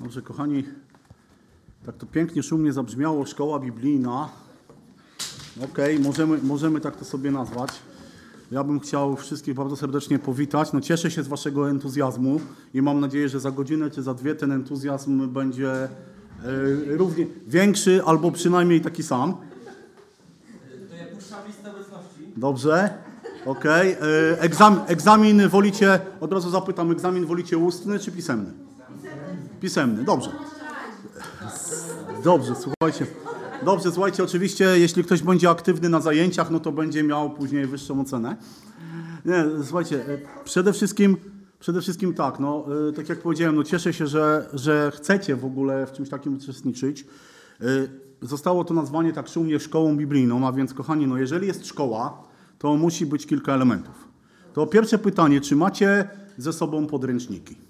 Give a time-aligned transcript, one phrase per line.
[0.00, 0.64] Dobrze, kochani,
[1.86, 4.28] tak to pięknie, szumnie zabrzmiało szkoła biblijna.
[5.64, 7.70] Okej, możemy, możemy tak to sobie nazwać.
[8.50, 10.72] Ja bym chciał wszystkich bardzo serdecznie powitać.
[10.72, 12.40] No, cieszę się z Waszego entuzjazmu
[12.74, 15.88] i mam nadzieję, że za godzinę czy za dwie ten entuzjazm będzie e,
[16.86, 19.36] równie większy albo przynajmniej taki sam.
[20.90, 22.32] To ja puszczam listę obecności.
[22.36, 22.94] Dobrze,
[23.46, 23.92] okej.
[23.92, 28.65] E, Egzam, egzamin wolicie, od razu zapytam, egzamin wolicie ustny czy pisemny?
[29.60, 30.30] Pisemny, dobrze.
[32.24, 33.06] Dobrze, słuchajcie.
[33.64, 38.00] Dobrze, słuchajcie, oczywiście, jeśli ktoś będzie aktywny na zajęciach, no to będzie miał później wyższą
[38.00, 38.36] ocenę.
[39.24, 41.16] Nie, słuchajcie, e, przede wszystkim,
[41.58, 45.44] przede wszystkim tak, no, e, tak jak powiedziałem, no cieszę się, że, że chcecie w
[45.44, 47.06] ogóle w czymś takim uczestniczyć.
[47.60, 47.64] E,
[48.22, 52.22] Zostało to nazwanie tak szumnie szkołą biblijną, a więc kochani, no jeżeli jest szkoła,
[52.58, 54.08] to musi być kilka elementów.
[54.52, 57.65] To pierwsze pytanie, czy macie ze sobą podręczniki?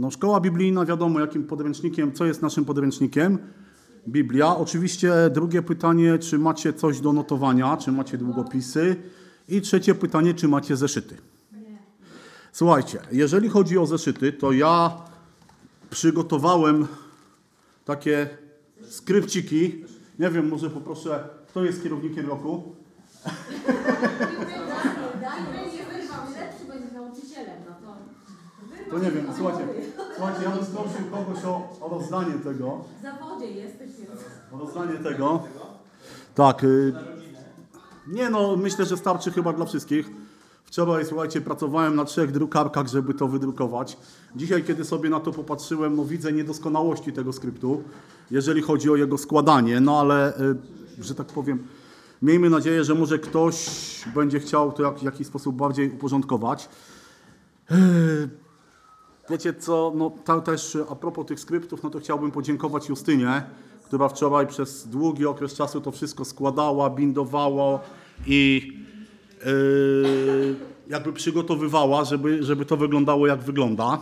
[0.00, 3.38] No szkoła biblijna, wiadomo jakim podręcznikiem, co jest naszym podręcznikiem?
[4.08, 4.56] Biblia.
[4.56, 8.96] Oczywiście drugie pytanie, czy macie coś do notowania, czy macie długopisy?
[9.48, 11.16] I trzecie pytanie, czy macie zeszyty?
[12.52, 14.96] Słuchajcie, jeżeli chodzi o zeszyty, to ja
[15.90, 16.86] przygotowałem
[17.84, 18.28] takie
[18.88, 19.84] skrypciki.
[20.18, 22.74] Nie wiem, może poproszę, kto jest kierownikiem roku?
[25.72, 27.62] Nie wyrwał, lepszy będzie nauczycielem,
[28.90, 28.98] to...
[28.98, 29.68] Nie wiem, słuchajcie,
[30.16, 32.84] słuchajcie, ja bym prosił kogoś o, o rozdanie tego.
[32.98, 33.90] W zawodzie jesteś.
[34.52, 35.42] O rozdanie tego.
[36.34, 36.64] Tak.
[36.64, 36.92] Y,
[38.06, 40.10] nie no, myślę, że starczy chyba dla wszystkich.
[40.64, 43.96] Wczoraj, słuchajcie, pracowałem na trzech drukarkach, żeby to wydrukować.
[44.36, 47.82] Dzisiaj, kiedy sobie na to popatrzyłem, no widzę niedoskonałości tego skryptu,
[48.30, 50.56] jeżeli chodzi o jego składanie, no ale, y,
[51.04, 51.66] że tak powiem,
[52.22, 53.66] miejmy nadzieję, że może ktoś
[54.14, 56.68] będzie chciał to jak, w jakiś sposób bardziej uporządkować.
[59.30, 63.42] Wiecie co, no ta, też a propos tych skryptów, no to chciałbym podziękować Justynie,
[63.84, 67.80] która wczoraj przez długi okres czasu to wszystko składała, bindowała
[68.26, 68.72] i
[69.46, 70.56] yy,
[70.88, 73.98] jakby przygotowywała, żeby, żeby to wyglądało jak wygląda.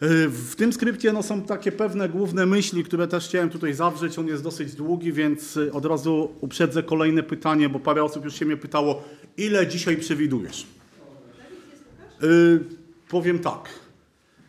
[0.00, 4.18] Yy, W tym skrypcie no, są takie pewne główne myśli, które też chciałem tutaj zawrzeć.
[4.18, 8.44] On jest dosyć długi, więc od razu uprzedzę kolejne pytanie, bo parę osób już się
[8.46, 9.02] mnie pytało,
[9.36, 10.66] ile dzisiaj przewidujesz?
[13.08, 13.68] Powiem tak.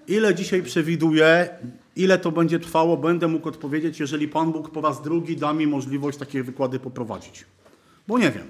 [0.08, 1.50] Ile dzisiaj przewiduję,
[1.96, 5.68] ile to będzie trwało, będę mógł odpowiedzieć, jeżeli Pan Bóg po raz drugi da mi
[5.68, 7.46] możliwość takie wykłady poprowadzić.
[8.08, 8.48] Bo nie wiem.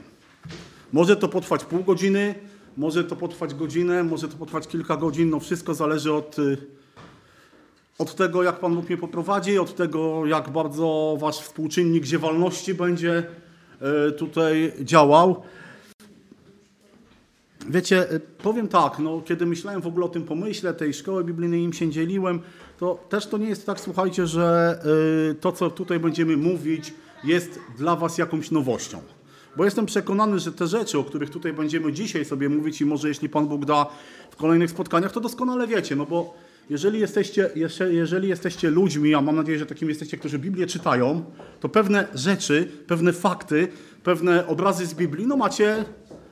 [0.94, 2.36] Może to potrwać pół godziny,
[2.78, 5.30] może to potrwać godzinę, może to potrwać kilka godzin.
[5.30, 6.58] No wszystko zależy od, y,
[7.98, 13.24] od tego, jak Pan Bóg mnie poprowadzi, od tego, jak bardzo Wasz współczynnik ziewalności będzie
[14.08, 15.44] y, tutaj działał.
[17.69, 21.63] Wiecie, y, powiem tak, no, kiedy myślałem w ogóle o tym pomyśle, tej szkoły biblijnej
[21.63, 22.40] im się dzieliłem,
[22.80, 24.80] to też to nie jest tak, słuchajcie, że
[25.31, 26.94] y, to, co tutaj będziemy mówić,
[27.24, 29.02] jest dla Was jakąś nowością.
[29.57, 33.07] Bo jestem przekonany, że te rzeczy, o których tutaj będziemy dzisiaj sobie mówić i może
[33.07, 33.86] jeśli Pan Bóg da
[34.31, 36.34] w kolejnych spotkaniach, to doskonale wiecie, no bo
[36.69, 37.50] jeżeli jesteście,
[37.90, 41.24] jeżeli jesteście ludźmi, a mam nadzieję, że takimi jesteście, którzy Biblię czytają,
[41.59, 43.68] to pewne rzeczy, pewne fakty,
[44.03, 45.86] pewne obrazy z Biblii, no macie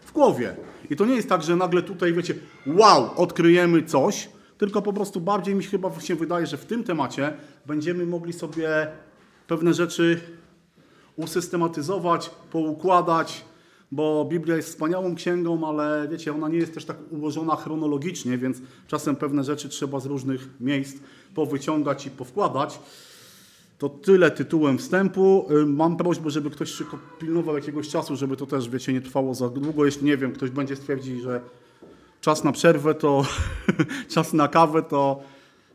[0.05, 0.55] w głowie.
[0.89, 5.21] I to nie jest tak, że nagle tutaj, wiecie, wow, odkryjemy coś, tylko po prostu
[5.21, 7.33] bardziej mi się chyba się wydaje, że w tym temacie
[7.65, 8.87] będziemy mogli sobie
[9.47, 10.21] pewne rzeczy
[11.15, 13.45] usystematyzować, poukładać,
[13.91, 18.57] bo Biblia jest wspaniałą księgą, ale wiecie, ona nie jest też tak ułożona chronologicznie, więc
[18.87, 20.97] czasem pewne rzeczy trzeba z różnych miejsc
[21.35, 22.79] powyciągać i powkładać.
[23.77, 25.47] To tyle tytułem wstępu.
[25.51, 29.35] Y, Mam prośbę, żeby ktoś szybko pilnował jakiegoś czasu, żeby to też, wiecie, nie trwało
[29.35, 29.85] za długo.
[29.85, 31.41] Jeśli, nie wiem, ktoś będzie stwierdzić, że
[32.21, 33.25] czas na przerwę, to
[34.13, 35.21] czas na kawę, to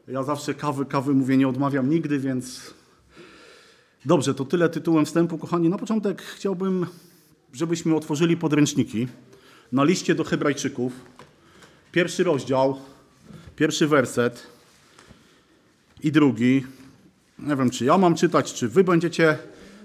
[0.09, 2.75] ja zawsze kawy, kawy mówię, nie odmawiam nigdy, więc
[4.05, 5.39] dobrze, to tyle tytułem wstępu.
[5.39, 6.87] Kochani, na początek chciałbym,
[7.53, 9.09] żebyśmy otworzyli podręczniki
[9.73, 10.93] na liście do Hebrajczyków.
[11.93, 12.77] Pierwszy rozdział,
[13.57, 14.47] pierwszy werset
[16.03, 16.65] i drugi.
[17.47, 19.39] Nie wiem, czy ja mam czytać, czy wy będziecie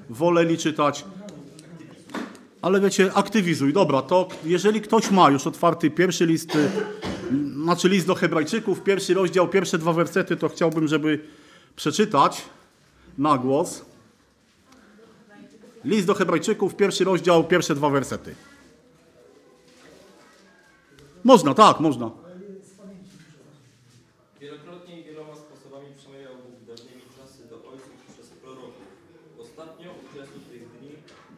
[0.09, 1.05] woleli czytać.
[2.61, 3.73] Ale wiecie, aktywizuj.
[3.73, 6.69] Dobra, to jeżeli ktoś ma już otwarty pierwszy list, y,
[7.63, 11.19] znaczy list do Hebrajczyków, pierwszy rozdział, pierwsze dwa wersety, to chciałbym, żeby
[11.75, 12.41] przeczytać
[13.17, 13.85] na głos.
[15.85, 18.35] List do Hebrajczyków, pierwszy rozdział, pierwsze dwa wersety.
[21.23, 22.11] Można, tak, można.
[24.41, 28.87] Wielokrotnie i wieloma sposobami przemawiał Bóg dawnymi czasy do ojców przez proroków.
[29.39, 30.91] Ostatnio, u czasu tych dni,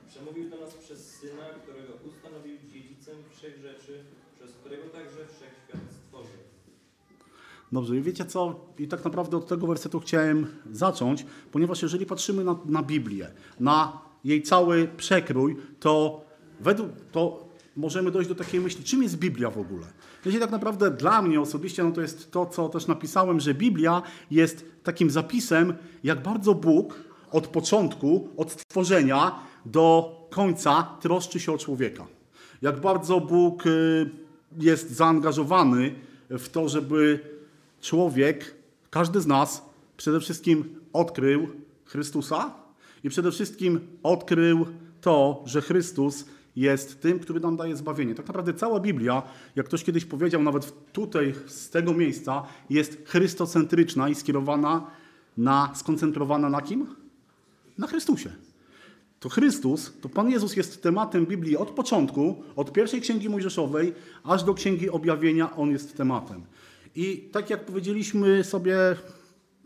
[0.09, 3.93] przemówił do nas przez Syna, którego ustanowił dziedzicem wszech rzeczy,
[4.35, 6.37] przez którego także wszechświat stworzył.
[7.71, 8.65] Dobrze, i wiecie co?
[8.79, 14.01] I tak naprawdę od tego wersetu chciałem zacząć, ponieważ jeżeli patrzymy na, na Biblię, na
[14.23, 16.21] jej cały przekrój, to
[16.59, 19.85] według to możemy dojść do takiej myśli, czym jest Biblia w ogóle.
[20.25, 24.01] Wiecie, tak naprawdę dla mnie osobiście no to jest to, co też napisałem, że Biblia
[24.31, 25.73] jest takim zapisem,
[26.03, 32.07] jak bardzo Bóg od początku, od stworzenia do końca troszczy się o człowieka.
[32.61, 35.95] Jak bardzo Bóg y, jest zaangażowany
[36.29, 37.19] w to, żeby
[37.81, 38.55] człowiek,
[38.89, 39.65] każdy z nas
[39.97, 41.47] przede wszystkim odkrył
[41.85, 42.53] Chrystusa
[43.03, 44.65] i przede wszystkim odkrył
[45.01, 46.25] to, że Chrystus
[46.55, 48.15] jest tym, który nam daje zbawienie.
[48.15, 49.23] Tak naprawdę cała Biblia,
[49.55, 54.87] jak ktoś kiedyś powiedział, nawet tutaj z tego miejsca, jest chrystocentryczna i skierowana
[55.37, 56.87] na, skoncentrowana na kim?
[57.77, 58.29] Na Chrystusie.
[59.19, 63.93] To Chrystus, to Pan Jezus jest tematem Biblii od początku, od pierwszej księgi Mojżeszowej,
[64.23, 66.43] aż do księgi objawienia, on jest tematem.
[66.95, 68.77] I tak jak powiedzieliśmy sobie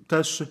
[0.08, 0.44] też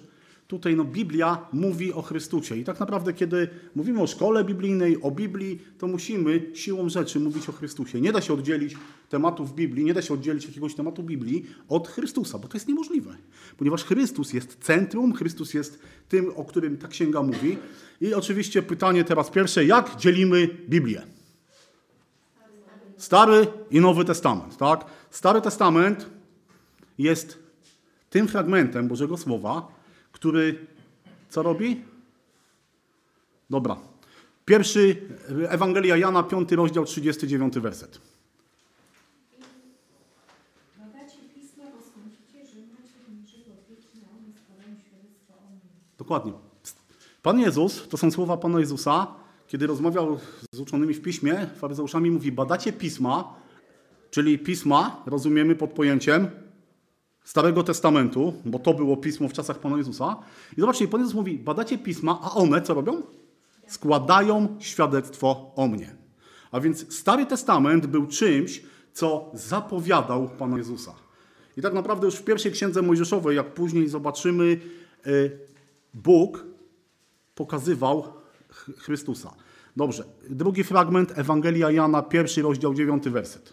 [0.52, 2.56] tutaj, no Biblia mówi o Chrystusie.
[2.56, 7.48] I tak naprawdę, kiedy mówimy o szkole biblijnej, o Biblii, to musimy siłą rzeczy mówić
[7.48, 8.00] o Chrystusie.
[8.00, 8.76] Nie da się oddzielić
[9.08, 13.16] tematów Biblii, nie da się oddzielić jakiegoś tematu Biblii od Chrystusa, bo to jest niemożliwe.
[13.56, 15.78] Ponieważ Chrystus jest centrum, Chrystus jest
[16.08, 17.58] tym, o którym ta księga mówi.
[18.00, 21.02] I oczywiście pytanie teraz pierwsze, jak dzielimy Biblię?
[22.96, 24.84] Stary i Nowy Testament, tak?
[25.10, 26.06] Stary Testament
[26.98, 27.38] jest
[28.10, 29.81] tym fragmentem Bożego Słowa,
[30.12, 30.66] który
[31.28, 31.84] co robi?
[33.50, 33.76] Dobra.
[34.44, 35.08] Pierwszy,
[35.48, 38.00] Ewangelia Jana, 5 rozdział, 39 werset.
[45.98, 46.32] Dokładnie.
[47.22, 49.06] Pan Jezus, to są słowa Pana Jezusa,
[49.46, 50.18] kiedy rozmawiał
[50.52, 53.34] z uczonymi w piśmie, faryzeuszami, mówi: Badacie pisma,
[54.10, 56.30] czyli pisma, rozumiemy pod pojęciem
[57.24, 60.16] Starego Testamentu, bo to było pismo w czasach Pana Jezusa.
[60.56, 63.02] I zobaczcie, Pan Jezus mówi: Badacie pisma, a one co robią?
[63.66, 65.96] Składają świadectwo o mnie.
[66.52, 70.94] A więc Stary Testament był czymś, co zapowiadał Pana Jezusa.
[71.56, 74.60] I tak naprawdę już w pierwszej księdze Mojżeszowej, jak później zobaczymy,
[75.06, 75.38] y,
[75.94, 76.44] Bóg
[77.34, 78.02] pokazywał
[78.50, 79.34] Ch- Chrystusa.
[79.76, 80.04] Dobrze.
[80.30, 83.52] Drugi fragment, Ewangelia Jana, pierwszy rozdział, dziewiąty werset.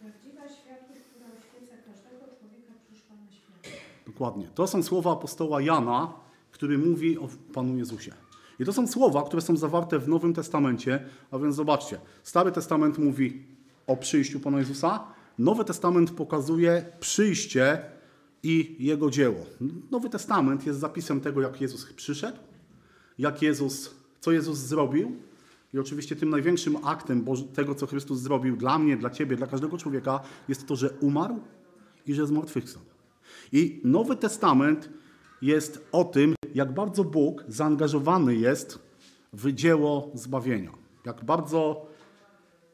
[0.00, 4.09] Prawdziwa światłość, która oświeca każdego człowieka, przyszła na świat.
[4.20, 4.48] Dokładnie.
[4.54, 6.12] To są słowa apostoła Jana,
[6.50, 8.12] który mówi o Panu Jezusie.
[8.58, 12.98] I to są słowa, które są zawarte w Nowym Testamencie, a więc zobaczcie, Stary Testament
[12.98, 13.42] mówi
[13.86, 15.04] o przyjściu Pana Jezusa,
[15.38, 17.82] Nowy Testament pokazuje przyjście
[18.42, 19.46] i Jego dzieło.
[19.90, 22.38] Nowy Testament jest zapisem tego, jak Jezus przyszedł,
[23.18, 25.16] jak Jezus, co Jezus zrobił
[25.74, 27.24] i oczywiście tym największym aktem
[27.54, 31.40] tego, co Chrystus zrobił dla mnie, dla Ciebie, dla każdego człowieka, jest to, że umarł
[32.06, 32.89] i że zmartwychwstał.
[33.52, 34.90] I Nowy Testament
[35.42, 38.78] jest o tym, jak bardzo Bóg zaangażowany jest
[39.32, 40.72] w dzieło zbawienia.
[41.06, 41.86] Jak bardzo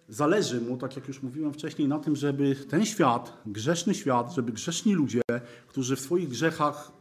[0.08, 4.52] zależy mu, tak jak już mówiłem wcześniej, na tym, żeby ten świat, grzeszny świat, żeby
[4.52, 5.22] grzeszni ludzie,
[5.66, 6.92] którzy w swoich grzechach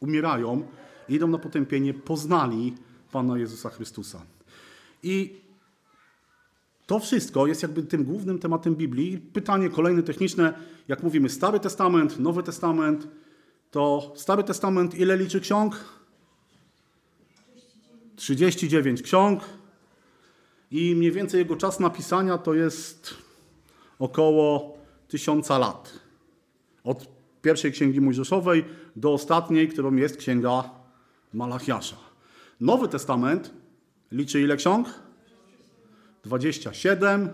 [0.00, 0.66] umierają,
[1.08, 2.74] idą na potępienie, poznali
[3.12, 4.22] Pana Jezusa Chrystusa.
[5.02, 5.40] I
[6.88, 9.18] to wszystko jest jakby tym głównym tematem Biblii.
[9.18, 10.54] Pytanie kolejne techniczne,
[10.88, 13.08] jak mówimy Stary Testament, Nowy Testament,
[13.70, 15.84] to Stary Testament ile liczy ksiąg?
[18.16, 19.40] 39 ksiąg
[20.70, 23.14] i mniej więcej jego czas napisania to jest
[23.98, 24.78] około
[25.08, 25.98] tysiąca lat.
[26.84, 27.06] Od
[27.42, 28.64] pierwszej księgi Mojżeszowej
[28.96, 30.70] do ostatniej, którą jest księga
[31.32, 31.96] Malachiasza.
[32.60, 33.50] Nowy Testament
[34.12, 35.07] liczy ile ksiąg?
[36.24, 37.28] 27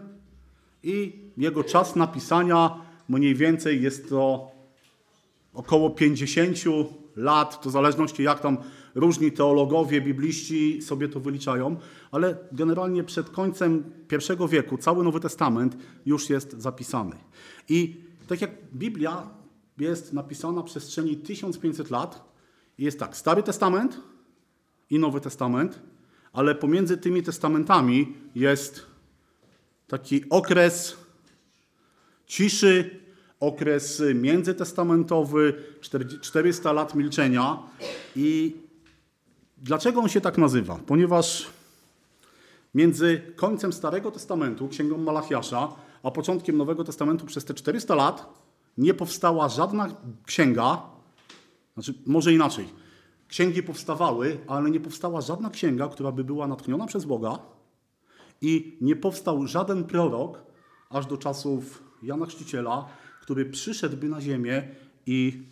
[0.82, 4.50] i jego czas napisania mniej więcej jest to
[5.54, 6.58] około 50
[7.16, 8.58] lat, to w zależności jak tam
[8.94, 11.76] różni teologowie, bibliści sobie to wyliczają,
[12.10, 13.84] ale generalnie przed końcem
[14.38, 15.76] I wieku cały Nowy Testament
[16.06, 17.16] już jest zapisany.
[17.68, 17.96] I
[18.28, 19.30] tak jak Biblia
[19.78, 22.34] jest napisana w przestrzeni 1500 lat,
[22.78, 24.00] jest tak, Stary Testament
[24.90, 25.80] i Nowy Testament,
[26.34, 28.86] ale pomiędzy tymi testamentami jest
[29.88, 30.96] taki okres
[32.26, 33.00] ciszy,
[33.40, 35.54] okres międzytestamentowy,
[36.20, 37.58] 400 lat milczenia.
[38.16, 38.56] I
[39.58, 40.78] dlaczego on się tak nazywa?
[40.86, 41.46] Ponieważ
[42.74, 45.68] między końcem Starego Testamentu, księgą Malachiasza,
[46.02, 48.44] a początkiem Nowego Testamentu przez te 400 lat
[48.78, 49.94] nie powstała żadna
[50.26, 50.82] księga,
[51.74, 52.83] znaczy może inaczej.
[53.28, 57.38] Księgi powstawały, ale nie powstała żadna księga, która by była natchniona przez Boga
[58.40, 60.42] i nie powstał żaden prorok
[60.90, 62.88] aż do czasów Jana Chrzciciela,
[63.22, 64.68] który przyszedłby na ziemię
[65.06, 65.42] i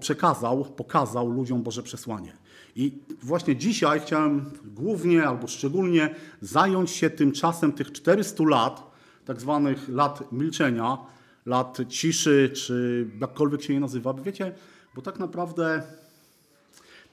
[0.00, 2.36] przekazał, pokazał ludziom Boże przesłanie.
[2.76, 8.90] I właśnie dzisiaj chciałem głównie albo szczególnie zająć się tym czasem tych 400 lat,
[9.24, 10.98] tak zwanych lat milczenia,
[11.46, 14.14] lat ciszy, czy jakkolwiek się je nazywa.
[14.14, 14.54] Wiecie,
[14.94, 15.82] bo tak naprawdę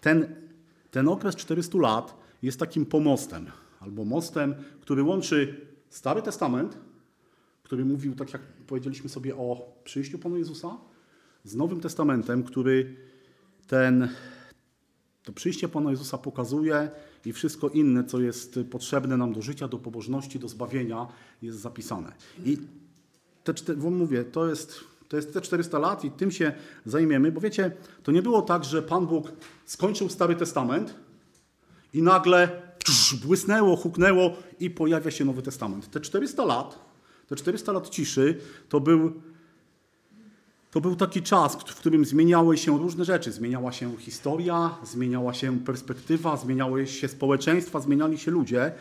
[0.02, 0.36] ten,
[0.92, 3.46] ten okres 400 lat jest takim pomostem,
[3.80, 6.78] albo mostem, który łączy Stary Testament,
[7.64, 10.78] który mówił, tak jak powiedzieliśmy sobie o przyjściu Pana Jezusa,
[11.44, 12.96] z Nowym Testamentem, który
[13.68, 14.10] ten,
[15.24, 16.90] to przyjście Pana Jezusa pokazuje
[17.26, 21.08] i wszystko inne, co jest potrzebne nam do życia, do pobożności, do zbawienia,
[21.42, 22.12] jest zapisane.
[22.46, 22.58] I
[23.44, 26.52] te, czte- bo mówię, to jest, to jest te 400 lat i tym się
[26.86, 27.72] zajmiemy, bo wiecie,
[28.04, 29.32] to nie było tak, że Pan Bóg
[29.66, 30.94] skończył Stary Testament
[31.94, 32.62] i nagle
[33.26, 35.92] błysnęło, huknęło i pojawia się Nowy Testament.
[35.92, 36.80] Te 400 lat,
[37.28, 39.14] te 400 lat ciszy to był
[40.72, 43.32] to był taki czas, w którym zmieniały się różne rzeczy.
[43.32, 48.72] Zmieniała się historia, zmieniała się perspektywa, zmieniały się społeczeństwa, zmieniali się ludzie.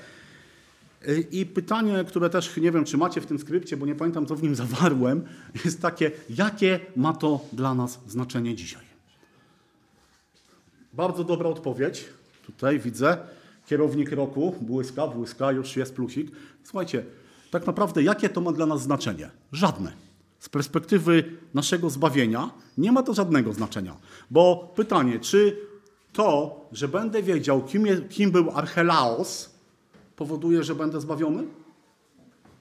[1.09, 4.27] Y, I pytanie, które też nie wiem, czy macie w tym skrypcie, bo nie pamiętam,
[4.27, 5.25] co w nim zawarłem,
[5.65, 8.83] jest takie, jakie ma to dla nas znaczenie dzisiaj?
[10.93, 12.05] Bardzo dobra odpowiedź.
[12.47, 13.17] Tutaj widzę.
[13.67, 16.31] Kierownik roku, błyska, błyska, już jest plusik.
[16.65, 17.05] Słuchajcie,
[17.51, 19.31] tak naprawdę jakie to ma dla nas znaczenie?
[19.53, 19.93] Żadne.
[20.39, 23.97] Z perspektywy naszego zbawienia nie ma to żadnego znaczenia.
[24.31, 25.57] Bo pytanie, czy
[26.13, 29.56] to, że będę wiedział, kim, je, kim był Archelaos,
[30.17, 31.43] powoduje, że będę zbawiony?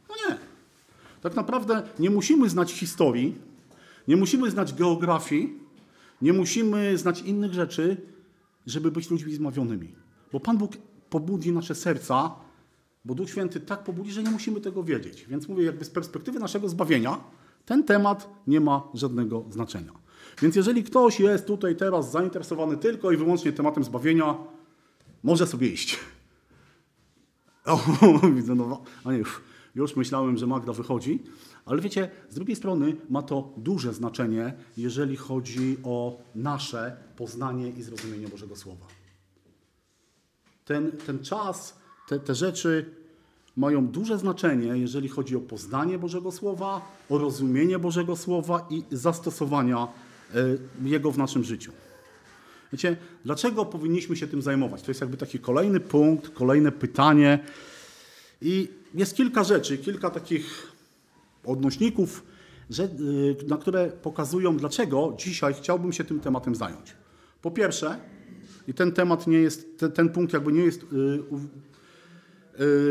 [0.10, 0.38] No nie.
[1.22, 3.36] Tak naprawdę nie musimy znać historii,
[4.08, 5.60] nie musimy znać geografii,
[6.22, 7.98] nie musimy znać innych rzeczy,
[8.66, 9.96] żeby być ludźmi zbawionymi.
[10.32, 10.72] Bo Pan Bóg
[11.10, 12.36] pobudzi nasze serca,
[13.06, 15.26] bo Duch Święty tak pobudzi, że nie musimy tego wiedzieć.
[15.30, 17.18] Więc mówię, jakby z perspektywy naszego zbawienia,
[17.66, 19.92] ten temat nie ma żadnego znaczenia.
[20.42, 24.36] Więc jeżeli ktoś jest tutaj teraz zainteresowany tylko i wyłącznie tematem zbawienia,
[25.24, 26.00] może sobie iść.
[27.66, 27.80] O,
[28.36, 29.24] widzę, no, a nie,
[29.76, 31.24] już, myślałem, że Magda wychodzi.
[31.66, 37.84] Ale wiecie, z drugiej strony ma to duże znaczenie, jeżeli chodzi o nasze poznanie i
[37.84, 38.86] zrozumienie Bożego Słowa.
[40.66, 42.94] Ten, ten czas, te, te rzeczy
[43.58, 49.88] mają duże znaczenie, jeżeli chodzi o poznanie Bożego Słowa, o rozumienie Bożego Słowa i zastosowania
[50.36, 51.72] y, Jego w naszym życiu.
[52.72, 54.82] Wiecie, dlaczego powinniśmy się tym zajmować?
[54.82, 57.40] To jest jakby taki kolejny punkt, kolejne pytanie.
[58.42, 60.72] I jest kilka rzeczy, kilka takich
[61.46, 62.24] odnośników,
[62.80, 66.94] y, na które pokazują, dlaczego dzisiaj chciałbym się tym tematem zająć.
[67.42, 67.98] Po pierwsze,
[68.68, 70.86] i ten temat nie jest, ten, ten punkt jakby nie jest y,
[71.30, 71.40] u-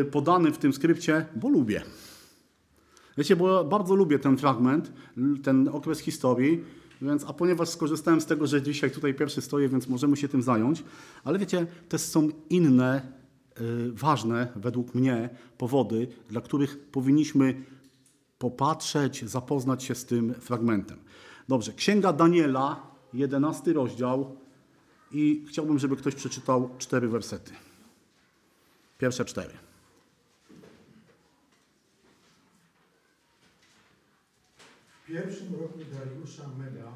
[0.01, 1.83] y, podany w tym skrypcie, bo lubię.
[3.19, 4.93] Wiecie, bo bardzo lubię ten fragment,
[5.43, 6.65] ten okres historii,
[7.03, 10.43] więc, a ponieważ skorzystałem z tego, że dzisiaj tutaj pierwszy stoję, więc możemy się tym
[10.43, 10.85] zająć,
[11.25, 13.03] ale wiecie, też są inne
[13.61, 17.65] y, ważne według mnie powody, dla których powinniśmy
[18.39, 20.99] popatrzeć, zapoznać się z tym fragmentem.
[21.49, 22.83] Dobrze, Księga Daniela,
[23.13, 24.37] 11 rozdział
[25.13, 27.53] i chciałbym, żeby ktoś przeczytał cztery wersety.
[28.99, 29.64] Pierwsze cztery.
[35.05, 36.93] W pierwszym roku Dariusza Meda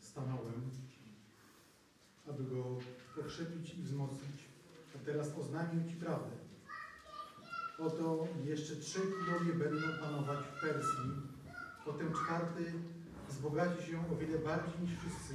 [0.00, 0.70] stanąłem,
[2.28, 2.78] aby go
[3.16, 4.44] pokrzepić i wzmocnić,
[4.96, 6.30] a teraz oznajmię Ci prawdę.
[7.78, 11.10] Oto jeszcze trzy królowie będą panować w Persji,
[11.84, 12.72] potem czwarty
[13.28, 15.34] wzbogaci się o wiele bardziej niż wszyscy,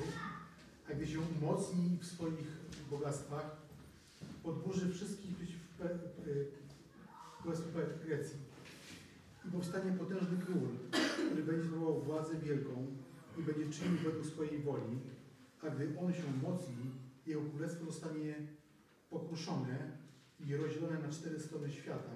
[0.89, 2.47] a gdy się umocni w swoich
[2.91, 3.57] bogactwach,
[4.43, 5.35] podburzy wszystkich
[7.41, 8.48] Królestwu Pe- Grecji.
[9.45, 10.67] I powstanie potężny król,
[11.27, 12.87] który będzie sprawował władzę wielką
[13.37, 14.99] i będzie czynił według swojej woli,
[15.61, 16.91] a gdy on się umocni,
[17.25, 18.35] jego królestwo zostanie
[19.09, 19.97] pokruszone
[20.39, 22.11] i rozdzielone na cztery strony świata,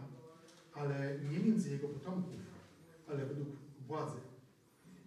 [0.74, 2.39] ale nie między jego potomków,
[3.08, 3.48] ale według
[3.88, 4.18] władzy,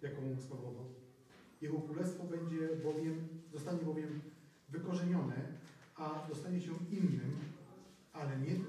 [0.02, 0.84] jaką sprawował.
[1.62, 4.20] Jego królestwo będzie bowiem, zostanie bowiem
[4.68, 5.36] wykorzenione,
[5.96, 7.36] a dostanie się innym,
[8.12, 8.66] ale nie tym.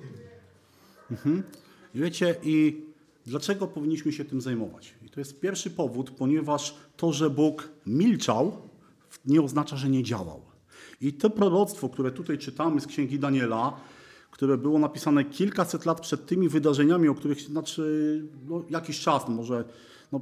[1.12, 1.44] Mhm.
[1.96, 2.87] Wiecie, i
[3.28, 4.94] dlaczego powinniśmy się tym zajmować?
[5.06, 8.58] I to jest pierwszy powód, ponieważ to, że Bóg milczał,
[9.26, 10.42] nie oznacza, że nie działał.
[11.02, 13.80] I to proroctwo, które tutaj czytamy z Księgi Daniela,
[14.32, 19.36] które było napisane kilkaset lat przed tymi wydarzeniami, o których, znaczy no, jakiś czas, no
[19.36, 19.64] może
[20.12, 20.22] no,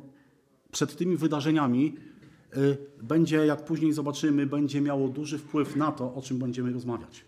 [0.72, 1.96] przed tymi wydarzeniami,
[2.58, 7.26] y, będzie, jak później zobaczymy, będzie miało duży wpływ na to, o czym będziemy rozmawiać.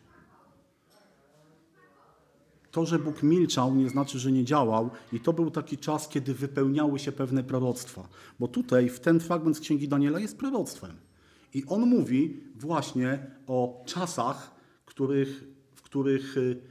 [2.72, 6.34] To, że Bóg milczał, nie znaczy, że nie działał, i to był taki czas, kiedy
[6.34, 8.08] wypełniały się pewne proroctwa.
[8.40, 10.96] Bo tutaj, w ten fragment z Księgi Daniela jest proroctwem.
[11.54, 14.56] I on mówi właśnie o czasach,
[14.86, 15.44] których,
[15.76, 16.62] w których y,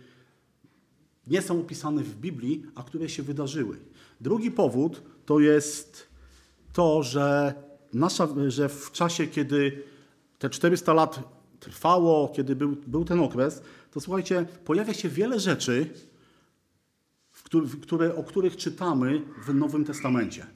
[1.27, 3.79] nie są opisane w Biblii, a które się wydarzyły.
[4.21, 6.09] Drugi powód to jest
[6.73, 7.55] to, że,
[7.93, 9.83] nasza, że w czasie, kiedy
[10.39, 11.21] te 400 lat
[11.61, 15.91] trwało, kiedy był, był ten okres, to słuchajcie, pojawia się wiele rzeczy,
[17.83, 20.47] które, o których czytamy w Nowym Testamencie.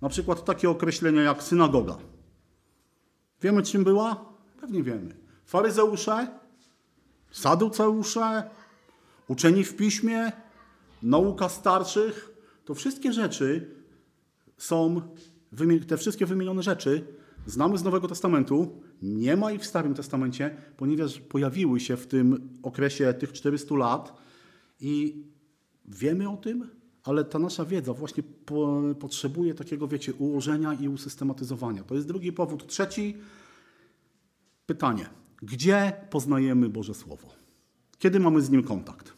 [0.00, 1.96] Na przykład takie określenia jak synagoga.
[3.42, 4.24] Wiemy, czym była?
[4.60, 5.16] Pewnie wiemy.
[5.44, 6.28] Faryzeusze,
[7.30, 8.50] saduceusze,
[9.28, 10.32] uczeni w piśmie,
[11.02, 12.30] nauka starszych,
[12.64, 13.74] to wszystkie rzeczy
[14.58, 15.00] są,
[15.88, 17.04] te wszystkie wymienione rzeczy
[17.46, 22.58] znamy z Nowego Testamentu, nie ma ich w Starym Testamencie, ponieważ pojawiły się w tym
[22.62, 24.16] okresie tych 400 lat
[24.80, 25.24] i
[25.88, 26.70] wiemy o tym,
[27.02, 31.84] ale ta nasza wiedza właśnie po, potrzebuje takiego, wiecie, ułożenia i usystematyzowania.
[31.84, 32.66] To jest drugi powód.
[32.66, 33.16] Trzeci,
[34.66, 35.10] pytanie.
[35.42, 37.28] Gdzie poznajemy Boże Słowo?
[37.98, 39.12] Kiedy mamy z Nim kontakt?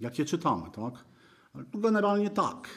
[0.00, 1.04] Jak je czytamy, tak?
[1.70, 2.68] Tu generalnie tak.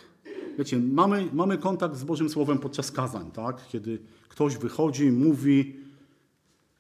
[0.62, 3.68] Wiecie, mamy, mamy kontakt z Bożym Słowem podczas kazań, tak?
[3.68, 4.00] Kiedy
[4.30, 5.76] ktoś wychodzi, mówi.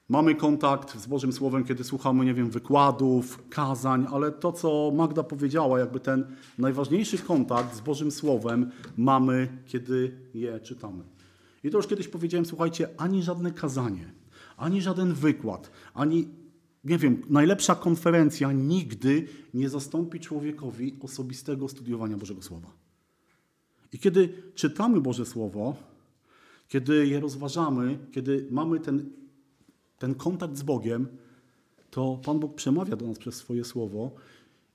[0.10, 5.24] Mamy kontakt z Bożym Słowem, kiedy słuchamy, nie wiem, wykładów, kazań, ale to, co Magda
[5.24, 6.26] powiedziała, jakby ten
[6.58, 11.04] najważniejszy kontakt z Bożym Słowem mamy, kiedy je czytamy.
[11.64, 14.14] I to już kiedyś powiedziałem, słuchajcie, ani żadne kazanie,
[14.58, 16.28] ani żaden wykład, ani,
[16.84, 22.81] nie wiem, najlepsza konferencja nigdy nie zastąpi człowiekowi osobistego studiowania Bożego Słowa.
[23.94, 25.76] I kiedy czytamy Boże Słowo,
[26.68, 29.10] kiedy je rozważamy, kiedy mamy ten,
[29.98, 31.08] ten kontakt z Bogiem,
[31.90, 34.12] to Pan Bóg przemawia do nas przez swoje Słowo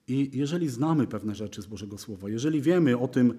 [0.09, 3.35] i jeżeli znamy pewne rzeczy z Bożego Słowa, jeżeli wiemy o tym,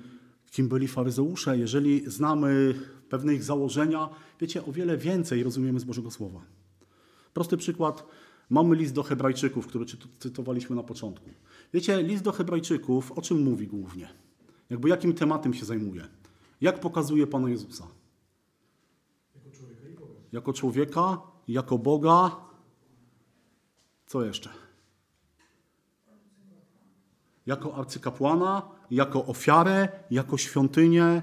[0.51, 2.73] kim byli faryzeusze, jeżeli znamy
[3.09, 4.09] pewne ich założenia,
[4.39, 6.41] wiecie, o wiele więcej rozumiemy z Bożego Słowa.
[7.33, 8.05] Prosty przykład.
[8.49, 9.85] Mamy list do Hebrajczyków, który
[10.19, 11.29] cytowaliśmy na początku.
[11.73, 14.09] Wiecie, list do Hebrajczyków o czym mówi głównie?
[14.69, 16.07] Jakby jakim tematem się zajmuje?
[16.61, 17.87] Jak pokazuje Pana Jezusa?
[19.35, 20.13] Jako człowieka i Boga.
[20.31, 22.35] Jako człowieka, jako Boga.
[24.05, 24.49] Co jeszcze?
[27.45, 31.21] Jako arcykapłana, jako ofiarę, jako świątynię.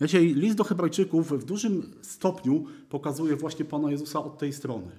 [0.00, 4.90] Wiecie, list do Hebrajczyków w dużym stopniu pokazuje właśnie Pana Jezusa od tej strony.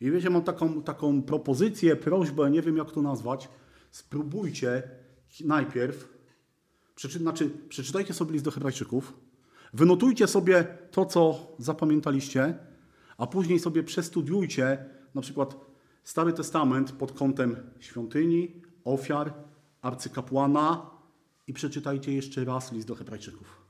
[0.00, 3.48] I wiecie, mam taką, taką propozycję, prośbę, nie wiem jak to nazwać.
[3.90, 4.82] Spróbujcie
[5.44, 6.17] najpierw,
[6.98, 9.14] przeczy, znaczy, przeczytajcie sobie list do Hebrajczyków,
[9.72, 12.58] wynotujcie sobie to, co zapamiętaliście,
[13.18, 14.84] a później sobie przestudiujcie
[15.14, 15.56] na przykład
[16.04, 19.34] Stary Testament pod kątem świątyni, ofiar,
[19.82, 20.90] arcykapłana
[21.46, 23.62] i przeczytajcie jeszcze raz list do Hebrajczyków.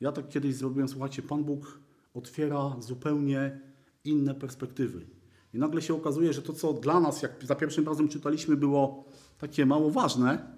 [0.00, 1.78] Ja tak kiedyś zrobiłem, słuchajcie, Pan Bóg
[2.14, 3.60] otwiera zupełnie
[4.04, 5.06] inne perspektywy.
[5.52, 9.04] I nagle się okazuje, że to, co dla nas, jak za pierwszym razem czytaliśmy, było
[9.38, 10.54] takie mało ważne,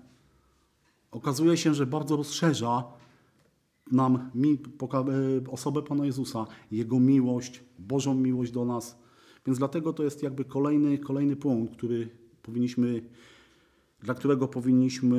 [1.11, 2.85] okazuje się, że bardzo rozszerza
[3.93, 8.99] nam mi, e, osobę Pana Jezusa, Jego miłość, Bożą miłość do nas.
[9.47, 12.09] Więc dlatego to jest jakby kolejny, kolejny punkt, który
[12.43, 13.03] powinniśmy,
[14.01, 15.19] dla którego powinniśmy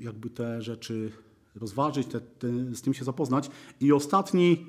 [0.00, 1.12] jakby te rzeczy
[1.54, 3.50] rozważyć, te, te, z tym się zapoznać.
[3.80, 4.66] I ostatni,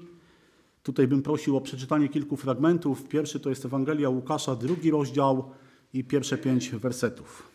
[0.83, 3.07] tutaj bym prosił o przeczytanie kilku fragmentów.
[3.07, 5.51] Pierwszy to jest Ewangelia Łukasza, drugi rozdział
[5.93, 7.52] i pierwsze pięć wersetów.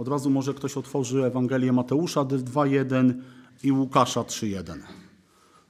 [0.00, 3.14] Od razu może ktoś otworzy Ewangelię Mateusza 2.1
[3.66, 4.78] i Łukasza 3.1.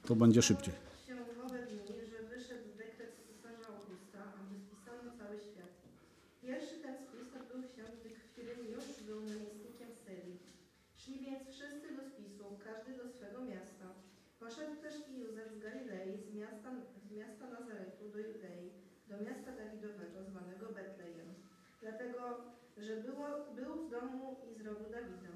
[0.07, 0.75] To będzie szybciej.
[1.07, 5.73] się w owe dni, że wyszedł dekret cesarza Augusta, aby spisano cały świat.
[6.47, 10.39] Pierwszy ten spis odbył się, gdy Kwiriniusz był namiestnikiem Syrii.
[11.01, 13.87] Szli więc wszyscy do spisu, każdy do swego miasta.
[14.43, 16.69] Poszedł też i Józef z Galilei, z miasta,
[17.05, 18.67] z miasta Nazaretu do Judei,
[19.11, 21.29] do miasta Dawidowego, zwanego Betlejem.
[21.85, 22.21] Dlatego,
[22.87, 25.33] że było, był z domu i z rodu Dawida.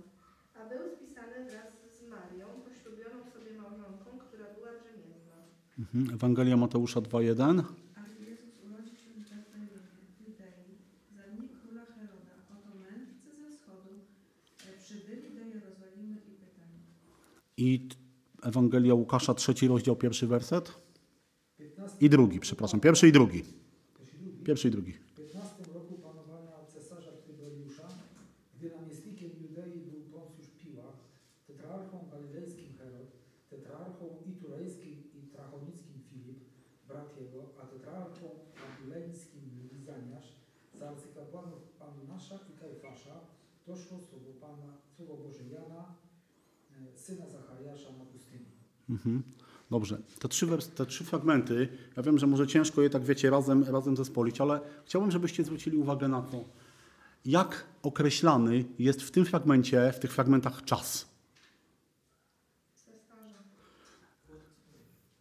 [0.59, 5.37] A był spisany wraz z Marią, poślubioną sobie małżonką, która była brzemienna.
[5.79, 6.15] Mhm.
[6.15, 7.63] Ewangelia Mateusza 2.1.
[7.97, 9.79] A gdy Jezus urodził się w Betleemie,
[10.17, 10.71] w Judei,
[11.17, 13.91] za dni króla Heroda, oto mędrcy ze wschodu
[14.69, 16.21] e, przybyli do Jerozolimy
[17.57, 17.89] i
[18.43, 20.73] Ewangelia Łukasza, trzeci rozdział, pierwszy werset.
[21.57, 22.81] 15 I drugi, przepraszam.
[22.81, 23.43] Pierwszy i drugi.
[24.45, 24.93] Pierwszy i drugi.
[24.93, 27.89] W 15 roku panowania cesarza Tyberiusza,
[28.55, 30.97] gdy namiestnikiem Judei był Poncjusz Piłat,
[37.85, 38.31] Cezarskiego, a tetrarchą
[38.67, 40.33] apuleńskim Lizaniasz,
[40.79, 43.21] za arcykapłanów Annasza i Kajfasza,
[43.67, 45.95] doszło słowo Pana, słowo Boże Jana,
[46.95, 48.47] e, syna Zachariasza na pustyni.
[48.91, 49.23] Mhm.
[49.71, 53.65] Dobrze, te trzy, te trzy fragmenty, ja wiem, że może ciężko je tak, wiecie, razem,
[53.65, 56.45] razem zespolić, ale chciałbym, żebyście zwrócili uwagę na to,
[57.25, 61.09] jak określany jest w tym fragmencie, w tych fragmentach czas.
[62.75, 63.43] Cesarza.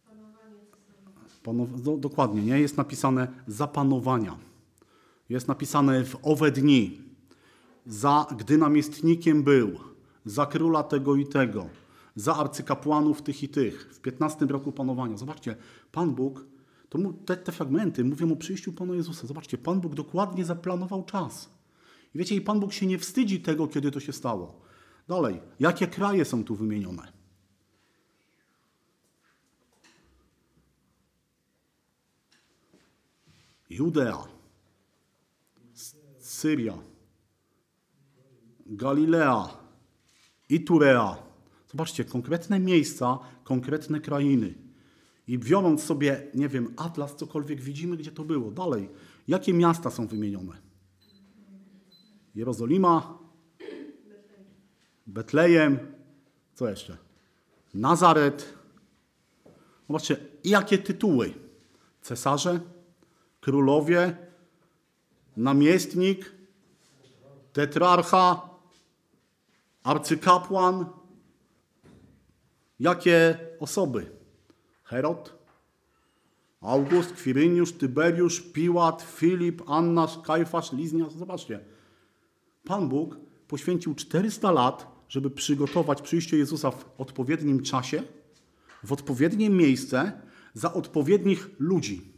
[0.06, 1.33] Panowanie cesarza.
[1.44, 2.60] Panow- do, dokładnie, nie?
[2.60, 4.38] Jest napisane zapanowania.
[5.28, 7.00] Jest napisane w owe dni,
[7.86, 9.70] za, gdy namiestnikiem był,
[10.24, 11.66] za króla tego i tego,
[12.16, 15.16] za arcykapłanów tych i tych, w 15 roku panowania.
[15.16, 15.56] Zobaczcie,
[15.92, 16.46] Pan Bóg,
[16.88, 19.26] to mu, te, te fragmenty mówią o przyjściu Pana Jezusa.
[19.26, 21.50] Zobaczcie, Pan Bóg dokładnie zaplanował czas.
[22.14, 24.60] I wiecie, i Pan Bóg się nie wstydzi tego, kiedy to się stało.
[25.08, 27.13] Dalej, jakie kraje są tu wymienione?
[33.70, 34.24] Judea,
[36.18, 36.78] Syria,
[38.66, 39.48] Galilea,
[40.48, 41.16] Iturea.
[41.70, 44.54] Zobaczcie, konkretne miejsca, konkretne krainy.
[45.28, 48.50] I biorąc sobie, nie wiem, atlas, cokolwiek widzimy, gdzie to było.
[48.50, 48.90] Dalej,
[49.28, 50.52] jakie miasta są wymienione?
[52.34, 53.18] Jerozolima,
[55.06, 55.78] Betlejem,
[56.54, 56.96] co jeszcze?
[57.74, 58.54] Nazaret.
[59.88, 61.34] Zobaczcie, i jakie tytuły?
[62.00, 62.60] Cesarze,
[63.44, 64.16] królowie,
[65.36, 66.32] namiestnik,
[67.52, 68.50] tetrarcha,
[69.82, 70.86] arcykapłan.
[72.80, 74.10] Jakie osoby?
[74.84, 75.38] Herod,
[76.60, 81.12] August, Kwiryniusz, Tyberiusz, Piłat, Filip, Annasz, Kajfasz, Lizniasz.
[81.12, 81.60] Zobaczcie.
[82.64, 83.16] Pan Bóg
[83.48, 88.02] poświęcił 400 lat, żeby przygotować przyjście Jezusa w odpowiednim czasie,
[88.84, 90.12] w odpowiednie miejsce,
[90.54, 92.13] za odpowiednich ludzi.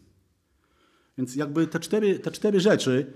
[1.18, 3.12] Więc jakby te cztery, te cztery rzeczy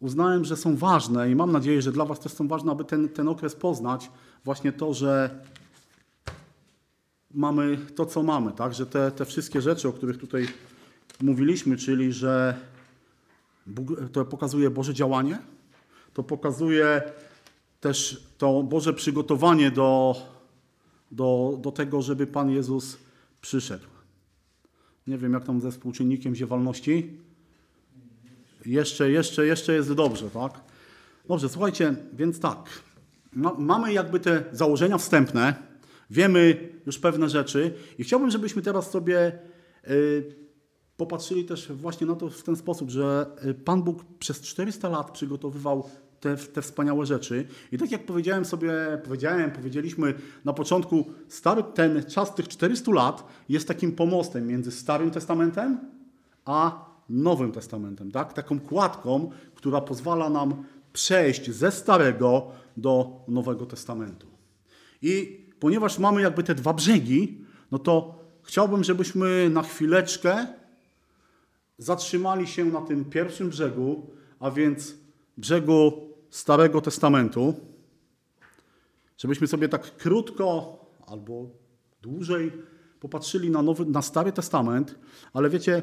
[0.00, 3.08] uznałem, że są ważne i mam nadzieję, że dla Was też są ważne, aby ten,
[3.08, 4.10] ten okres poznać.
[4.44, 5.40] Właśnie to, że
[7.34, 8.74] mamy to, co mamy, tak?
[8.74, 10.48] Że te, te wszystkie rzeczy, o których tutaj
[11.20, 12.56] mówiliśmy, czyli że
[13.66, 15.38] Bóg, to pokazuje Boże działanie,
[16.14, 17.02] to pokazuje
[17.80, 20.16] też to Boże przygotowanie do,
[21.10, 22.98] do, do tego, żeby Pan Jezus
[23.40, 23.95] przyszedł.
[25.06, 27.18] Nie wiem, jak tam ze współczynnikiem ziewalności.
[28.66, 30.60] Jeszcze, jeszcze, jeszcze jest dobrze, tak?
[31.28, 32.82] Dobrze, słuchajcie, więc tak.
[33.32, 35.54] Ma, mamy jakby te założenia wstępne,
[36.10, 39.38] wiemy już pewne rzeczy i chciałbym, żebyśmy teraz sobie
[39.90, 40.34] y,
[40.96, 45.10] popatrzyli też właśnie na to w ten sposób, że y, Pan Bóg przez 400 lat
[45.10, 45.90] przygotowywał
[46.20, 47.46] te, te wspaniałe rzeczy.
[47.72, 48.72] I tak jak powiedziałem sobie,
[49.04, 55.10] powiedziałem, powiedzieliśmy na początku, stary, ten czas tych 400 lat jest takim pomostem między Starym
[55.10, 55.78] Testamentem
[56.44, 58.32] a Nowym Testamentem, tak?
[58.32, 64.26] Taką kładką, która pozwala nam przejść ze Starego do Nowego Testamentu.
[65.02, 70.46] I ponieważ mamy jakby te dwa brzegi, no to chciałbym, żebyśmy na chwileczkę
[71.78, 74.94] zatrzymali się na tym pierwszym brzegu, a więc
[75.36, 75.92] brzegu
[76.30, 77.54] Starego Testamentu,
[79.18, 81.50] żebyśmy sobie tak krótko albo
[82.02, 82.52] dłużej
[83.00, 84.98] popatrzyli na, nowy, na Stary Testament,
[85.32, 85.82] ale wiecie,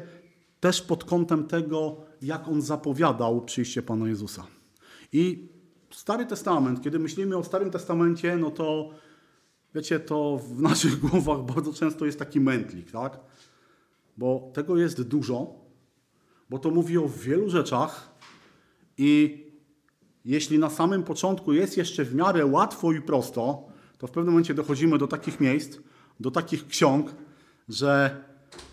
[0.60, 4.46] też pod kątem tego, jak on zapowiadał przyjście Pana Jezusa.
[5.12, 5.48] I
[5.90, 8.90] Stary Testament, kiedy myślimy o Starym Testamencie, no to
[9.74, 13.20] wiecie, to w naszych głowach bardzo często jest taki mętlik, tak?
[14.16, 15.54] Bo tego jest dużo,
[16.50, 18.14] bo to mówi o wielu rzeczach
[18.98, 19.43] i
[20.24, 23.62] jeśli na samym początku jest jeszcze w miarę łatwo i prosto,
[23.98, 25.78] to w pewnym momencie dochodzimy do takich miejsc,
[26.20, 27.14] do takich ksiąg,
[27.68, 28.24] że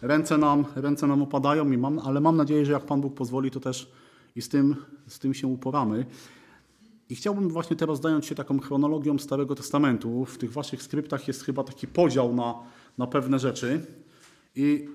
[0.01, 3.59] ręce nam, ręce nam opadają, mam, ale mam nadzieję, że jak Pan Bóg pozwoli, to
[3.59, 3.91] też
[4.35, 4.75] i z tym,
[5.07, 6.05] z tym się uporamy.
[7.09, 10.25] I chciałbym właśnie teraz zająć się taką chronologią Starego Testamentu.
[10.25, 12.55] W tych waszych skryptach jest chyba taki podział na,
[12.97, 13.85] na pewne rzeczy.
[14.55, 14.87] I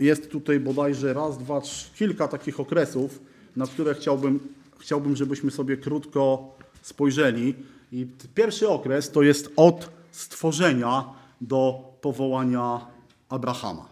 [0.00, 3.20] jest tutaj bodajże raz, dwa, trzy, kilka takich okresów,
[3.56, 4.40] na które chciałbym,
[4.78, 7.54] chciałbym, żebyśmy sobie krótko spojrzeli.
[7.92, 11.04] I pierwszy okres to jest od stworzenia
[11.40, 12.86] do powołania
[13.28, 13.88] Abrahama.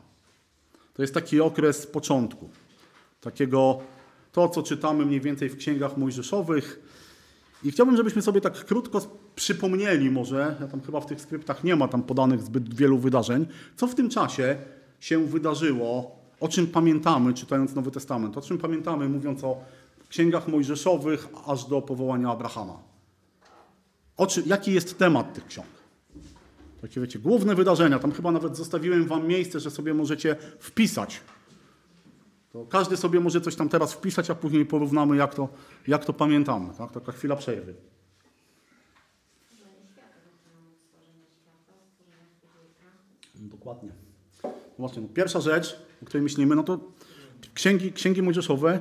[0.95, 2.49] To jest taki okres początku.
[3.21, 3.81] Takiego,
[4.33, 6.83] to co czytamy mniej więcej w księgach mojżeszowych.
[7.65, 9.01] I chciałbym, żebyśmy sobie tak krótko
[9.35, 13.47] przypomnieli może, ja tam chyba w tych skryptach nie ma tam podanych zbyt wielu wydarzeń,
[13.77, 14.57] co w tym czasie
[15.01, 19.61] się wydarzyło, o czym pamiętamy, czytając Nowy Testament, o czym pamiętamy, mówiąc o
[20.09, 22.79] księgach mojżeszowych, aż do powołania Abrahama.
[24.17, 25.67] O czy, jaki jest temat tych ksiąg?
[26.83, 27.99] Takie wiecie, główne wydarzenia.
[27.99, 31.21] Tam chyba nawet zostawiłem wam miejsce, że sobie możecie wpisać.
[32.53, 35.49] To każdy sobie może coś tam teraz wpisać, a później porównamy, jak to,
[35.87, 36.75] jak to pamiętamy.
[36.79, 36.93] Tak?
[36.93, 37.75] Taka chwila przerwy.
[43.35, 43.91] Dokładnie.
[44.79, 46.79] Właśnie, no pierwsza rzecz, o której myślimy, no to
[47.55, 48.81] księgi, księgi mojżeszowe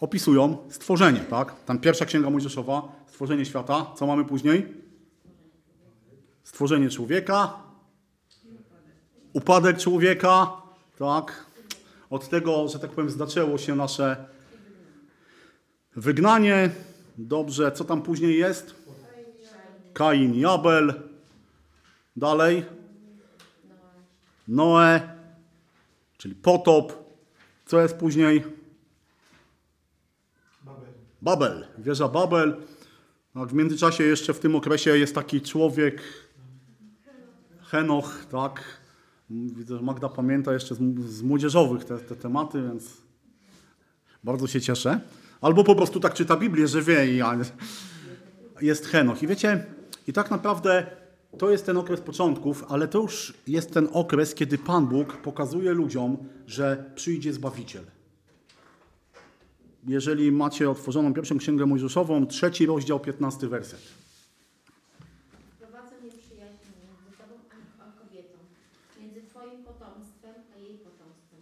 [0.00, 1.64] opisują stworzenie, tak?
[1.64, 3.86] Tam pierwsza księga mojżeszowa, stworzenie świata.
[3.96, 4.74] Co mamy później?
[6.44, 7.52] Stworzenie człowieka,
[9.32, 10.52] upadek człowieka,
[10.98, 11.46] tak?
[12.10, 14.26] Od tego, że tak powiem, zaczęło się nasze
[15.96, 16.70] wygnanie.
[17.18, 18.74] Dobrze, co tam później jest?
[19.92, 20.94] Kain i Abel.
[22.16, 22.64] Dalej.
[24.48, 25.00] Noe,
[26.18, 26.92] czyli potop.
[27.66, 28.42] Co jest później?
[31.22, 31.66] Babel.
[31.78, 32.56] Wieża Babel.
[33.34, 36.02] No, w międzyczasie jeszcze w tym okresie jest taki człowiek,
[37.62, 38.64] Henoch, tak.
[39.30, 42.90] Widzę, że Magda pamięta jeszcze z, młodzieżowych te, te tematy, więc
[44.24, 45.00] bardzo się cieszę.
[45.40, 47.20] Albo po prostu tak czyta Biblię, że wie i
[48.60, 49.22] jest Henoch.
[49.22, 49.66] I wiecie,
[50.06, 50.86] i tak naprawdę
[51.38, 55.72] to jest ten okres początków, ale to już jest ten okres, kiedy Pan Bóg pokazuje
[55.72, 57.95] ludziom, że przyjdzie Zbawiciel
[59.86, 63.80] jeżeli macie otworzoną pierwszą księgę Mojżeszową, trzeci rozdział, 15 werset.
[65.58, 67.34] Prowadzę nieprzyjaźń między tobą
[67.80, 68.38] a kobietą,
[69.00, 71.40] między twoim potomstwem a jej potomstwem.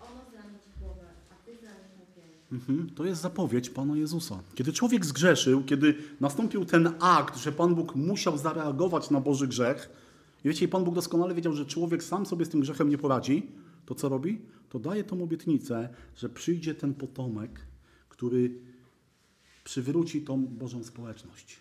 [0.00, 0.20] Ono
[0.64, 2.58] ci głowę, a ty mu.
[2.58, 2.90] Mhm.
[2.94, 4.38] To jest zapowiedź Pana Jezusa.
[4.54, 9.90] Kiedy człowiek zgrzeszył, kiedy nastąpił ten akt, że Pan Bóg musiał zareagować na Boży grzech,
[10.44, 12.98] i wiecie, i Pan Bóg doskonale wiedział, że człowiek sam sobie z tym grzechem nie
[12.98, 13.50] poradzi,
[13.86, 14.40] to co robi?
[14.68, 17.60] To daje tą obietnicę, że przyjdzie ten potomek,
[18.22, 18.50] który
[19.64, 21.56] przywróci tą Bożą społeczność.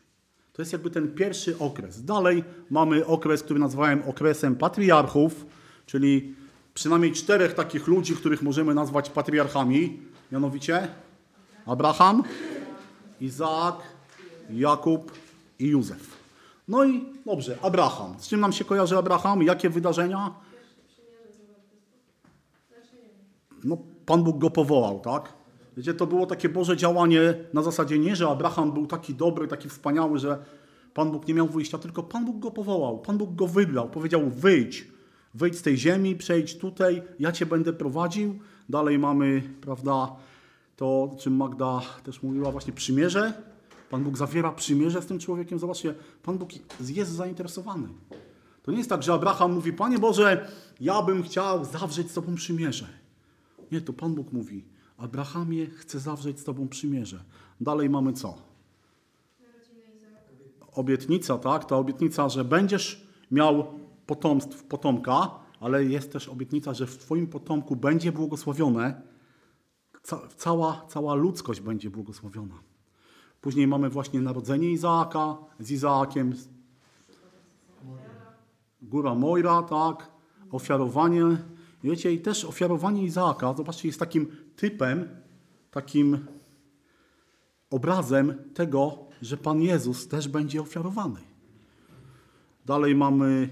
[0.53, 2.05] To jest jakby ten pierwszy okres.
[2.05, 5.45] Dalej mamy okres, który nazwałem okresem patriarchów,
[5.85, 6.35] czyli
[6.73, 9.99] przynajmniej czterech takich ludzi, których możemy nazwać patriarchami,
[10.31, 10.87] mianowicie
[11.65, 12.23] Abraham,
[13.21, 13.75] Izaak,
[14.49, 15.11] Jakub
[15.59, 16.17] i Józef.
[16.67, 18.19] No i dobrze, Abraham.
[18.19, 19.43] Z czym nam się kojarzy Abraham?
[19.43, 20.33] Jakie wydarzenia?
[23.63, 25.40] No, Pan Bóg go powołał, tak?
[25.77, 29.69] Wiecie, to było takie Boże działanie na zasadzie nie, że Abraham był taki dobry, taki
[29.69, 30.45] wspaniały, że
[30.93, 34.29] Pan Bóg nie miał wyjścia, tylko Pan Bóg go powołał, Pan Bóg go wybrał, powiedział
[34.29, 34.87] wyjdź,
[35.33, 38.39] wyjdź z tej ziemi, przejdź tutaj, ja Cię będę prowadził.
[38.69, 40.15] Dalej mamy, prawda,
[40.75, 43.33] to, o czym Magda też mówiła, właśnie przymierze.
[43.89, 45.59] Pan Bóg zawiera przymierze z tym człowiekiem.
[45.59, 47.87] Zobaczcie, Pan Bóg jest zainteresowany.
[48.63, 50.47] To nie jest tak, że Abraham mówi, Panie Boże,
[50.81, 52.87] ja bym chciał zawrzeć z Tobą przymierze.
[53.71, 54.63] Nie, to Pan Bóg mówi,
[55.01, 57.23] Abrahamie, chcę zawrzeć z Tobą przymierze.
[57.61, 58.37] Dalej mamy co?
[60.71, 61.65] Obietnica, tak?
[61.65, 63.67] Ta obietnica, że będziesz miał
[64.05, 69.01] potomstw, potomka, ale jest też obietnica, że w Twoim potomku będzie błogosławione,
[70.03, 72.55] ca, cała, cała ludzkość będzie błogosławiona.
[73.41, 76.33] Później mamy właśnie narodzenie Izaaka z Izaakiem,
[78.81, 80.11] góra Mojra, tak?
[80.51, 81.23] Ofiarowanie.
[81.83, 85.09] Wiecie, i też ofiarowanie Izaaka, zobaczcie, jest takim typem,
[85.71, 86.25] takim
[87.69, 91.19] obrazem tego, że Pan Jezus też będzie ofiarowany.
[92.65, 93.49] Dalej mamy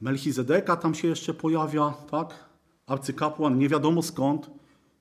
[0.00, 2.46] Melchizedeka, tam się jeszcze pojawia, tak?
[2.86, 4.50] Arcykapłan, nie wiadomo skąd,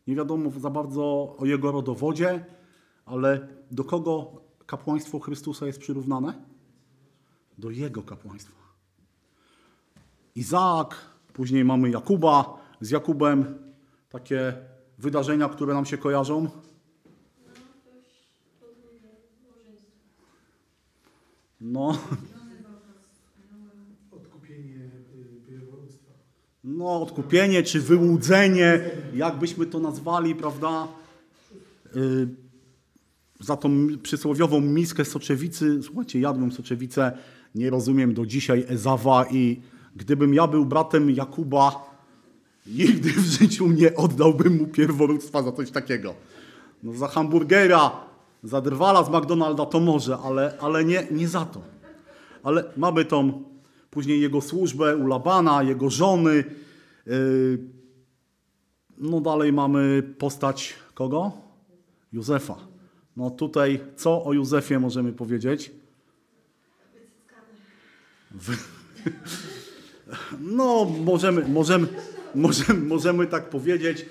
[0.08, 2.45] nie wiadomo za bardzo o jego rodowodzie,
[3.06, 6.34] ale do kogo kapłaństwo Chrystusa jest przyrównane?
[7.58, 8.56] Do jego kapłaństwa.
[10.36, 10.95] Izaak,
[11.36, 13.45] później mamy Jakuba, z Jakubem.
[14.10, 14.54] Takie
[14.98, 16.50] wydarzenia, które nam się kojarzą.
[21.62, 21.98] No,
[24.12, 24.76] Odkupienie
[25.50, 25.60] y,
[26.63, 28.80] no, odkupienie czy wyłudzenie,
[29.13, 30.88] jakbyśmy to nazwali, prawda?
[31.95, 32.28] Y,
[33.39, 37.17] za tą przysłowiową miskę soczewicy, słuchajcie, jadłem soczewicę,
[37.56, 39.62] nie rozumiem do dzisiaj Ezawa i
[39.95, 41.95] gdybym ja był bratem Jakuba,
[42.67, 46.13] nigdy w życiu nie oddałbym mu pierworództwa za coś takiego.
[46.84, 47.91] No za hamburgera,
[48.43, 51.62] za drwala z McDonalda to może, ale, ale nie, nie za to.
[52.43, 53.43] Ale mamy tą
[53.91, 56.43] później jego służbę u Labana, jego żony.
[57.05, 57.60] Yy,
[58.97, 61.31] no dalej mamy postać kogo?
[62.13, 62.55] Józefa.
[63.17, 65.71] No tutaj co o Józefie możemy powiedzieć?
[70.39, 71.88] No możemy, możemy,
[72.36, 74.06] możemy, możemy tak powiedzieć.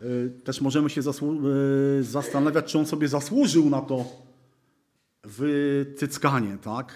[0.00, 4.04] Yy, Też możemy się yy, zastanawiać, czy on sobie zasłużył na to
[5.24, 6.94] wycyckanie, tak?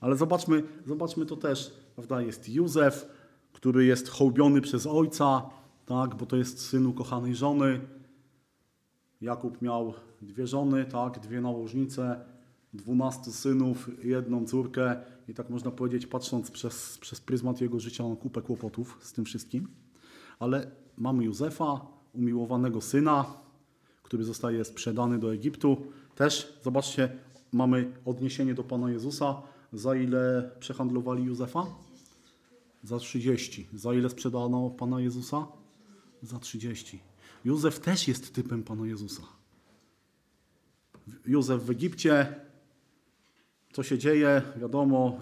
[0.00, 3.06] Ale zobaczmy, zobaczmy to też, prawda, jest Józef,
[3.52, 5.42] który jest hołbiony przez ojca,
[5.86, 7.80] tak, bo to jest syn ukochanej żony.
[9.20, 12.20] Jakub miał dwie żony, tak, dwie nałożnice,
[12.76, 14.96] dwunastu synów, jedną córkę
[15.28, 19.24] i tak można powiedzieć, patrząc przez, przez pryzmat jego życia, on kupę kłopotów z tym
[19.24, 19.68] wszystkim.
[20.38, 23.24] Ale mamy Józefa, umiłowanego syna,
[24.02, 25.76] który zostaje sprzedany do Egiptu.
[26.14, 27.18] Też, zobaczcie,
[27.52, 29.42] mamy odniesienie do Pana Jezusa.
[29.72, 31.66] Za ile przehandlowali Józefa?
[32.82, 33.68] Za 30.
[33.74, 35.46] Za ile sprzedano Pana Jezusa?
[36.22, 37.00] Za 30.
[37.44, 39.22] Józef też jest typem Pana Jezusa.
[41.26, 42.40] Józef w Egipcie,
[43.76, 44.42] co się dzieje?
[44.60, 45.18] Wiadomo,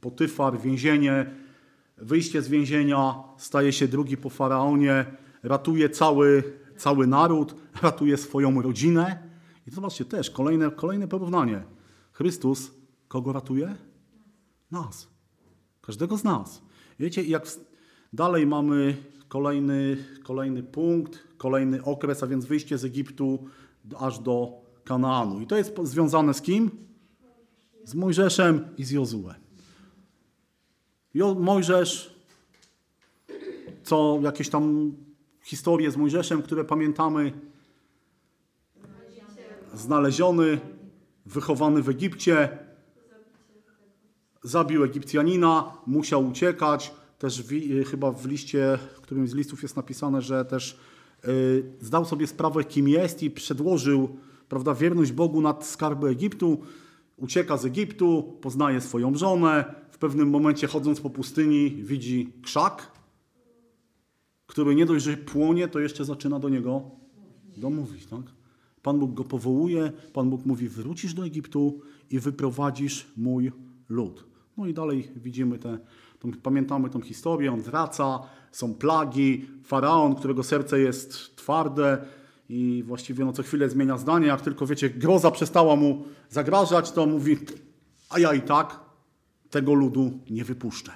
[0.00, 1.26] Potyfar, więzienie,
[1.96, 5.04] wyjście z więzienia, staje się drugi po faraonie,
[5.42, 6.42] ratuje cały,
[6.76, 9.28] cały naród, ratuje swoją rodzinę.
[9.66, 11.62] I zobaczcie też, kolejne, kolejne porównanie.
[12.12, 12.70] Chrystus
[13.08, 13.74] kogo ratuje?
[14.70, 15.08] Nas.
[15.80, 16.62] Każdego z nas.
[16.98, 17.46] Wiecie, jak
[18.12, 18.96] dalej mamy
[19.28, 23.44] kolejny, kolejny punkt, kolejny okres, a więc wyjście z Egiptu
[23.98, 24.52] aż do
[24.84, 25.40] Kanaanu.
[25.40, 26.89] I to jest związane z kim?
[27.90, 29.34] Z Mojżeszem i z Jozue.
[31.14, 32.14] Jo, Mojżesz,
[33.82, 34.92] co jakieś tam
[35.42, 37.32] historie z Mojżeszem, które pamiętamy,
[39.74, 40.60] znaleziony,
[41.26, 42.58] wychowany w Egipcie,
[44.42, 46.94] zabił Egipcjanina, musiał uciekać.
[47.18, 47.48] Też w,
[47.90, 50.78] chyba w liście, w którymś z listów jest napisane, że też
[51.28, 54.16] y, zdał sobie sprawę, kim jest i przedłożył
[54.48, 56.62] prawda, wierność Bogu nad skarby Egiptu.
[57.20, 59.74] Ucieka z Egiptu, poznaje swoją żonę.
[59.90, 62.92] W pewnym momencie, chodząc po pustyni, widzi krzak,
[64.46, 66.90] który nie dość, że płonie, to jeszcze zaczyna do niego
[67.56, 68.06] domówić.
[68.06, 68.22] Tak?
[68.82, 71.80] Pan Bóg go powołuje, Pan Bóg mówi: Wrócisz do Egiptu
[72.10, 73.52] i wyprowadzisz mój
[73.88, 74.24] lud.
[74.56, 75.78] No i dalej widzimy tą,
[76.42, 78.18] pamiętamy tą historię, on wraca,
[78.52, 82.04] są plagi, faraon, którego serce jest twarde
[82.50, 84.26] i właściwie no, co chwilę zmienia zdanie.
[84.26, 87.38] Jak tylko wiecie, groza przestała mu zagrażać, to mówi:
[88.08, 88.80] A ja i tak
[89.50, 90.92] tego ludu nie wypuszczę.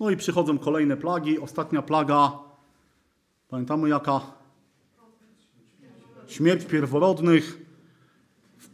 [0.00, 1.38] No i przychodzą kolejne plagi.
[1.38, 2.32] Ostatnia plaga,
[3.48, 4.20] pamiętamy jaka?
[6.26, 7.64] Śmierć pierworodnych.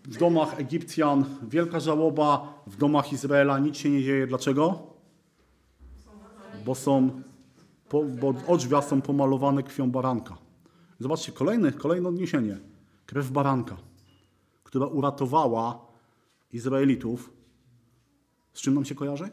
[0.04, 4.26] W domach Egipcjan wielka żałoba, w domach Izraela nic się nie dzieje.
[4.26, 4.82] Dlaczego?
[6.64, 7.22] Bo są,
[8.20, 10.49] bo odrzwia są pomalowane krwią baranka.
[11.00, 12.58] Zobaczcie, kolejne, kolejne odniesienie.
[13.06, 13.76] Krew baranka,
[14.64, 15.86] która uratowała
[16.52, 17.30] Izraelitów.
[18.52, 19.28] Z czym nam się kojarzy?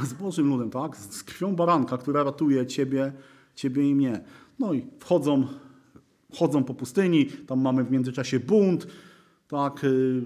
[0.00, 0.96] Z Bożym ludem, tak?
[0.96, 3.12] Z krwią baranka, która ratuje ciebie,
[3.54, 4.24] ciebie i mnie.
[4.58, 5.46] No i wchodzą,
[6.34, 8.86] chodzą po pustyni, tam mamy w międzyczasie bunt,
[9.48, 9.84] tak?
[9.84, 10.22] y,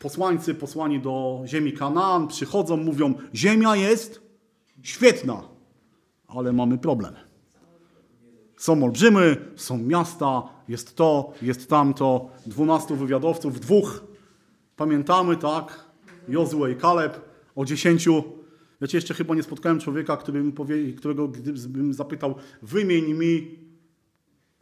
[0.00, 4.22] Posłańcy posłani do ziemi Kanaan przychodzą, mówią: Ziemia jest
[4.82, 5.42] świetna,
[6.28, 7.14] ale mamy problem.
[8.58, 14.04] Są olbrzymy, są miasta, jest to, jest tamto, dwunastu wywiadowców, dwóch.
[14.76, 15.84] Pamiętamy, tak?
[16.28, 17.20] Jozue i Kaleb
[17.56, 18.24] o dziesięciu.
[18.80, 20.18] Wiecie, jeszcze chyba nie spotkałem człowieka,
[20.56, 23.58] powie, którego gdybym zapytał, wymień mi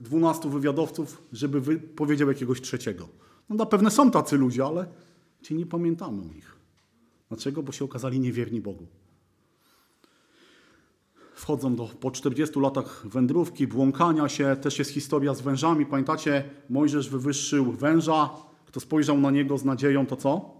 [0.01, 3.09] dwunastu wywiadowców, żeby wy, powiedział jakiegoś trzeciego.
[3.49, 4.87] No zapewne są tacy ludzie, ale
[5.43, 6.57] ci nie pamiętamy o nich.
[7.29, 7.63] Dlaczego?
[7.63, 8.87] Bo się okazali niewierni Bogu.
[11.37, 15.87] Wchodzą do, po 40 latach wędrówki, błąkania się, też jest historia z wężami.
[15.87, 18.31] Pamiętacie, Mojżesz wywyższył węża,
[18.67, 20.51] kto spojrzał na niego z nadzieją, to co?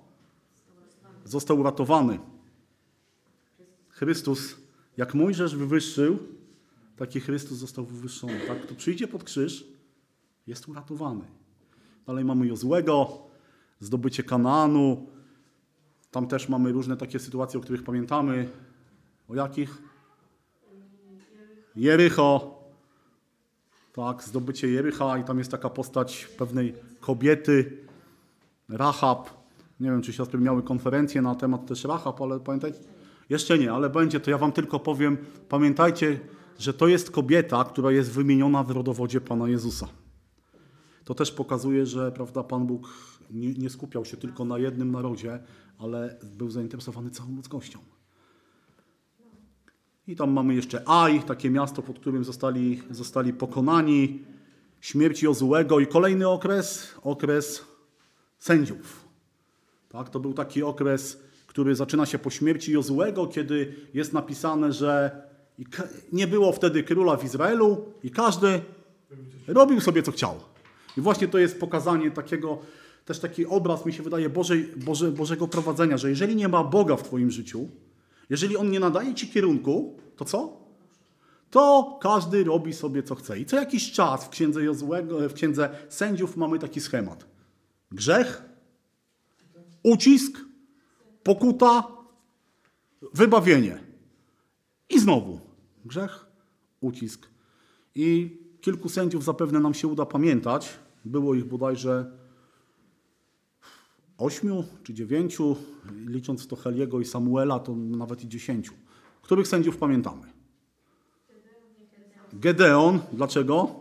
[1.25, 2.19] Został uratowany.
[3.89, 4.57] Chrystus,
[4.97, 6.19] jak Mojżesz wywyższył,
[6.97, 8.41] taki Chrystus został wywyższony.
[8.47, 8.63] Tak?
[8.63, 9.65] Kto przyjdzie pod krzyż,
[10.47, 11.25] jest uratowany.
[12.07, 13.19] Dalej mamy Jozłego,
[13.81, 15.07] zdobycie Kanaanu.
[16.11, 18.49] Tam też mamy różne takie sytuacje, o których pamiętamy.
[19.29, 19.86] O jakich?
[21.77, 22.57] Jericho.
[23.93, 27.79] Tak, zdobycie Jericha i tam jest taka postać pewnej kobiety,
[28.69, 29.31] Rahab.
[29.81, 32.79] Nie wiem, czy siostry miały konferencję na temat też Rahab, ale pamiętajcie,
[33.31, 35.17] jeszcze nie, ale będzie, to ja wam tylko powiem,
[35.49, 36.21] pamiętajcie,
[36.59, 39.89] że to jest kobieta, która jest wymieniona w rodowodzie Pana Jezusa.
[41.05, 42.89] To też pokazuje, że prawda, Pan Bóg
[43.31, 45.39] nie, nie skupiał się tylko na jednym narodzie,
[45.79, 47.79] ale był zainteresowany całą ludzkością.
[50.09, 54.23] I tam mamy jeszcze Aj, takie miasto, pod którym zostali, zostali pokonani,
[54.81, 57.65] śmierć Jozułego i kolejny okres, okres
[58.39, 59.05] sędziów.
[59.89, 65.23] Tak, to był taki okres, który zaczyna się po śmierci Jozułego, kiedy jest napisane, że
[66.13, 68.61] nie było wtedy króla w Izraelu i każdy
[69.47, 70.35] robił sobie co chciał.
[70.97, 72.59] I właśnie to jest pokazanie takiego,
[73.05, 76.97] też taki obraz, mi się wydaje, Bożej, Boże, Bożego prowadzenia, że jeżeli nie ma Boga
[76.97, 77.69] w Twoim życiu,
[78.31, 80.67] jeżeli On nie nadaje Ci kierunku, to co?
[81.51, 83.39] To każdy robi sobie co chce.
[83.39, 87.27] I co jakiś czas w księdze, Jozłego, w księdze sędziów mamy taki schemat.
[87.93, 88.43] Grzech,
[89.83, 90.41] ucisk,
[91.23, 91.89] pokuta,
[93.15, 93.79] wybawienie.
[94.91, 95.41] I znowu
[95.85, 96.27] grzech,
[96.81, 97.27] ucisk.
[97.95, 100.69] I kilku sędziów zapewne nam się uda pamiętać.
[101.05, 102.11] Było ich bodajże
[104.19, 105.57] ośmiu czy dziewięciu,
[106.07, 108.73] licząc to Heliego i Samuela, to nawet i dziesięciu.
[109.23, 110.23] Których sędziów pamiętamy?
[112.33, 113.01] Gedeon.
[113.13, 113.75] Dlaczego?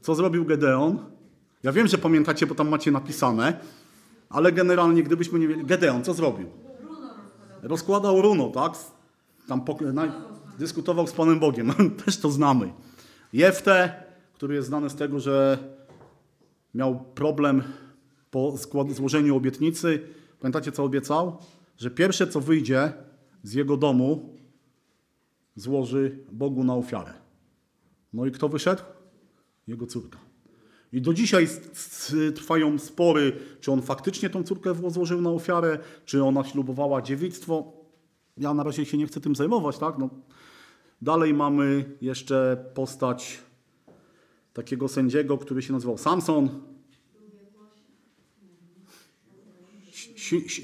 [0.00, 0.98] Co zrobił Gedeon?
[1.62, 3.60] Ja wiem, że pamiętacie, bo tam macie napisane,
[4.28, 5.66] ale generalnie, gdybyśmy nie wiedzieli...
[5.66, 6.46] Gedeon, co zrobił?
[7.62, 8.72] Rozkładał runo, tak?
[9.48, 9.62] Tam
[10.58, 11.72] dyskutował z Panem Bogiem.
[12.04, 12.72] Też to znamy.
[13.32, 14.04] Jeftę,
[14.34, 15.58] który jest znany z tego, że
[16.74, 17.62] miał problem
[18.32, 18.56] po
[18.90, 20.00] złożeniu obietnicy.
[20.40, 21.38] Pamiętacie, co obiecał?
[21.78, 22.92] Że pierwsze, co wyjdzie
[23.42, 24.36] z jego domu,
[25.56, 27.12] złoży Bogu na ofiarę.
[28.12, 28.82] No i kto wyszedł?
[29.66, 30.18] Jego córka.
[30.92, 31.48] I do dzisiaj
[32.34, 37.72] trwają spory, czy on faktycznie tą córkę złożył na ofiarę, czy ona ślubowała dziewictwo.
[38.36, 39.98] Ja na razie się nie chcę tym zajmować, tak?
[39.98, 40.10] No.
[41.02, 43.38] Dalej mamy jeszcze postać
[44.52, 46.71] takiego sędziego, który się nazywał Samson.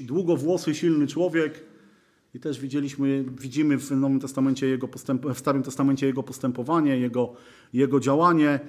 [0.01, 1.65] Długowłosy, silny człowiek.
[2.33, 7.33] I też widzieliśmy, widzimy w Nowym Testamencie jego postęp, w Starym Testamencie jego postępowanie, jego,
[7.73, 8.59] jego działanie.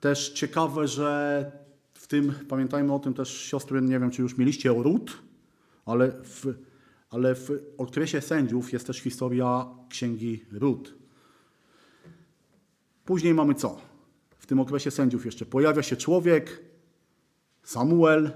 [0.00, 1.52] Też ciekawe, że
[1.94, 5.22] w tym, pamiętajmy o tym też siostry, nie wiem czy już mieliście o Rut,
[5.86, 6.54] ale w,
[7.10, 10.94] ale w okresie sędziów jest też historia księgi Rut.
[13.04, 13.80] Później mamy co?
[14.38, 16.62] W tym okresie sędziów jeszcze pojawia się człowiek,
[17.62, 18.30] Samuel,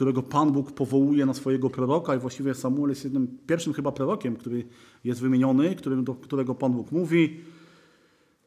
[0.00, 4.36] którego Pan Bóg powołuje na swojego proroka i właściwie Samuel jest jednym pierwszym chyba prorokiem,
[4.36, 4.66] który
[5.04, 7.40] jest wymieniony, którym, do którego Pan Bóg mówi.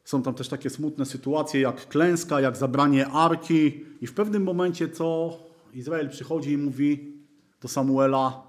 [0.04, 4.88] Są tam też takie smutne sytuacje jak klęska, jak zabranie arki i w pewnym momencie
[4.88, 5.38] co
[5.74, 7.18] Izrael przychodzi i mówi
[7.60, 8.42] do Samuela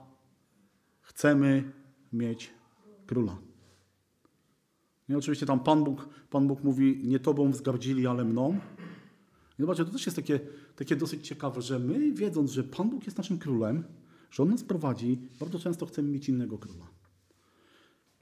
[1.01, 1.71] chcemy
[2.13, 2.53] mieć
[3.07, 3.37] króla.
[5.09, 8.59] I oczywiście tam Pan Bóg, Pan Bóg mówi nie tobą wzgardzili, ale mną.
[9.59, 10.39] I zobaczcie, to też jest takie,
[10.75, 13.83] takie dosyć ciekawe, że my, wiedząc, że Pan Bóg jest naszym królem,
[14.31, 16.85] że On nas prowadzi, bardzo często chcemy mieć innego króla.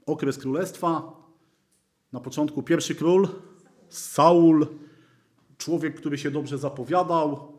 [0.06, 1.24] Okres królestwa.
[2.12, 3.28] Na początku pierwszy król,
[3.88, 4.66] Saul,
[5.58, 7.58] człowiek, który się dobrze zapowiadał.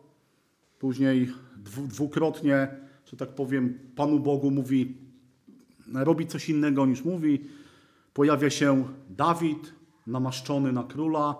[0.79, 2.67] Później dwu, dwukrotnie,
[3.05, 4.97] że tak powiem, Panu Bogu mówi,
[5.93, 7.45] robi coś innego niż mówi.
[8.13, 9.73] Pojawia się Dawid,
[10.07, 11.35] namaszczony na króla.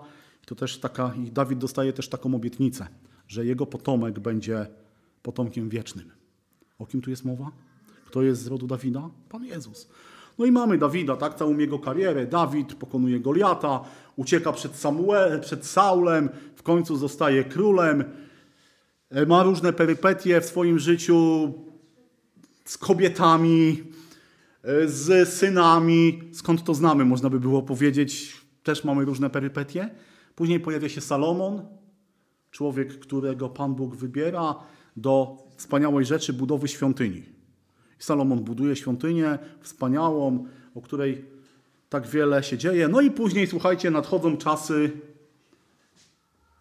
[0.46, 2.86] To też taka, i Dawid dostaje też taką obietnicę,
[3.28, 4.66] że jego potomek będzie
[5.22, 6.10] potomkiem wiecznym.
[6.78, 7.50] O kim tu jest mowa?
[8.06, 9.10] Kto jest z rodu Dawida?
[9.28, 9.88] Pan Jezus.
[10.38, 12.26] No i mamy Dawida, tak, całą jego karierę.
[12.26, 13.84] Dawid pokonuje Goliata,
[14.16, 18.04] ucieka przed, Samuel, przed Saulem, w końcu zostaje królem.
[19.10, 21.52] E, Ma różne perypetie w swoim życiu
[22.64, 23.82] z kobietami,
[24.62, 26.20] e, z synami.
[26.32, 28.40] Skąd to znamy, można by było powiedzieć.
[28.62, 29.90] Też mamy różne perypetie.
[30.36, 31.64] Później pojawia się Salomon,
[32.50, 34.54] człowiek, którego Pan Bóg wybiera
[34.96, 37.22] do wspaniałej rzeczy budowy świątyni.
[37.98, 41.24] Salomon buduje świątynię wspaniałą, o której
[41.88, 42.88] tak wiele się dzieje.
[42.88, 44.92] No i później, słuchajcie, nadchodzą czasy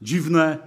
[0.02, 0.58] dziwne,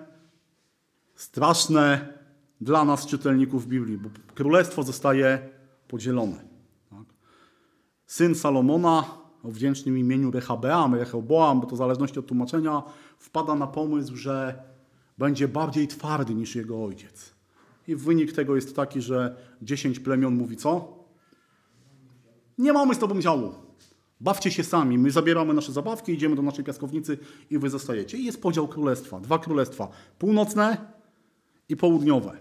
[1.15, 2.13] straszne
[2.61, 5.49] dla nas, czytelników Biblii, bo królestwo zostaje
[5.89, 6.45] podzielone.
[6.91, 7.05] Tak?
[8.07, 12.83] Syn Salomona o wdzięcznym imieniu Rehabeam, Rehoboam, bo to w zależności od tłumaczenia,
[13.19, 14.63] wpada na pomysł, że
[15.19, 17.35] będzie bardziej twardy niż jego ojciec.
[17.89, 20.99] I wynik tego jest taki, że dziesięć plemion mówi co?
[22.59, 23.55] Nie mamy z tobą działu.
[24.21, 24.99] Bawcie się sami.
[24.99, 27.19] My zabieramy nasze zabawki, idziemy do naszej piaskownicy
[27.51, 28.19] i wy zostajecie.
[28.19, 29.21] I jest podział królestwa.
[29.21, 29.89] Dwa królestwa.
[30.19, 30.93] Północne
[31.69, 32.37] i południowe.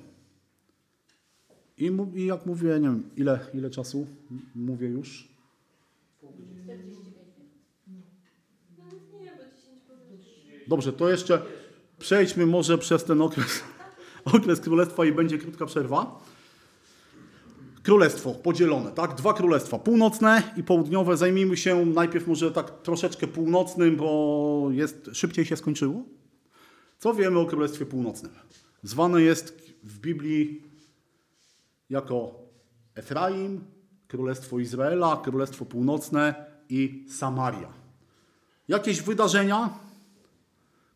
[1.77, 4.07] I, i jak mówię, nie wiem, ile, ile czasu
[4.55, 5.36] mówię już?
[10.67, 11.41] Dobrze, to jeszcze
[11.99, 13.63] przejdźmy może przez ten okres,
[14.35, 16.19] okres królestwa i będzie krótka przerwa.
[17.83, 19.15] Królestwo podzielone, tak?
[19.15, 21.17] Dwa królestwa, północne i południowe.
[21.17, 26.03] Zajmijmy się najpierw może tak troszeczkę północnym, bo jest, szybciej się skończyło.
[26.99, 28.31] Co wiemy o Królestwie Północnym?
[28.83, 30.63] Zwane jest w Biblii
[31.89, 32.39] jako
[32.95, 33.65] Efraim,
[34.07, 37.67] Królestwo Izraela, Królestwo Północne i Samaria.
[38.67, 39.69] Jakieś wydarzenia?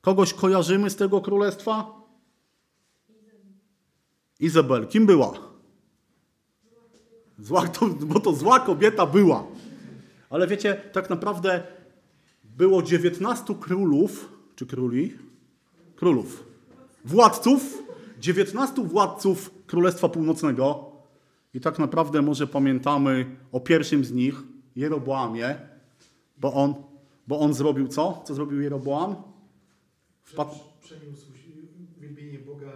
[0.01, 2.01] Kogoś kojarzymy z tego królestwa?
[4.39, 5.33] Izabel, kim była?
[7.39, 9.43] Zła, to, bo to zła kobieta była.
[10.29, 11.63] Ale wiecie, tak naprawdę
[12.43, 15.13] było 19 królów, czy króli?
[15.95, 16.43] Królów.
[17.05, 17.83] Władców,
[18.19, 20.91] 19 władców Królestwa Północnego.
[21.53, 24.43] I tak naprawdę może pamiętamy o pierwszym z nich,
[24.75, 25.55] Jeroboamie,
[26.37, 26.73] bo on,
[27.27, 28.23] bo on zrobił co?
[28.25, 29.15] Co zrobił Jeroboam?
[30.23, 31.31] Wpadł, Przeniósł
[32.01, 32.71] wielbienie Boga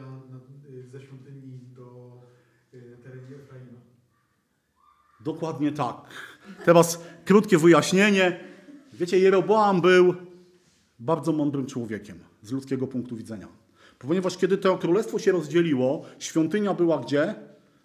[0.70, 2.12] y, ze świątyni do
[2.74, 3.80] y, terenu Efraima.
[5.20, 5.96] Dokładnie tak.
[6.66, 8.39] Teraz krótkie wyjaśnienie.
[8.93, 10.16] Wiecie, Jeroboam był
[11.00, 13.48] bardzo mądrym człowiekiem z ludzkiego punktu widzenia.
[14.00, 17.36] Ponieważ kiedy to królestwo się rozdzieliło, świątynia była gdzie?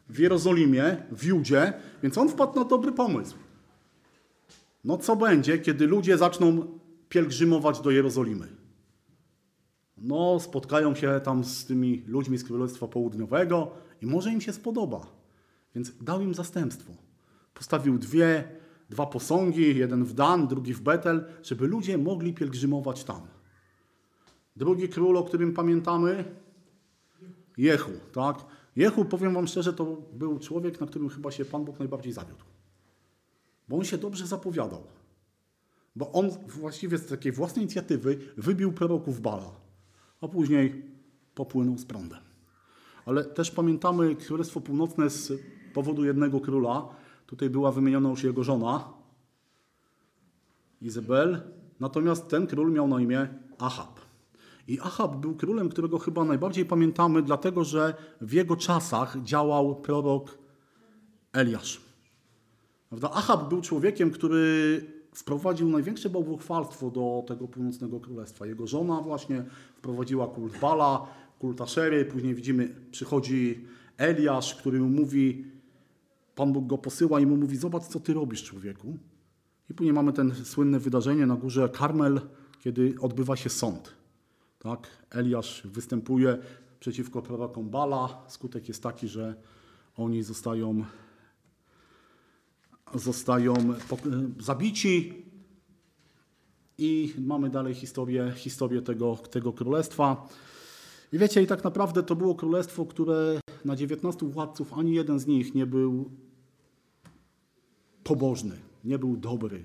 [0.09, 3.37] W Jerozolimie, w Judzie, więc on wpadł na dobry pomysł.
[4.85, 6.79] No co będzie, kiedy ludzie zaczną
[7.09, 8.49] pielgrzymować do Jerozolimy?
[9.97, 13.71] No, spotkają się tam z tymi ludźmi z Królestwa Południowego
[14.03, 15.07] i może im się spodoba.
[15.75, 16.93] Więc dał im zastępstwo.
[17.55, 18.49] Postawił dwie,
[18.91, 23.21] dwa posągi, jeden w Dan, drugi w Betel, żeby ludzie mogli pielgrzymować tam.
[24.57, 26.25] Drugi król, o którym pamiętamy,
[27.57, 28.37] Jehu, tak?
[28.77, 32.50] Jehu, powiem wam szczerze, to był człowiek, na którym chyba się Pan Bóg najbardziej zawiódł.
[33.71, 34.83] Bo on się dobrze zapowiadał.
[35.97, 39.51] Bo on właściwie z takiej własnej inicjatywy wybił proroków Bala,
[40.21, 40.85] a później
[41.35, 42.19] popłynął z prądem.
[43.07, 45.33] Ale też pamiętamy Królestwo Północne z
[45.75, 46.89] powodu jednego króla.
[47.27, 48.93] Tutaj była wymieniona już jego żona,
[50.83, 51.43] Izabel.
[51.81, 54.01] Natomiast ten król miał na imię Ahab.
[54.69, 60.39] I Ahab był królem, którego chyba najbardziej pamiętamy, dlatego że w jego czasach działał prorok
[61.33, 61.90] Eliasz.
[62.91, 63.11] Prawda?
[63.11, 64.81] Ahab był człowiekiem, który
[65.15, 68.47] wprowadził największe bałwochwalstwo do tego północnego królestwa.
[68.47, 69.45] Jego żona właśnie
[69.77, 71.07] wprowadziła kult Bala,
[71.39, 72.05] kult Aszery.
[72.05, 73.65] Później widzimy, przychodzi
[73.97, 75.45] Eliasz, który mu mówi,
[76.35, 78.99] Pan Bóg go posyła i mu mówi, zobacz co ty robisz człowieku.
[79.71, 82.21] I później mamy ten słynne wydarzenie na górze Karmel,
[82.61, 83.95] kiedy odbywa się sąd.
[84.59, 84.89] Tak?
[85.11, 86.39] Eliasz występuje
[86.81, 88.25] przeciwko prorokom Bala.
[88.29, 89.35] Skutek jest taki, że
[89.97, 90.85] oni zostają,
[92.95, 93.55] zostają
[93.89, 95.25] pok- zabici.
[96.79, 100.29] I mamy dalej historię, historię tego, tego królestwa.
[101.13, 105.27] I wiecie, i tak naprawdę to było królestwo, które na 19 władców ani jeden z
[105.27, 106.11] nich nie był
[108.05, 109.65] pobożny, nie był dobry.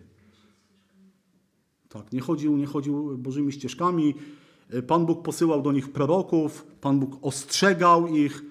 [1.89, 4.15] Tak, nie chodził, nie chodził Bożymi ścieżkami.
[4.87, 8.43] Pan Bóg posyłał do nich proroków, Pan Bóg ostrzegał ich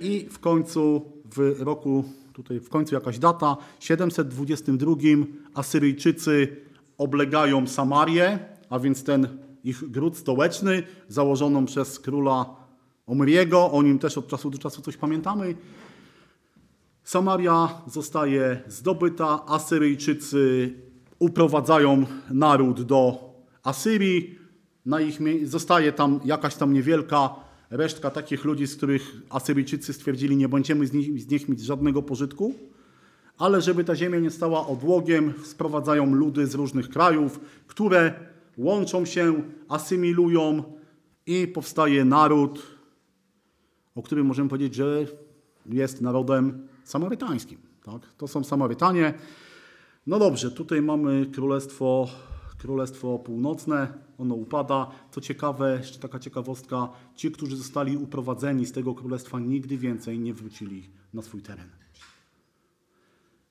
[0.00, 1.02] i w końcu
[1.36, 2.04] w roku,
[2.42, 4.94] tutaj w końcu jakaś data, 722
[5.54, 6.56] Asyryjczycy
[6.98, 8.38] oblegają Samarię,
[8.70, 9.28] a więc ten
[9.64, 12.56] ich gród stołeczny, założoną przez króla
[13.06, 15.54] Omriego, o nim też od czasu do czasu coś pamiętamy.
[17.04, 20.74] Samaria zostaje zdobyta, Asyryjczycy
[21.18, 23.30] uprowadzają naród do
[23.62, 24.38] Asyrii,
[24.86, 30.48] na ich, zostaje tam jakaś tam niewielka resztka takich ludzi, z których Asyryjczycy stwierdzili, nie
[30.48, 32.54] będziemy z nich, z nich mieć żadnego pożytku,
[33.38, 38.14] ale żeby ta ziemia nie stała odłogiem, sprowadzają ludy z różnych krajów, które
[38.58, 40.62] łączą się, asymilują
[41.26, 42.62] i powstaje naród,
[43.94, 45.06] o którym możemy powiedzieć, że
[45.66, 47.58] jest narodem samarytańskim.
[47.84, 48.12] Tak?
[48.16, 49.14] To są Samarytanie.
[50.06, 52.08] No dobrze, tutaj mamy królestwo,
[52.60, 54.90] królestwo północne, ono upada.
[55.10, 60.34] Co ciekawe, jeszcze taka ciekawostka, ci, którzy zostali uprowadzeni z tego królestwa, nigdy więcej nie
[60.34, 61.68] wrócili na swój teren.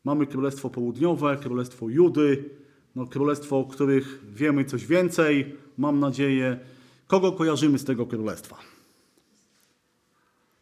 [0.04, 2.50] Mamy królestwo południowe, królestwo Judy,
[2.96, 6.60] no, królestwo, o których wiemy coś więcej, mam nadzieję.
[7.08, 8.58] Kogo kojarzymy z tego królestwa?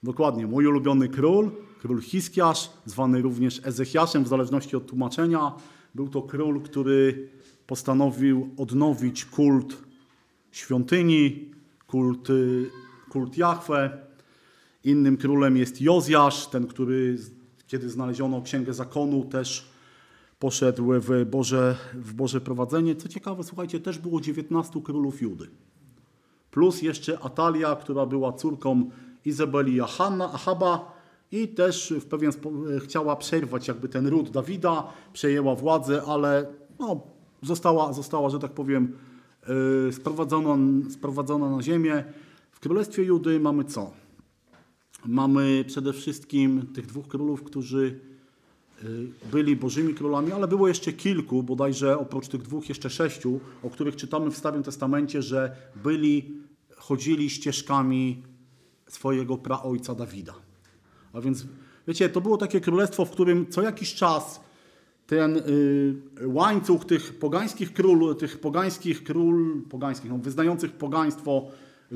[0.04, 5.52] Dokładnie, mój ulubiony król, król Hiskiasz, zwany również Ezechiaszem, w zależności od tłumaczenia.
[5.95, 7.30] Był to król, który
[7.68, 9.88] postanowił odnowić kult
[10.51, 11.51] świątyni,
[11.88, 12.70] kult, y,
[13.09, 14.07] kult Jahwe.
[14.84, 17.18] Innym królem jest Jozjasz, ten, który,
[17.68, 19.70] kiedy znaleziono Księgę Zakonu, też
[20.39, 22.95] poszedł w Boże, w Boże prowadzenie.
[22.95, 25.47] Co ciekawe, słuchajcie, też było 19 królów Judy.
[26.51, 28.89] Plus jeszcze Atalia, która była córką
[29.26, 30.97] Izabeli i Ahaba
[31.32, 36.45] i też w pewien sposób chciała przerwać jakby ten ród Dawida, przejęła władzę, ale
[36.80, 38.98] no, została, została, że tak powiem,
[39.86, 40.58] yy, sprowadzona,
[40.90, 42.04] sprowadzona na ziemię.
[42.52, 43.92] W Królestwie Judy mamy co?
[45.06, 48.00] Mamy przede wszystkim tych dwóch królów, którzy
[48.84, 53.70] y, byli bożymi królami, ale było jeszcze kilku, bodajże oprócz tych dwóch jeszcze sześciu, o
[53.70, 56.42] których czytamy w Starym Testamencie, że byli,
[56.76, 58.24] chodzili ścieżkami
[58.88, 60.34] swojego praojca Dawida.
[61.14, 61.46] A więc,
[61.88, 64.47] wiecie, to było takie królestwo, w którym co jakiś czas
[65.08, 71.47] ten y, łańcuch tych pogańskich król, tych pogańskich król, pogańskich, no, wyznających pogaństwo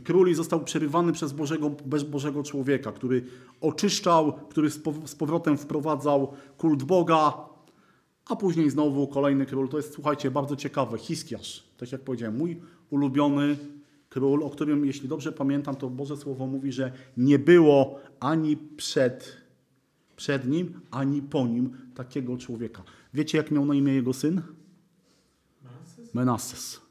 [0.03, 1.69] króli został przerywany przez Bożego,
[2.09, 3.23] Bożego człowieka, który
[3.61, 4.69] oczyszczał, który
[5.05, 7.33] z powrotem wprowadzał kult Boga,
[8.25, 9.69] a później znowu kolejny król.
[9.69, 10.97] To jest, słuchajcie, bardzo ciekawe.
[10.97, 13.57] Hiskiarz, tak jak powiedziałem, mój ulubiony
[14.09, 19.37] król, o którym, jeśli dobrze pamiętam, to Boże Słowo mówi, że nie było ani przed,
[20.15, 22.83] przed nim, ani po nim takiego człowieka.
[23.13, 24.41] Wiecie, jak miał na imię jego syn?
[26.13, 26.81] Menasses.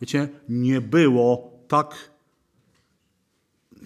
[0.00, 2.10] Wiecie, nie było tak,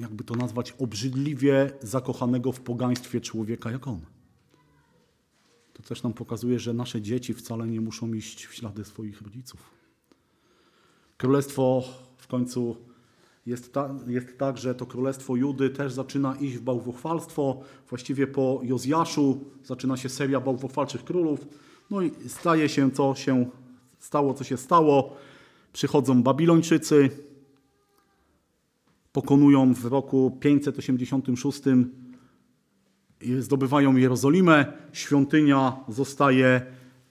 [0.00, 4.00] jakby to nazwać, obrzydliwie zakochanego w pogaństwie człowieka jak on.
[5.72, 9.70] To też nam pokazuje, że nasze dzieci wcale nie muszą iść w ślady swoich rodziców.
[11.16, 11.82] Królestwo
[12.16, 12.76] w końcu
[13.46, 17.60] jest, ta, jest tak, że to królestwo Judy też zaczyna iść w bałwochwalstwo.
[17.88, 21.40] Właściwie po Jozjaszu zaczyna się seria bałwochwalczych królów.
[21.90, 23.46] No i staje się, co się
[23.98, 25.16] stało, co się stało.
[25.72, 27.10] Przychodzą Babilończycy,
[29.12, 31.60] pokonują w roku 586
[33.20, 36.62] i zdobywają Jerozolimę, świątynia zostaje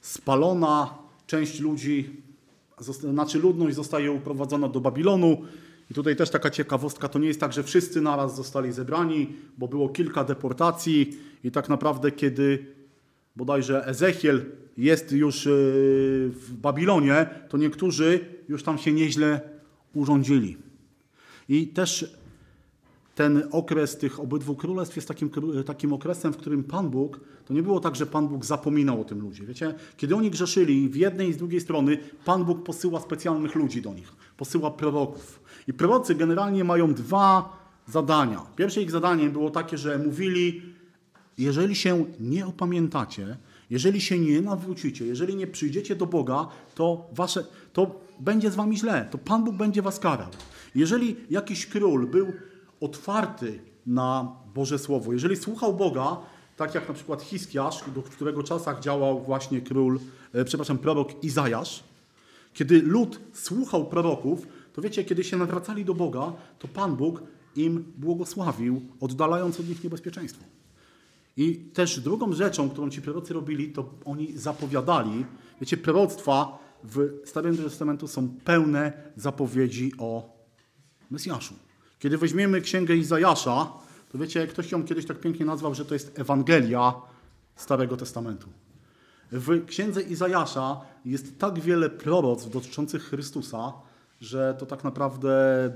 [0.01, 2.21] spalona, część ludzi,
[3.13, 5.41] znaczy ludność zostaje uprowadzona do Babilonu.
[5.91, 9.67] I tutaj też taka ciekawostka, to nie jest tak, że wszyscy naraz zostali zebrani, bo
[9.67, 12.65] było kilka deportacji i tak naprawdę kiedy
[13.35, 14.45] bodajże Ezechiel
[14.79, 15.51] jest już yy,
[16.29, 18.19] w Babilonie, to niektórzy
[18.49, 19.41] już tam się nieźle
[19.93, 20.57] urządzili.
[21.49, 22.17] I też
[23.15, 27.53] ten okres tych obydwu królestw jest takim, kró- takim okresem, w którym Pan Bóg, to
[27.53, 29.45] nie było tak, że Pan Bóg zapominał o tym ludzie.
[29.45, 33.81] Wiecie, kiedy oni grzeszyli, w jednej i z drugiej strony, Pan Bóg posyła specjalnych ludzi
[33.81, 35.41] do nich, posyła proroków.
[35.67, 38.41] I prorocy generalnie mają dwa zadania.
[38.55, 40.61] Pierwsze ich zadanie było takie, że mówili,
[41.37, 43.37] jeżeli się nie opamiętacie,
[43.69, 48.77] jeżeli się nie nawrócicie, jeżeli nie przyjdziecie do Boga, to, wasze, to będzie z wami
[48.77, 50.29] źle, to Pan Bóg będzie was karał.
[50.75, 52.33] Jeżeli jakiś król był
[52.79, 56.17] otwarty na Boże Słowo, jeżeli słuchał Boga,
[56.57, 59.99] tak jak na przykład Hiskiarz, do którego czasach działał właśnie król,
[60.33, 61.83] e, przepraszam, prorok Izajasz,
[62.53, 67.23] kiedy lud słuchał proroków, to wiecie, kiedy się nawracali do Boga, to Pan Bóg
[67.55, 70.43] im błogosławił, oddalając od nich niebezpieczeństwo.
[71.37, 75.25] I też drugą rzeczą, którą ci prorocy robili, to oni zapowiadali.
[75.61, 80.37] Wiecie, proroctwa w Starym Testamentu są pełne zapowiedzi o
[81.11, 81.53] Mesjaszu.
[81.99, 83.73] Kiedy weźmiemy księgę Izajasza,
[84.11, 86.93] to wiecie, ktoś ją kiedyś tak pięknie nazwał, że to jest Ewangelia
[87.55, 88.47] Starego Testamentu.
[89.31, 93.73] W księdze Izajasza jest tak wiele proroctw dotyczących Chrystusa,
[94.21, 95.29] że to tak naprawdę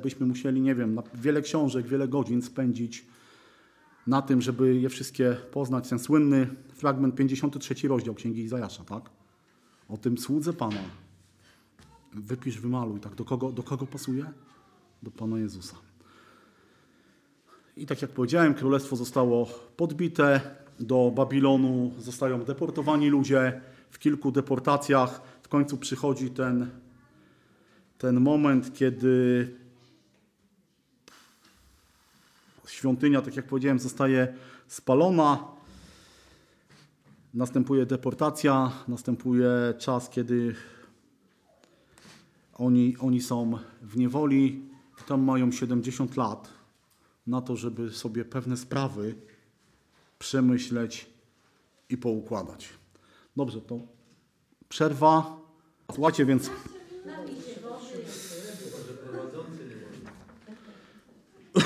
[0.04, 3.06] byśmy musieli, nie wiem, wiele książek, wiele godzin spędzić
[4.08, 5.90] na tym, żeby je wszystkie poznać.
[5.90, 9.10] Ten słynny fragment 53 rozdział Księgi Izajasza, tak?
[9.90, 10.82] O tym słudze Pana.
[12.14, 13.16] Wypisz, wymaluj, tak?
[13.16, 14.26] Do kogo, do kogo pasuje?
[15.04, 15.76] Do Pana Jezusa.
[17.78, 19.46] I tak jak powiedziałem, królestwo zostało
[19.78, 20.42] podbite,
[20.80, 25.22] do Babilonu zostają deportowani ludzie w kilku deportacjach.
[25.42, 26.70] W końcu przychodzi ten,
[27.98, 29.48] ten moment, kiedy
[32.74, 34.34] świątynia, tak jak powiedziałem, zostaje
[34.68, 35.48] spalona.
[37.34, 40.56] Następuje deportacja, następuje czas, kiedy
[42.54, 44.74] oni, oni są w niewoli
[45.08, 46.50] tam mają 70 lat
[47.28, 49.16] na to, żeby sobie pewne sprawy
[50.20, 51.10] przemyśleć
[51.90, 52.70] i poukładać.
[53.36, 53.80] Dobrze, to
[54.70, 55.38] przerwa.
[55.94, 56.50] Słuchajcie, więc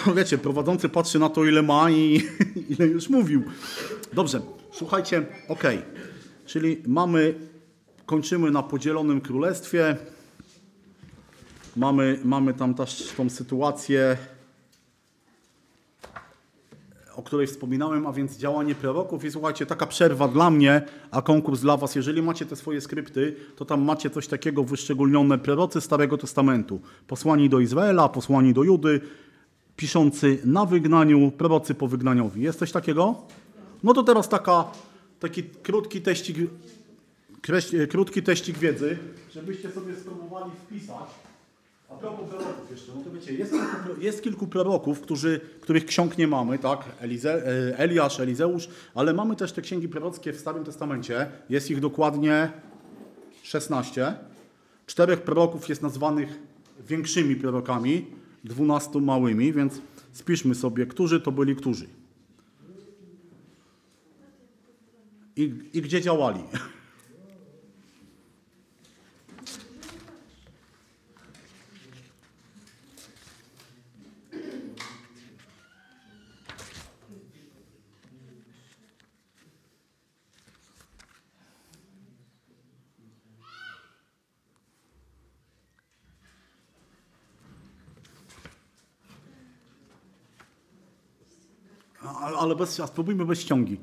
[0.16, 2.22] wiecie, prowadzący patrzy na to, ile ma i
[2.78, 3.44] ile już mówił.
[4.14, 4.42] Dobrze,
[4.72, 5.64] słuchajcie, ok.
[6.46, 7.36] Czyli mamy,
[8.06, 9.98] kończymy na podzielonym królestwie.
[11.76, 14.18] Mamy, mamy tam też tą sytuację,
[17.16, 19.26] o której wspominałem, a więc działanie proroków.
[19.26, 20.82] I słuchajcie, taka przerwa dla mnie,
[21.12, 21.96] a konkurs dla Was.
[21.96, 26.82] Jeżeli macie te swoje skrypty, to tam macie coś takiego wyszczególnione prorocy Starego Testamentu.
[27.08, 29.02] Posłani do Izraela, posłani do Judy,
[29.78, 32.42] piszący na wygnaniu, prorocy po wygnaniowi.
[32.42, 33.16] Jest coś takiego?
[33.84, 34.66] No to teraz taka,
[35.20, 36.38] taki krótki teścik,
[37.42, 38.98] kreś- krótki teścik wiedzy,
[39.34, 41.10] żebyście sobie spróbowali wpisać.
[41.90, 46.18] A propos proroków jeszcze, no to wiecie, jest kilku, jest kilku proroków, którzy, których ksiąg
[46.18, 46.84] nie mamy, tak?
[47.00, 51.30] Elize, e, Eliasz, Elizeusz, ale mamy też te księgi prorockie w Starym Testamencie.
[51.50, 52.52] Jest ich dokładnie
[53.44, 54.14] 16.
[54.86, 56.40] Czterech proroków jest nazwanych
[56.88, 58.06] większymi prorokami,
[58.48, 59.82] 12 małymi, więc
[60.12, 61.88] spiszmy sobie, którzy to byli którzy.
[65.36, 66.40] I, i gdzie działali.
[92.38, 93.78] Ale bez, a spróbujmy bez ściągi.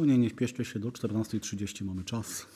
[0.00, 2.46] Spokojnie, nie śpieszcie się, do 14.30 mamy czas.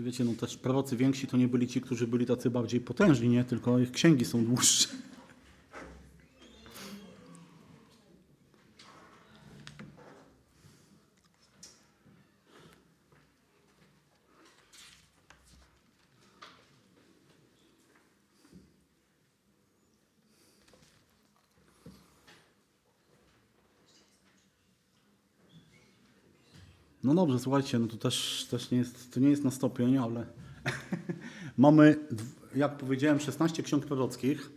[0.00, 3.28] Czy wiecie, no też prorocy więksi to nie byli ci, którzy byli tacy bardziej potężni,
[3.28, 3.44] nie?
[3.44, 4.88] Tylko ich księgi są dłuższe.
[27.10, 30.26] No dobrze, słuchajcie, no to też, też nie jest, to nie jest na stopień, ale
[31.56, 31.96] mamy,
[32.54, 34.50] jak powiedziałem, 16 ksiąg prorockich.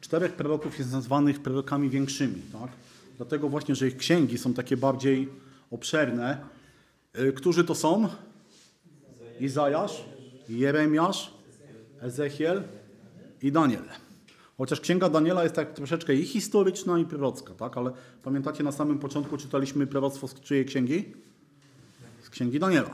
[0.00, 2.70] Czterech proroków jest nazwanych prorokami większymi, tak?
[3.16, 5.28] Dlatego właśnie, że ich księgi są takie bardziej
[5.70, 6.38] obszerne.
[7.18, 8.08] Y, Którzy to są?
[9.40, 10.04] Izajasz,
[10.48, 11.34] Jeremiasz,
[12.00, 12.62] Ezechiel
[13.42, 13.84] i Daniel.
[14.58, 17.76] Chociaż księga Daniela jest tak troszeczkę i historyczna, i prorocka, tak?
[17.76, 21.26] Ale pamiętacie, na samym początku czytaliśmy proroctwo z czyjej księgi?
[22.36, 22.90] Księgi Daniela.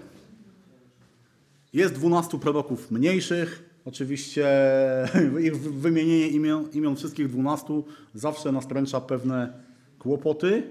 [1.73, 3.71] Jest dwunastu proroków mniejszych.
[3.85, 4.47] Oczywiście
[5.47, 7.85] ich wy- wymienienie imion, imion wszystkich dwunastu
[8.15, 9.63] zawsze nastręcza pewne
[9.99, 10.71] kłopoty,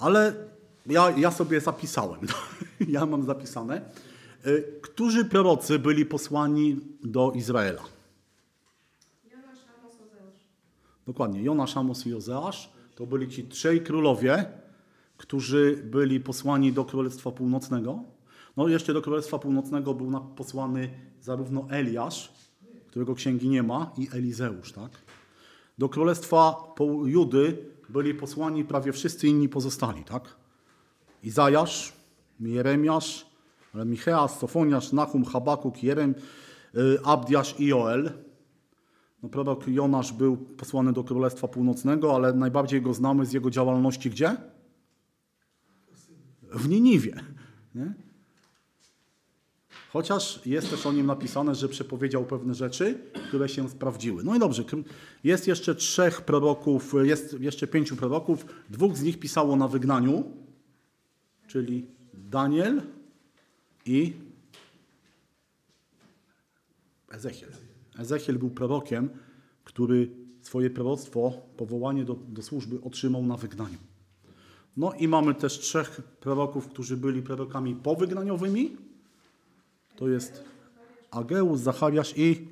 [0.00, 0.34] ale
[0.86, 2.20] ja, ja sobie zapisałem.
[2.96, 3.80] ja mam zapisane.
[4.46, 7.82] Y, Którzy prorocy byli posłani do Izraela?
[9.30, 10.40] Jonasz, Amos, Ozeusz.
[11.06, 14.44] Dokładnie, Jonasz, Amos i Ozeasz to byli ci trzej królowie,
[15.18, 17.98] którzy byli posłani do Królestwa Północnego.
[18.56, 20.90] No jeszcze do Królestwa Północnego był posłany
[21.20, 22.32] zarówno Eliasz,
[22.86, 24.90] którego księgi nie ma, i Elizeusz, tak?
[25.78, 27.58] Do Królestwa Judy
[27.88, 30.36] byli posłani prawie wszyscy inni pozostali, tak?
[31.22, 31.92] Izajasz,
[32.40, 33.26] Jeremiasz,
[33.74, 36.14] ale Micheas, Sofoniasz, Nahum, Habakuk, Jerem,
[36.76, 38.12] y, Abdiasz i Joel.
[39.22, 44.10] No, prorok Jonasz był posłany do Królestwa Północnego, ale najbardziej go znamy z jego działalności
[44.10, 44.36] gdzie?
[46.50, 47.20] W Niniwie.
[47.74, 47.94] Nie?
[49.92, 54.24] Chociaż jest też o nim napisane, że przepowiedział pewne rzeczy, które się sprawdziły.
[54.24, 54.64] No i dobrze,
[55.24, 58.46] jest jeszcze trzech proroków, jest jeszcze pięciu proroków.
[58.70, 60.24] Dwóch z nich pisało na wygnaniu,
[61.46, 62.82] czyli Daniel
[63.86, 64.12] i
[67.10, 67.52] Ezechiel.
[67.98, 69.10] Ezechiel był prorokiem,
[69.64, 70.10] który
[70.42, 73.78] swoje proroctwo, powołanie do, do służby otrzymał na wygnaniu.
[74.78, 78.76] No i mamy też trzech proroków, którzy byli prorokami powygnaniowymi.
[79.96, 80.44] To jest
[81.10, 82.48] Ageusz, Zachariasz i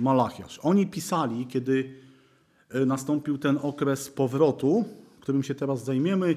[0.00, 0.60] Malachiasz.
[0.62, 1.94] Oni pisali, kiedy
[2.70, 4.84] e, nastąpił ten okres powrotu,
[5.20, 6.36] którym się teraz zajmiemy.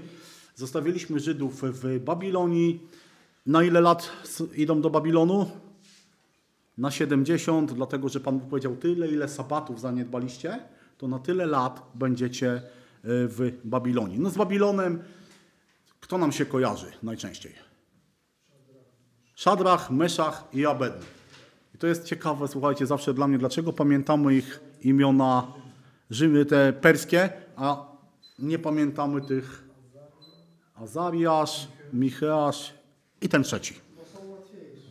[0.56, 2.80] Zostawiliśmy Żydów w Babilonii.
[3.46, 4.12] Na ile lat
[4.56, 5.46] idą do Babilonu?
[6.78, 10.60] na 70, dlatego że Pan powiedział tyle, ile sabatów zaniedbaliście,
[10.98, 12.62] to na tyle lat będziecie y,
[13.04, 14.20] w Babilonie.
[14.20, 15.00] No z Babilonem
[16.06, 17.54] kto nam się kojarzy najczęściej?
[19.36, 21.06] Szadrach, Meszach i Abednego.
[21.76, 25.48] I to jest ciekawe, słuchajcie, zawsze dla mnie, dlaczego pamiętamy ich imiona
[26.10, 27.86] Rzymy te perskie, a
[28.40, 29.64] nie pamiętamy tych
[30.76, 32.74] Azariasz, Micheasz
[33.22, 33.74] i ten trzeci.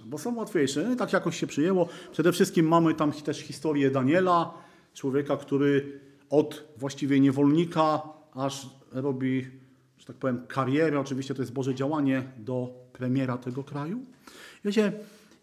[0.05, 0.83] Bo są łatwiejsze.
[0.83, 1.89] No i tak jakoś się przyjęło.
[2.13, 4.55] Przede wszystkim mamy tam też historię Daniela,
[4.95, 6.01] człowieka, który
[6.31, 8.03] od właściwie niewolnika
[8.35, 9.64] aż robi,
[10.05, 11.01] że tak powiem, karierę.
[11.01, 14.01] Oczywiście to jest Boże działanie do premiera tego kraju.
[14.65, 14.93] Wiecie,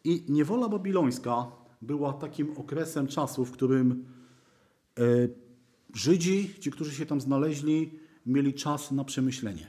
[0.03, 1.47] i niewola babilońska
[1.81, 4.05] była takim okresem czasu, w którym
[4.99, 5.03] e,
[5.93, 9.67] Żydzi, ci, którzy się tam znaleźli, mieli czas na przemyślenie.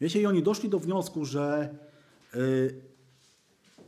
[0.00, 1.74] Wiecie, i oni doszli do wniosku, że
[2.34, 2.74] y,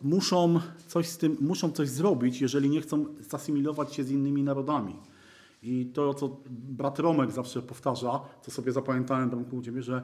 [0.03, 4.97] muszą coś z tym, muszą coś zrobić, jeżeli nie chcą zasymilować się z innymi narodami.
[5.63, 10.03] I to, co brat Romek zawsze powtarza, co sobie zapamiętałem tam u Ciebie, że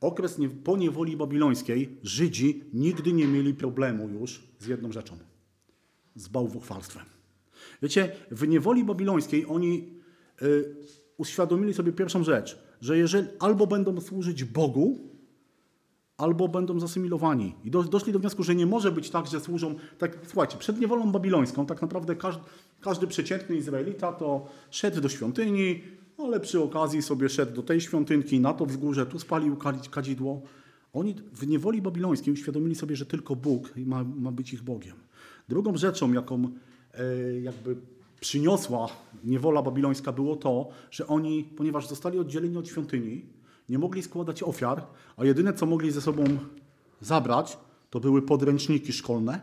[0.00, 5.16] okres nie, po niewoli babilońskiej Żydzi nigdy nie mieli problemu już z jedną rzeczą.
[6.16, 7.04] Z bałwochwalstwem.
[7.82, 10.00] Wiecie, w niewoli babilońskiej oni
[10.42, 10.76] y,
[11.16, 15.13] uświadomili sobie pierwszą rzecz, że jeżeli albo będą służyć Bogu,
[16.16, 17.54] albo będą zasymilowani.
[17.64, 19.74] I do, doszli do wniosku, że nie może być tak, że służą.
[19.98, 22.42] Tak, słuchajcie, przed niewolą babilońską tak naprawdę każdy,
[22.80, 25.82] każdy przeciętny Izraelita to szedł do świątyni,
[26.18, 30.42] ale przy okazji sobie szedł do tej świątynki, na to wzgórze, tu spalił kadzi- kadzidło.
[30.92, 34.96] Oni w niewoli babilońskiej uświadomili sobie, że tylko Bóg ma, ma być ich Bogiem.
[35.48, 36.48] Drugą rzeczą, jaką
[36.94, 37.76] e, jakby
[38.20, 38.88] przyniosła
[39.24, 43.26] niewola babilońska, było to, że oni, ponieważ zostali oddzieleni od świątyni,
[43.68, 44.86] nie mogli składać ofiar,
[45.16, 46.24] a jedyne, co mogli ze sobą
[47.00, 47.58] zabrać,
[47.90, 49.40] to były podręczniki szkolne,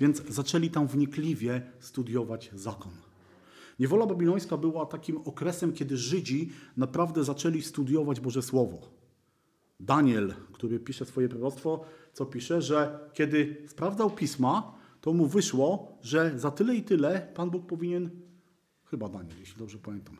[0.00, 2.92] więc zaczęli tam wnikliwie studiować zakon.
[3.78, 8.78] Niewola babilońska była takim okresem, kiedy Żydzi naprawdę zaczęli studiować Boże Słowo.
[9.80, 16.38] Daniel, który pisze swoje proroctwo, co pisze, że kiedy sprawdzał pisma, to mu wyszło, że
[16.38, 18.10] za tyle i tyle Pan Bóg powinien,
[18.84, 20.16] chyba Daniel, jeśli dobrze pamiętam,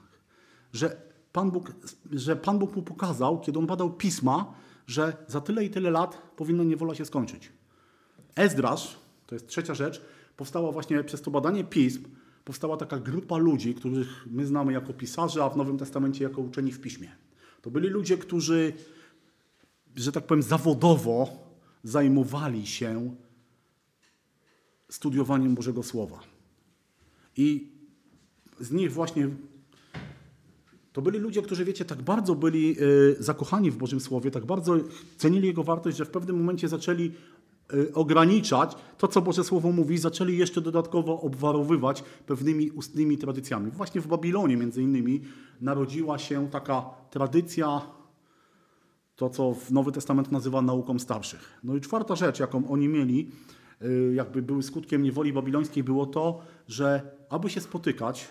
[0.73, 0.97] że
[1.37, 1.72] Pan Bóg,
[2.12, 4.55] że Pan Bóg mu pokazał, kiedy on badał pisma,
[4.87, 7.53] że za tyle i tyle lat powinna niewola się skończyć.
[8.37, 10.03] Ezdrasz, to jest trzecia rzecz,
[10.37, 12.05] powstała właśnie przez to badanie pism,
[12.45, 16.72] powstała taka grupa ludzi, których my znamy jako pisarze, a w Nowym Testamencie jako uczeni
[16.72, 17.09] w piśmie.
[17.62, 18.72] To byli ludzie, którzy,
[19.97, 21.28] że tak powiem, zawodowo
[21.84, 23.14] zajmowali się
[24.89, 26.20] studiowaniem Bożego Słowa.
[27.37, 27.72] I
[28.61, 29.28] z nich właśnie
[30.97, 34.76] to byli ludzie, którzy, wiecie, tak bardzo byli y, zakochani w Bożym Słowie, tak bardzo
[35.16, 37.12] cenili jego wartość, że w pewnym momencie zaczęli
[37.74, 43.70] y, ograniczać to, co Boże Słowo mówi, zaczęli jeszcze dodatkowo obwarowywać pewnymi ustnymi tradycjami.
[43.70, 45.20] Właśnie w Babilonie między innymi
[45.61, 47.80] narodziła się taka tradycja,
[49.16, 51.61] to co w Nowy Testament nazywa nauką starszych.
[51.64, 53.30] No i czwarta rzecz, jaką oni mieli,
[53.82, 58.28] y, jakby były skutkiem niewoli babilońskiej, było to, że aby się spotykać,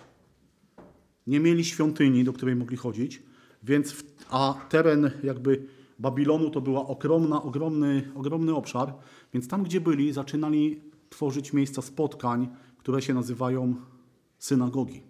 [1.28, 3.24] nie mieli świątyni, do której mogli chodzić,
[3.64, 5.66] więc w, a teren jakby
[6.00, 8.94] Babilonu to była ogromna, ogromny, ogromny obszar,
[9.34, 12.48] więc tam, gdzie byli, zaczynali tworzyć miejsca spotkań,
[12.78, 13.76] które się nazywają
[14.38, 15.02] synagogi.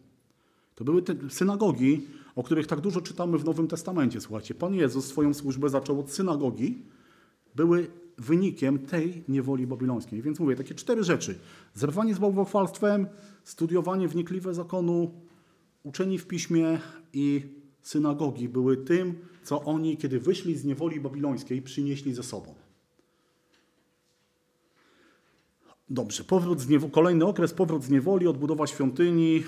[0.76, 4.22] To były te synagogi, o których tak dużo czytamy w Nowym Testamencie.
[4.22, 6.84] Słuchajcie, Pan Jezus swoją służbę zaczął od synagogi,
[7.56, 7.88] były
[8.18, 10.22] wynikiem tej niewoli babilońskiej.
[10.22, 11.40] Więc mówię, takie cztery rzeczy.
[11.74, 13.08] Zerwanie z bałwochwalstwem,
[13.44, 15.12] studiowanie wnikliwe zakonu,
[15.86, 16.80] uczeni w piśmie
[17.14, 17.42] i
[17.82, 22.56] synagogi były tym, co oni, kiedy wyszli z niewoli babilońskiej, przynieśli ze sobą.
[25.90, 29.44] Dobrze, powrót z niewo- kolejny okres, powrót z niewoli, odbudowa świątyni.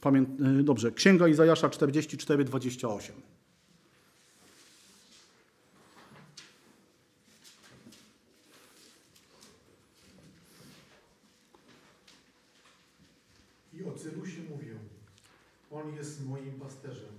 [0.00, 0.24] Pamię...
[0.60, 3.14] y, Dobrze, Księga Izajasza 44, 28.
[13.72, 14.33] I o Cyrusie
[15.74, 17.14] on jest moim pasterzem,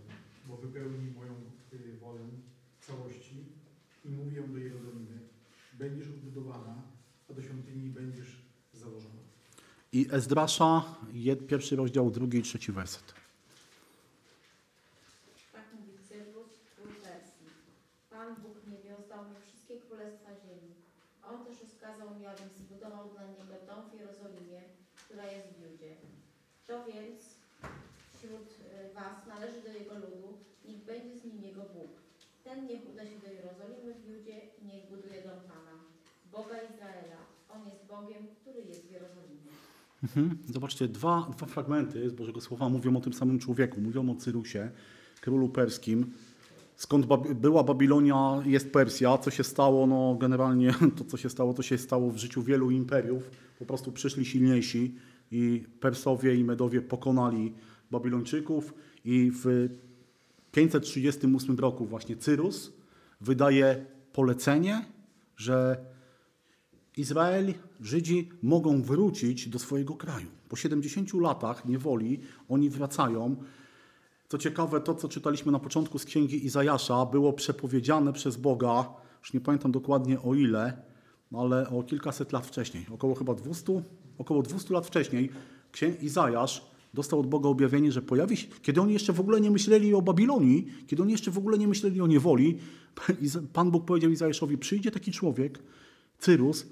[0.46, 1.34] bo wypełni moją
[1.74, 2.20] y, wolę
[2.80, 3.46] w całości
[4.06, 5.20] i mówię do Jerozolimy,
[5.74, 6.76] będziesz odbudowana,
[7.30, 8.42] a do świątyni będziesz
[8.74, 9.22] założona.
[9.92, 10.84] I Ezdrasza,
[11.48, 13.14] pierwszy rozdział, drugi i trzeci werset.
[15.54, 17.48] Tak mówi Cyrus, król Persji.
[18.10, 20.72] Pan Bóg niebios dał mi wszystkie królestwa ziemi.
[21.30, 24.62] On też rozkazał mi, abym zbudował dla niego dom w Jerozolimie,
[25.06, 25.96] która jest w Judzie.
[26.64, 27.36] Kto więc
[28.26, 28.48] wśród
[28.90, 31.92] y, was należy do jego ludu, niech będzie z nim jego Bóg.
[32.44, 35.76] Ten niech uda się do Jerozolimy w Judzie i niech buduje dom Pana,
[36.32, 37.22] Boga Izraela.
[37.50, 39.52] On jest Bogiem, który jest w Jerozolimie.
[40.04, 40.40] Mhm.
[40.76, 43.82] Zobaczcie, dwa, dwa fragmenty z Bożego Słowa mówią o tym samym człowieku.
[43.82, 44.72] Mówią o Cyrusie,
[45.22, 46.12] królu perskim.
[46.76, 49.18] Skąd Bab- była Babilonia, jest Persja.
[49.18, 49.88] Co się stało?
[49.88, 53.32] No, generalnie to, co się stało, to się stało w życiu wielu imperiów.
[53.60, 54.96] Po prostu przyszli silniejsi
[55.32, 57.54] i Persowie i Medowie pokonali
[57.92, 58.74] Babilończyków
[59.06, 59.70] i w
[60.52, 62.74] 538 roku właśnie Cyrus
[63.22, 64.86] wydaje polecenie,
[65.38, 65.86] że
[66.98, 70.28] Izrael, Żydzi mogą wrócić do swojego kraju.
[70.50, 72.20] Po 70 latach niewoli
[72.50, 73.36] oni wracają.
[74.28, 78.90] Co ciekawe, to co czytaliśmy na początku z księgi Izajasza było przepowiedziane przez Boga,
[79.20, 80.78] już nie pamiętam dokładnie o ile,
[81.32, 83.82] no ale o kilkaset lat wcześniej, około chyba 200,
[84.18, 85.30] około 200 lat wcześniej,
[85.72, 89.52] księg Izajasz dostał od Boga objawienie, że pojawi się, kiedy oni jeszcze w ogóle nie
[89.52, 92.58] myśleli o Babilonii, kiedy oni jeszcze w ogóle nie myśleli o niewoli,
[93.54, 95.60] Pan Bóg powiedział Izajaszowi, przyjdzie taki człowiek,
[96.20, 96.66] Cyrus,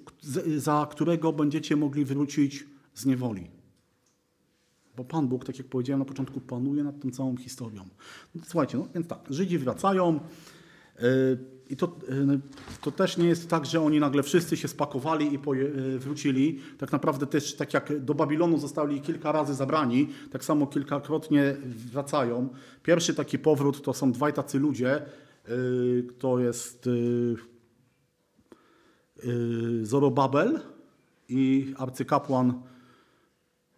[0.58, 3.48] za którego będziecie mogli wrócić z niewoli.
[4.98, 7.86] Bo Pan Bóg, tak jak powiedziałem na początku, panuje nad tą całą historią.
[8.36, 10.20] No, słuchajcie, no więc tak, Żydzi wracają
[11.00, 11.04] yy,
[11.70, 12.40] i to, yy,
[12.82, 16.60] to też nie jest tak, że oni nagle wszyscy się spakowali i poje, yy, wrócili.
[16.78, 21.56] Tak naprawdę też, tak jak do Babilonu zostali kilka razy zabrani, tak samo kilkakrotnie
[21.92, 22.50] wracają.
[22.84, 25.06] Pierwszy taki powrót to są dwaj tacy ludzie,
[26.20, 26.90] to jest...
[29.26, 30.60] Yy, Zorobabel
[31.30, 32.62] i arcykapłan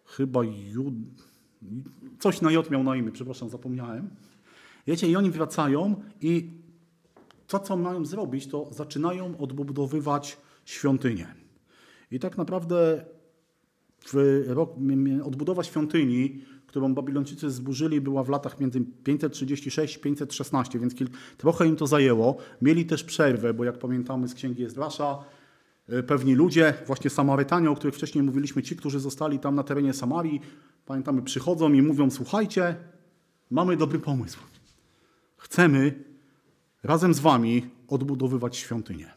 [0.04, 0.94] chyba Jud...
[2.18, 4.10] Coś na J miał na imię, przepraszam, zapomniałem.
[4.86, 6.50] Wiecie, i oni wracają i
[7.46, 11.34] to, co mają zrobić, to zaczynają odbudowywać świątynię.
[12.10, 13.04] I tak naprawdę
[14.46, 14.70] rok,
[15.24, 20.94] odbudowa świątyni, którą Babilończycy zburzyli, była w latach między 536 516, więc
[21.36, 22.36] trochę im to zajęło.
[22.62, 25.35] Mieli też przerwę, bo jak pamiętamy z księgi Ezdrasza, y,
[26.06, 30.40] pewni ludzie, właśnie Samarytanie, o których wcześniej mówiliśmy, ci, którzy zostali tam na terenie Samarii,
[30.86, 32.76] pamiętamy, przychodzą i mówią: Słuchajcie,
[33.50, 34.38] mamy dobry pomysł.
[35.36, 36.04] Chcemy
[36.82, 39.10] razem z wami odbudowywać świątynię.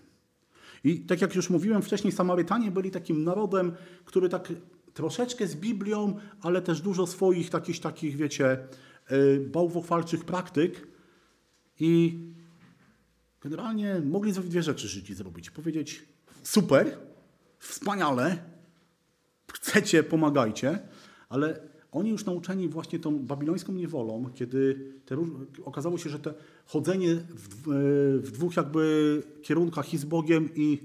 [0.83, 3.71] I tak jak już mówiłem wcześniej, Samarytanie byli takim narodem,
[4.05, 4.53] który tak
[4.93, 8.57] troszeczkę z Biblią, ale też dużo swoich takich, takich wiecie,
[9.11, 10.87] y, bałwochwalczych praktyk.
[11.79, 12.19] I
[13.41, 15.49] generalnie mogli dwie rzeczy Żydzi zrobić.
[15.49, 16.05] Powiedzieć
[16.49, 16.97] super,
[17.59, 18.37] wspaniale,
[19.53, 20.79] chcecie, pomagajcie,
[21.29, 21.59] ale
[21.91, 25.17] oni już nauczeni właśnie tą babilońską niewolą, kiedy te,
[25.65, 26.33] okazało się, że to
[26.65, 27.67] chodzenie w,
[28.23, 30.79] w dwóch jakby kierunkach i z Bogiem i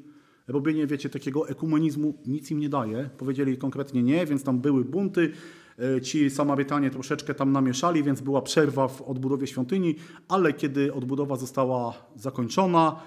[0.49, 3.11] robienie, wiecie, takiego ekumenizmu nic im nie daje.
[3.19, 5.33] Powiedzieli konkretnie nie, więc tam były bunty.
[5.79, 9.95] E, Ci Samarytanie troszeczkę tam namieszali, więc była przerwa w odbudowie świątyni,
[10.29, 13.03] ale kiedy odbudowa została zakończona,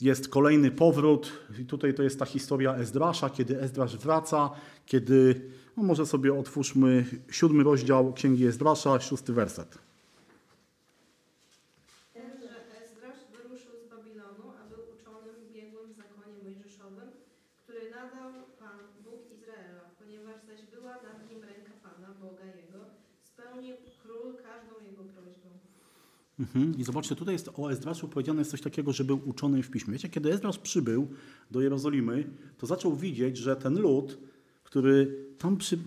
[0.00, 4.50] jest kolejny powrót i tutaj to jest ta historia Ezdrasza, kiedy Ezdrasz wraca,
[4.86, 9.78] kiedy, no może sobie otwórzmy siódmy rozdział Księgi Ezdrasza, szósty werset.
[12.14, 17.10] Tenże Ezdrasz wyruszył z Babilonu, a był uczonym biegłym w zakonie mojżeszowym,
[17.62, 18.30] który nadał
[18.60, 22.80] Pan, Bóg Izraela, ponieważ zaś była nad nim ręka Pana, Boga jego,
[23.30, 25.50] spełnił król każdą jego prośbę.
[26.40, 26.78] Mhm.
[26.78, 29.92] I zobaczcie, tutaj jest o Ezdraszu powiedziane jest coś takiego, że był uczony w piśmie.
[29.92, 31.08] Wiecie, kiedy Ezdrasz przybył
[31.50, 34.18] do Jerozolimy, to zaczął widzieć, że ten lud,
[34.64, 35.78] który tam przy,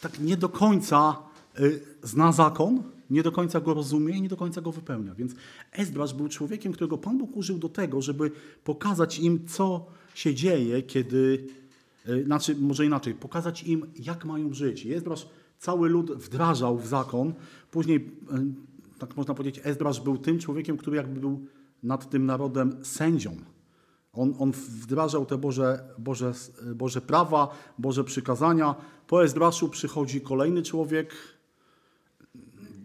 [0.00, 1.16] tak nie do końca
[1.60, 5.14] y, zna zakon, nie do końca go rozumie i nie do końca go wypełnia.
[5.14, 5.32] Więc
[5.72, 8.30] Ezdrasz był człowiekiem, którego Pan Bóg użył do tego, żeby
[8.64, 11.46] pokazać im, co się dzieje, kiedy,
[12.08, 14.84] y, znaczy może inaczej, pokazać im, jak mają żyć.
[14.84, 14.90] I
[15.58, 17.34] cały lud wdrażał w zakon.
[17.70, 18.69] Później, y,
[19.00, 21.46] tak można powiedzieć, Ezdrasz był tym człowiekiem, który jakby był
[21.82, 23.36] nad tym narodem sędzią.
[24.12, 26.32] On, on wdrażał te Boże, Boże,
[26.74, 27.48] Boże prawa,
[27.78, 28.74] Boże przykazania.
[29.06, 31.14] Po Ezdraszu przychodzi kolejny człowiek.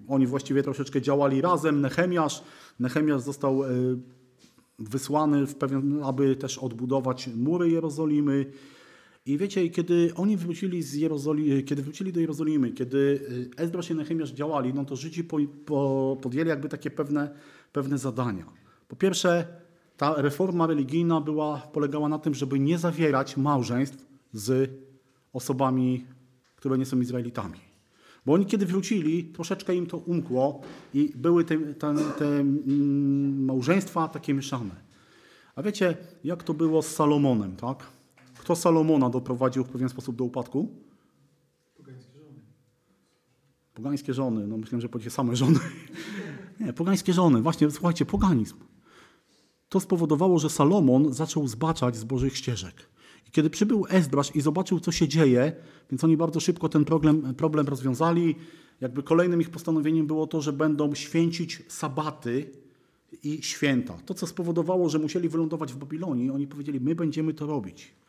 [0.07, 1.81] Oni właściwie troszeczkę działali razem.
[1.81, 2.43] Nehemiasz.
[2.79, 3.67] Nehemiasz został e,
[4.79, 8.51] wysłany, w pewien, aby też odbudować mury Jerozolimy.
[9.25, 13.95] I wiecie, kiedy oni wrócili z Jerozolimy, kiedy wrócili do Jerozolimy, kiedy e, Ezdrasz i
[13.95, 17.35] Nehemiasz działali, no to Żydzi po, po, podjęli jakby takie pewne,
[17.73, 18.45] pewne zadania.
[18.87, 19.47] Po pierwsze,
[19.97, 24.71] ta reforma religijna była, polegała na tym, żeby nie zawierać małżeństw z
[25.33, 26.05] osobami,
[26.55, 27.59] które nie są Izraelitami.
[28.25, 30.61] Bo oni kiedy wrócili, troszeczkę im to umkło
[30.93, 34.75] i były te, te, te mm, małżeństwa takie mieszane.
[35.55, 37.95] A wiecie, jak to było z Salomonem, tak?
[38.45, 40.69] Kto Salomona doprowadził w pewien sposób do upadku?
[41.77, 42.39] Pogańskie żony.
[43.73, 44.47] Pogańskie żony.
[44.47, 45.59] No myślę, że powiedzie same żony.
[46.59, 47.41] Nie, pogańskie żony.
[47.41, 48.55] Właśnie, słuchajcie, poganizm.
[49.69, 52.89] To spowodowało, że Salomon zaczął zbaczać z Bożych ścieżek.
[53.27, 55.53] I Kiedy przybył Ezdrasz i zobaczył, co się dzieje,
[55.91, 58.35] więc oni bardzo szybko ten problem, problem rozwiązali.
[58.81, 62.51] Jakby kolejnym ich postanowieniem było to, że będą święcić sabaty
[63.23, 63.97] i święta.
[64.05, 68.04] To, co spowodowało, że musieli wylądować w Babilonii, oni powiedzieli, my będziemy to robić.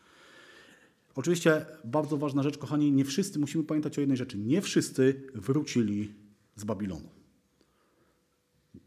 [1.16, 6.14] Oczywiście bardzo ważna rzecz, kochani, nie wszyscy, musimy pamiętać o jednej rzeczy, nie wszyscy wrócili
[6.56, 7.08] z Babilonu.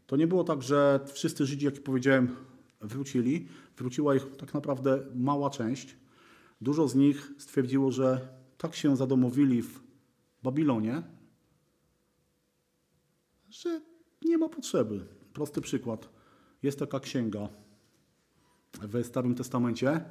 [0.06, 2.36] To nie było tak, że wszyscy Żydzi, jak powiedziałem,
[2.80, 3.48] wrócili.
[3.76, 5.96] Wróciła ich tak naprawdę mała część.
[6.60, 8.28] Dużo z nich stwierdziło, że
[8.58, 9.80] tak się zadomowili w
[10.42, 11.02] Babilonie,
[13.50, 13.80] że
[14.22, 15.06] nie ma potrzeby.
[15.32, 16.08] Prosty przykład.
[16.62, 17.48] Jest taka księga
[18.80, 20.04] w Starym Testamencie.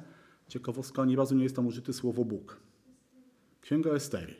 [0.50, 2.60] Ciekawostka, ani razu nie jest tam użyte słowo Bóg.
[3.60, 4.34] Księga Estery.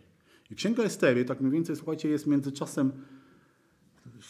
[0.50, 2.92] I księga Estery, tak mniej więcej, słuchajcie, jest między czasem,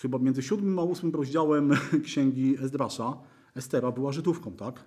[0.03, 1.72] chyba między siódmym a ósmym rozdziałem
[2.05, 3.18] księgi Ezdrasza.
[3.57, 4.85] Estera była Żydówką, tak?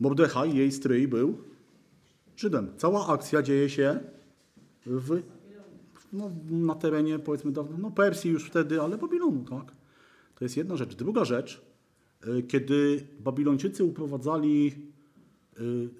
[0.00, 1.38] Mordechaj, jej stryj, był
[2.36, 2.72] Żydem.
[2.76, 4.00] Cała akcja dzieje się
[4.86, 5.22] w,
[6.12, 9.72] no, na terenie, powiedzmy, dawno, no Persji już wtedy, ale Babilonu, tak?
[10.34, 10.94] To jest jedna rzecz.
[10.94, 11.62] Druga rzecz,
[12.26, 14.87] y, kiedy Babilończycy uprowadzali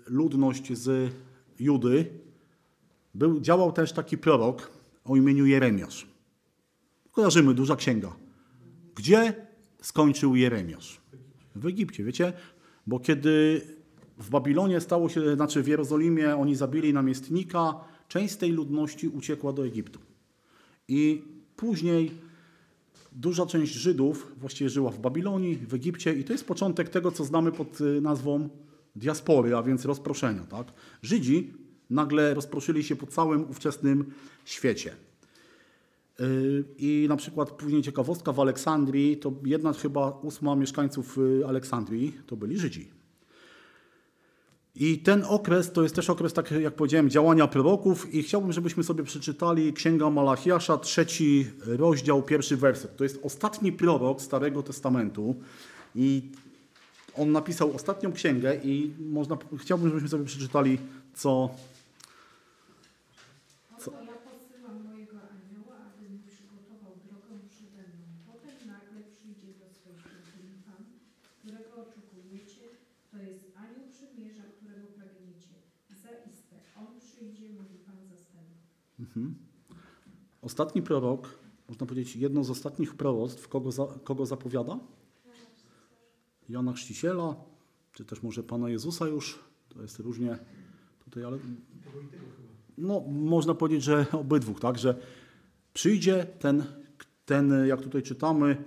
[0.06, 1.12] ludność z
[1.58, 2.06] Judy,
[3.14, 4.70] był, działał też taki prorok
[5.04, 6.06] o imieniu Jeremiasz.
[7.12, 8.16] Kojarzymy, duża księga.
[8.94, 9.34] Gdzie
[9.82, 11.00] skończył Jeremiasz?
[11.54, 12.32] W Egipcie, wiecie?
[12.86, 13.60] Bo kiedy
[14.18, 17.74] w Babilonie stało się, znaczy w Jerozolimie oni zabili namiestnika,
[18.08, 19.98] część z tej ludności uciekła do Egiptu.
[20.88, 21.22] I
[21.56, 22.10] później
[23.12, 27.24] duża część Żydów właściwie żyła w Babilonii, w Egipcie i to jest początek tego, co
[27.24, 28.48] znamy pod y, nazwą
[28.98, 30.42] diaspory, a więc rozproszenia.
[30.42, 30.72] Tak?
[31.02, 31.52] Żydzi
[31.90, 34.12] nagle rozproszyli się po całym ówczesnym
[34.44, 34.96] świecie.
[36.18, 42.18] Yy, I na przykład później ciekawostka w Aleksandrii, to jedna chyba ósma mieszkańców y, Aleksandrii
[42.26, 42.90] to byli Żydzi.
[44.74, 48.84] I ten okres to jest też okres, tak jak powiedziałem, działania proroków i chciałbym, żebyśmy
[48.84, 52.96] sobie przeczytali Księga Malachiasza, trzeci rozdział, pierwszy werset.
[52.96, 55.36] To jest ostatni prorok Starego Testamentu
[55.94, 56.30] i
[57.18, 60.78] on napisał ostatnią księgę i można, chciałbym, żebyśmy sobie przeczytali,
[61.14, 61.50] co...
[78.10, 78.56] Zastępów.
[79.00, 79.34] Mhm.
[80.42, 81.38] Ostatni prorok,
[81.68, 84.78] można powiedzieć, jedno z ostatnich proroctw, kogo, za, kogo zapowiada?
[86.48, 87.36] Jana Chrzciciela,
[87.92, 89.38] czy też może Pana Jezusa już,
[89.68, 90.38] to jest różnie
[91.04, 91.38] tutaj, ale
[92.78, 94.94] no, można powiedzieć, że obydwu, tak, że
[95.74, 96.64] przyjdzie ten,
[97.26, 98.64] ten, jak tutaj czytamy,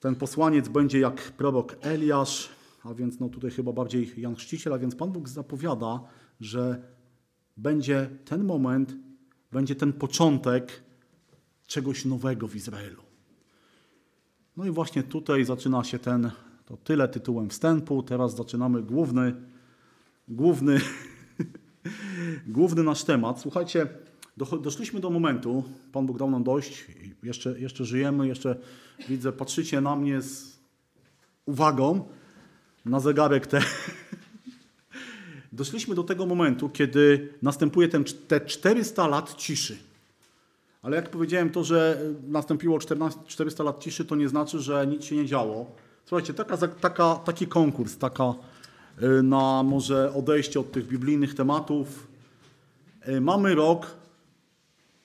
[0.00, 2.48] ten posłaniec będzie jak prorok Eliasz,
[2.82, 6.00] a więc no tutaj chyba bardziej Jan Chrzciciel, a więc Pan Bóg zapowiada,
[6.40, 6.82] że
[7.56, 8.94] będzie ten moment,
[9.52, 10.82] będzie ten początek
[11.66, 13.02] czegoś nowego w Izraelu.
[14.56, 16.30] No i właśnie tutaj zaczyna się ten,
[16.66, 19.34] to tyle tytułem wstępu, teraz zaczynamy główny,
[20.28, 20.80] główny
[22.46, 23.40] główny nasz temat.
[23.40, 23.86] Słuchajcie,
[24.36, 26.86] do, doszliśmy do momentu, Pan Bóg dał nam dość,
[27.22, 28.56] jeszcze, jeszcze żyjemy, jeszcze
[29.08, 30.58] widzę, patrzycie na mnie z
[31.46, 32.08] uwagą,
[32.84, 33.60] na zegarek te.
[35.52, 39.76] Doszliśmy do tego momentu, kiedy następuje ten, te 400 lat ciszy.
[40.82, 45.04] Ale jak powiedziałem, to, że nastąpiło 14, 400 lat ciszy, to nie znaczy, że nic
[45.04, 45.76] się nie działo.
[46.06, 48.34] Słuchajcie, taka, taka, taki konkurs, taka
[49.02, 52.06] y, na może odejście od tych biblijnych tematów.
[53.08, 53.86] Y, Mamy rok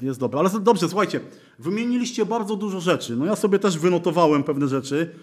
[0.01, 0.39] jest dobry.
[0.39, 1.19] Ale dobrze, słuchajcie,
[1.59, 3.15] wymieniliście bardzo dużo rzeczy.
[3.15, 5.15] No ja sobie też wynotowałem pewne rzeczy,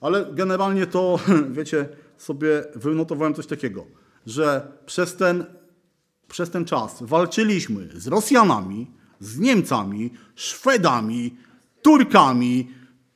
[0.00, 1.18] ale generalnie to,
[1.50, 1.88] wiecie,
[2.18, 3.86] sobie wynotowałem coś takiego,
[4.26, 5.44] że przez ten,
[6.28, 8.86] przez ten czas walczyliśmy z Rosjanami,
[9.20, 11.36] z Niemcami, Szwedami,
[11.82, 12.68] Turkami,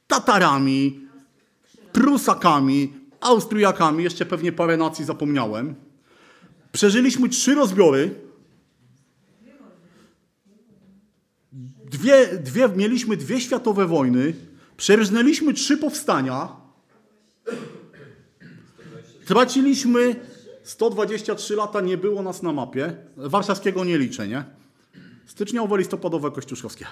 [0.07, 1.09] Tatarami,
[1.93, 5.75] Prusakami, Austriakami, jeszcze pewnie parę nacji zapomniałem.
[6.73, 8.15] Przeżyliśmy trzy rozbiory.
[11.91, 14.35] Dwie, dwie, mieliśmy dwie światowe wojny.
[14.77, 16.49] Przerżnęliśmy trzy powstania.
[19.27, 20.17] Traciliśmy
[20.63, 22.97] 123 lata, nie było nas na mapie.
[23.17, 24.45] Warszawskiego nie liczę, nie?
[25.27, 26.87] Styczniowe, listopadowe, kościuszkowskie.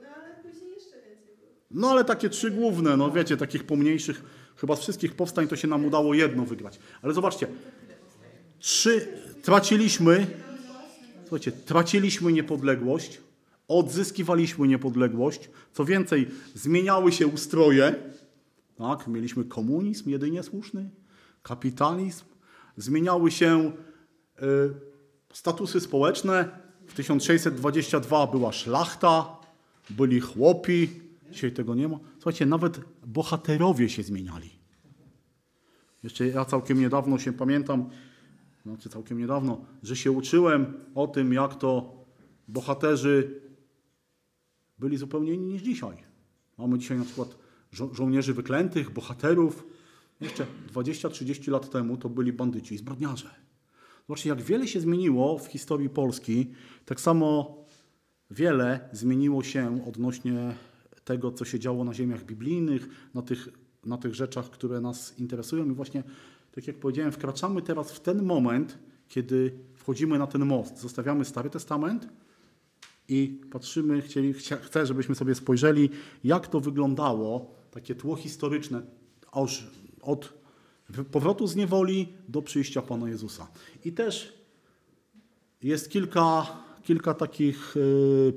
[0.00, 1.48] No ale później jeszcze więcej.
[1.70, 4.22] No ale takie trzy główne, no wiecie, takich pomniejszych,
[4.56, 6.78] chyba z wszystkich powstań to się nam udało jedno wygrać.
[7.02, 7.46] Ale zobaczcie,
[8.58, 9.08] trzy,
[9.42, 10.26] traciliśmy,
[11.22, 13.20] słuchajcie, traciliśmy niepodległość,
[13.68, 17.94] odzyskiwaliśmy niepodległość, co więcej, zmieniały się ustroje,
[18.78, 20.90] tak, mieliśmy komunizm jedynie słuszny,
[21.42, 22.24] kapitalizm,
[22.76, 23.72] zmieniały się
[24.42, 24.42] y,
[25.32, 26.48] statusy społeczne.
[26.86, 29.36] W 1622 była szlachta,
[29.90, 30.88] byli chłopi,
[31.30, 31.98] dzisiaj tego nie ma.
[32.14, 34.50] Słuchajcie, nawet bohaterowie się zmieniali.
[36.02, 37.90] Jeszcze ja całkiem niedawno się pamiętam,
[38.66, 41.92] znaczy całkiem niedawno, że się uczyłem o tym, jak to
[42.48, 43.40] bohaterzy
[44.78, 45.96] byli zupełnie inni niż dzisiaj.
[46.58, 47.36] Mamy dzisiaj na przykład
[47.72, 49.66] żo- żołnierzy wyklętych, bohaterów.
[50.20, 53.30] Jeszcze 20-30 lat temu to byli bandyci i zbrodniarze.
[54.08, 56.50] Zobaczcie, jak wiele się zmieniło w historii Polski,
[56.84, 57.56] tak samo
[58.30, 60.54] wiele zmieniło się odnośnie
[61.04, 63.48] tego, co się działo na ziemiach biblijnych, na tych,
[63.84, 65.70] na tych rzeczach, które nas interesują.
[65.70, 66.02] I właśnie,
[66.52, 68.78] tak jak powiedziałem, wkraczamy teraz w ten moment,
[69.08, 70.78] kiedy wchodzimy na ten most.
[70.78, 72.08] Zostawiamy Stary Testament
[73.08, 74.32] i patrzymy, chcieli,
[74.62, 75.90] chcę, żebyśmy sobie spojrzeli,
[76.24, 78.82] jak to wyglądało, takie tło historyczne,
[79.32, 79.66] aż
[80.06, 80.32] od
[81.12, 83.46] powrotu z niewoli do przyjścia Pana Jezusa.
[83.84, 84.32] I też
[85.62, 86.46] jest kilka,
[86.82, 88.32] kilka takich y,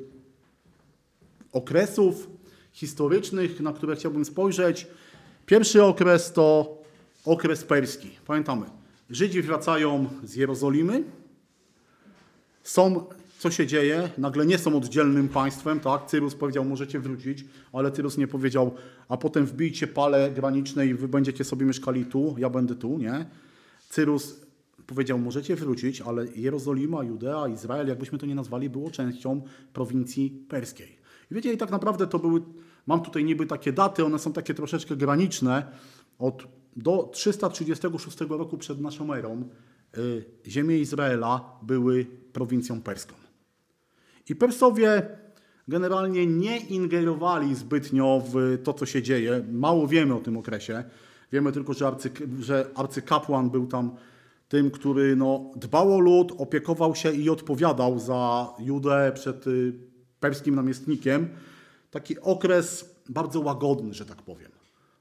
[1.52, 2.28] okresów
[2.74, 4.88] historycznych, na które chciałbym spojrzeć.
[5.46, 6.78] Pierwszy okres to
[7.26, 8.10] okres perski.
[8.26, 8.66] Pamiętamy,
[9.10, 11.04] Żydzi wracają z Jerozolimy,
[12.64, 13.06] są,
[13.40, 16.06] co się dzieje, nagle nie są oddzielnym państwem, tak?
[16.06, 18.76] Cyrus powiedział, możecie wrócić, ale Cyrus nie powiedział,
[19.10, 23.26] a potem wbijcie pale graniczne i wy będziecie sobie mieszkali tu, ja będę tu, nie?
[23.90, 24.42] Cyrus
[24.88, 29.42] powiedział, możecie wrócić, ale Jerozolima, Judea, Izrael, jakbyśmy to nie nazwali, było częścią
[29.74, 30.98] prowincji perskiej.
[31.32, 32.42] I wiecie, i tak naprawdę to były,
[32.88, 35.72] mam tutaj niby takie daty, one są takie troszeczkę graniczne,
[36.20, 39.50] od do 336 roku przed naszą erą
[39.98, 43.19] y, ziemie Izraela były prowincją perską.
[44.30, 45.08] I Persowie
[45.68, 49.44] generalnie nie ingerowali zbytnio w to, co się dzieje.
[49.52, 50.84] Mało wiemy o tym okresie.
[51.32, 51.92] Wiemy tylko, że,
[52.40, 53.96] że arcykapłan był tam
[54.50, 59.74] tym, który no, dbał o lud, opiekował się i odpowiadał za Judę przed y,
[60.20, 61.30] perskim namiestnikiem.
[61.92, 64.52] Taki okres bardzo łagodny, że tak powiem.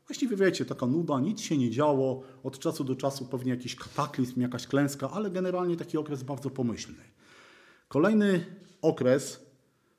[0.06, 4.40] Właściwie wiecie, taka nuda, nic się nie działo, od czasu do czasu pewnie jakiś kataklizm,
[4.40, 7.05] jakaś klęska, ale generalnie taki okres bardzo pomyślny.
[7.88, 8.44] Kolejny
[8.82, 9.40] okres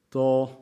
[0.10, 0.56] to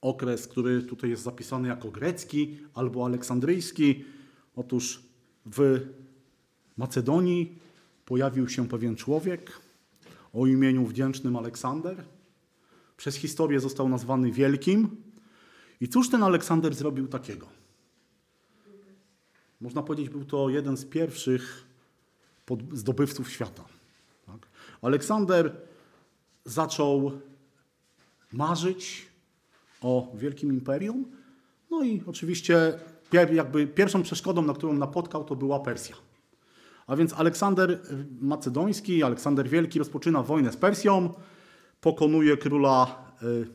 [0.00, 4.04] okres, który tutaj jest zapisany jako grecki albo aleksandryjski.
[4.56, 5.02] Otóż
[5.46, 5.80] w
[6.76, 7.58] Macedonii
[8.04, 9.60] pojawił się pewien człowiek
[10.32, 12.04] o imieniu wdzięcznym Aleksander.
[12.96, 14.96] Przez historię został nazwany Wielkim.
[15.80, 17.46] I cóż ten Aleksander zrobił takiego?
[19.60, 21.64] Można powiedzieć, był to jeden z pierwszych
[22.72, 23.64] zdobywców świata.
[24.26, 24.48] Tak?
[24.82, 25.56] Aleksander
[26.44, 27.12] zaczął
[28.32, 29.06] marzyć
[29.80, 31.04] o wielkim imperium.
[31.70, 32.78] No i oczywiście
[33.12, 35.96] jakby pierwszą przeszkodą, na którą napotkał, to była Persja.
[36.86, 37.80] A więc Aleksander
[38.20, 41.14] Macedoński, Aleksander Wielki rozpoczyna wojnę z Persją,
[41.80, 43.48] pokonuje króla y,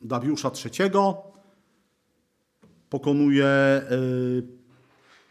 [0.00, 0.90] Dariusza III,
[2.90, 3.46] pokonuje
[3.90, 4.42] y,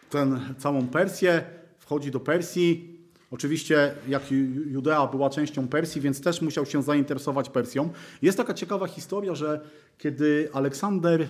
[0.10, 1.46] ten, całą Persję,
[1.78, 2.95] wchodzi do Persji
[3.36, 7.90] Oczywiście, jak Ju- Judea była częścią Persji, więc też musiał się zainteresować Persją.
[8.22, 9.62] Jest taka ciekawa historia, że
[9.98, 11.30] kiedy Aleksander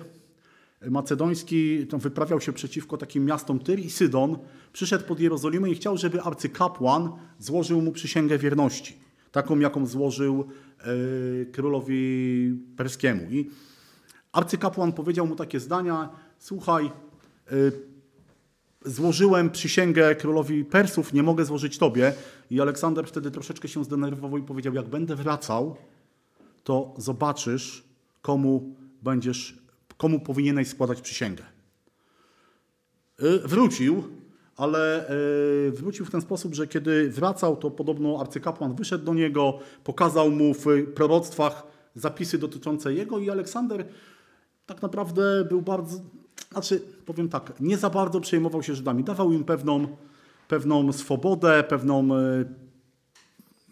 [0.90, 4.38] Macedoński wyprawiał się przeciwko takim miastom Tyr i Sydon,
[4.72, 8.96] przyszedł pod Jerozolimę i chciał, żeby arcykapłan złożył mu przysięgę wierności.
[9.32, 10.44] Taką, jaką złożył
[10.78, 10.84] e,
[11.46, 13.30] królowi perskiemu.
[13.30, 13.50] I
[14.32, 16.08] arcykapłan powiedział mu takie zdania:
[16.38, 16.90] Słuchaj,
[17.52, 17.95] y,
[18.84, 22.12] złożyłem przysięgę królowi Persów, nie mogę złożyć tobie.
[22.50, 25.76] I Aleksander wtedy troszeczkę się zdenerwował i powiedział: Jak będę wracał,
[26.64, 27.84] to zobaczysz,
[28.22, 29.58] komu będziesz,
[29.96, 31.44] komu powinieneś składać przysięgę.
[33.22, 34.04] Y, Wrócił,
[34.56, 35.10] ale
[35.68, 40.30] y, wrócił w ten sposób, że kiedy wracał, to podobno arcykapłan wyszedł do niego, pokazał
[40.30, 43.86] mu w proroctwach zapisy dotyczące jego i Aleksander
[44.66, 45.98] tak naprawdę był bardzo,
[46.52, 49.04] znaczy powiem tak, nie za bardzo przejmował się Żydami.
[49.04, 49.86] Dawał im pewną,
[50.48, 52.44] pewną swobodę, pewną e,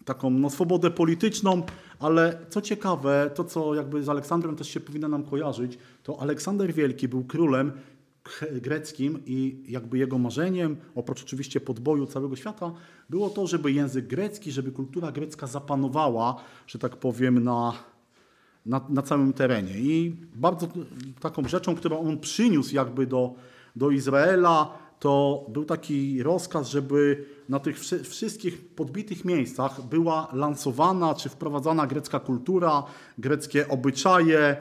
[0.05, 1.63] taką no, swobodę polityczną,
[1.99, 6.73] ale co ciekawe, to co jakby z Aleksandrem też się powinno nam kojarzyć, to Aleksander
[6.73, 7.71] Wielki był królem
[8.51, 12.73] greckim i jakby jego marzeniem, oprócz oczywiście podboju całego świata,
[13.09, 16.35] było to, żeby język grecki, żeby kultura grecka zapanowała,
[16.67, 17.73] że tak powiem, na,
[18.65, 19.73] na, na całym terenie.
[19.77, 20.67] I bardzo
[21.19, 23.33] taką rzeczą, którą on przyniósł jakby do,
[23.75, 31.13] do Izraela, to był taki rozkaz, żeby na tych wszy- wszystkich podbitych miejscach była lansowana
[31.15, 32.83] czy wprowadzana grecka kultura,
[33.17, 34.57] greckie obyczaje,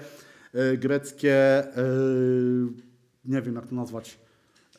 [0.55, 1.35] e, greckie,
[1.76, 1.85] e,
[3.24, 4.18] nie wiem jak to nazwać,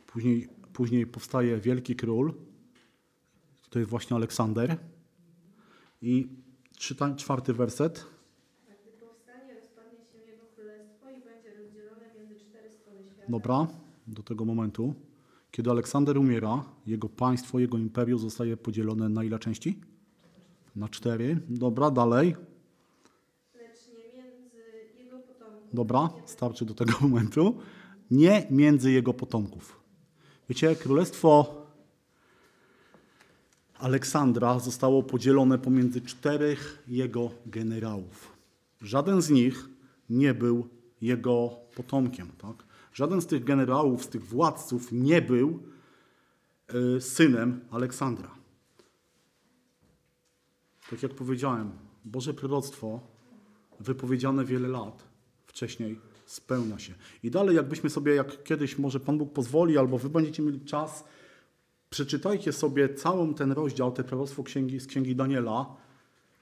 [0.08, 2.34] Później, później powstaje wielki król.
[3.70, 4.78] To jest właśnie Aleksander.
[6.02, 6.28] I
[6.78, 8.06] czyta, czwarty werset.
[8.70, 13.21] A gdy powstanie, rozpadnie się jego królestwo i będzie rozdzielone między cztery strony świata.
[13.32, 13.68] Dobra,
[14.08, 14.94] do tego momentu.
[15.52, 19.80] Kiedy Aleksander umiera, jego państwo, jego imperium zostaje podzielone na ile części?
[20.76, 21.42] Na cztery.
[21.50, 22.36] Dobra, dalej.
[23.56, 24.58] Lecz nie między
[25.00, 25.70] jego potomków.
[25.74, 27.58] Dobra, starczy do tego momentu.
[28.12, 29.80] Nie między jego potomków.
[30.50, 31.62] Wiecie, królestwo
[33.80, 38.32] Aleksandra zostało podzielone pomiędzy czterech jego generałów.
[38.82, 39.70] Żaden z nich
[40.10, 40.68] nie był
[41.02, 42.28] jego potomkiem.
[42.38, 42.71] Tak?
[42.94, 45.60] Żaden z tych generałów, z tych władców nie był
[46.98, 48.32] y, synem Aleksandra.
[50.90, 51.72] Tak jak powiedziałem,
[52.06, 53.00] Boże proroctwo
[53.80, 55.04] wypowiedziane wiele lat
[55.46, 56.94] wcześniej spełnia się.
[57.24, 61.04] I dalej, jakbyśmy sobie, jak kiedyś może Pan Bóg pozwoli, albo wy będziecie mieli czas,
[61.90, 65.76] przeczytajcie sobie całą ten rozdział, te proroctwo księgi, z księgi Daniela,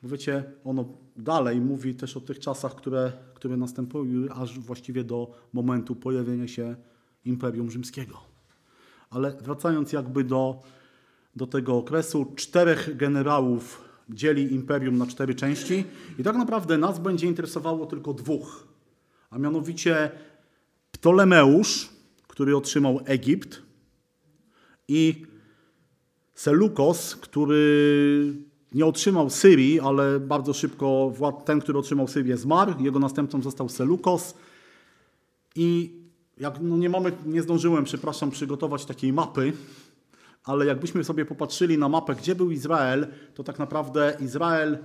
[0.04, 0.86] bo wiecie, ono
[1.18, 6.76] dalej mówi też o tych czasach, które, które następują, aż właściwie do momentu pojawienia się
[7.26, 8.18] Imperium Rzymskiego.
[9.10, 10.62] Ale wracając jakby do,
[11.36, 15.84] do tego okresu, czterech generałów dzieli imperium na cztery części
[16.20, 18.68] i tak naprawdę nas będzie interesowało tylko dwóch,
[19.30, 20.12] a mianowicie
[20.92, 21.90] Ptolemeusz,
[22.28, 23.62] który otrzymał Egipt
[24.88, 25.26] i
[26.34, 33.00] Selukos, który nie otrzymał Syrii, ale bardzo szybko wład- ten, który otrzymał Syrię zmarł, jego
[33.00, 34.34] następcą został Selukos.
[35.56, 36.00] I
[36.38, 39.54] jak no nie mamy, nie zdążyłem, przepraszam, przygotować takiej mapy,
[40.44, 44.78] ale jakbyśmy sobie popatrzyli na mapę, gdzie był Izrael, to tak naprawdę Izrael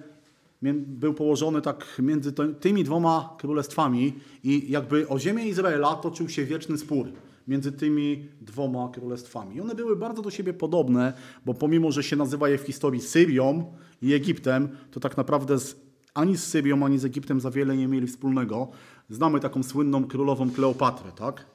[0.73, 6.78] był położony tak między tymi dwoma królestwami i jakby o ziemię Izraela toczył się wieczny
[6.78, 7.09] spór
[7.48, 9.56] między tymi dwoma królestwami.
[9.56, 11.12] I one były bardzo do siebie podobne,
[11.46, 13.72] bo pomimo, że się nazywa je w historii Syrią
[14.02, 15.76] i Egiptem, to tak naprawdę z,
[16.14, 18.68] ani z Syrią, ani z Egiptem za wiele nie mieli wspólnego.
[19.10, 21.46] Znamy taką słynną królową Kleopatrę, tak?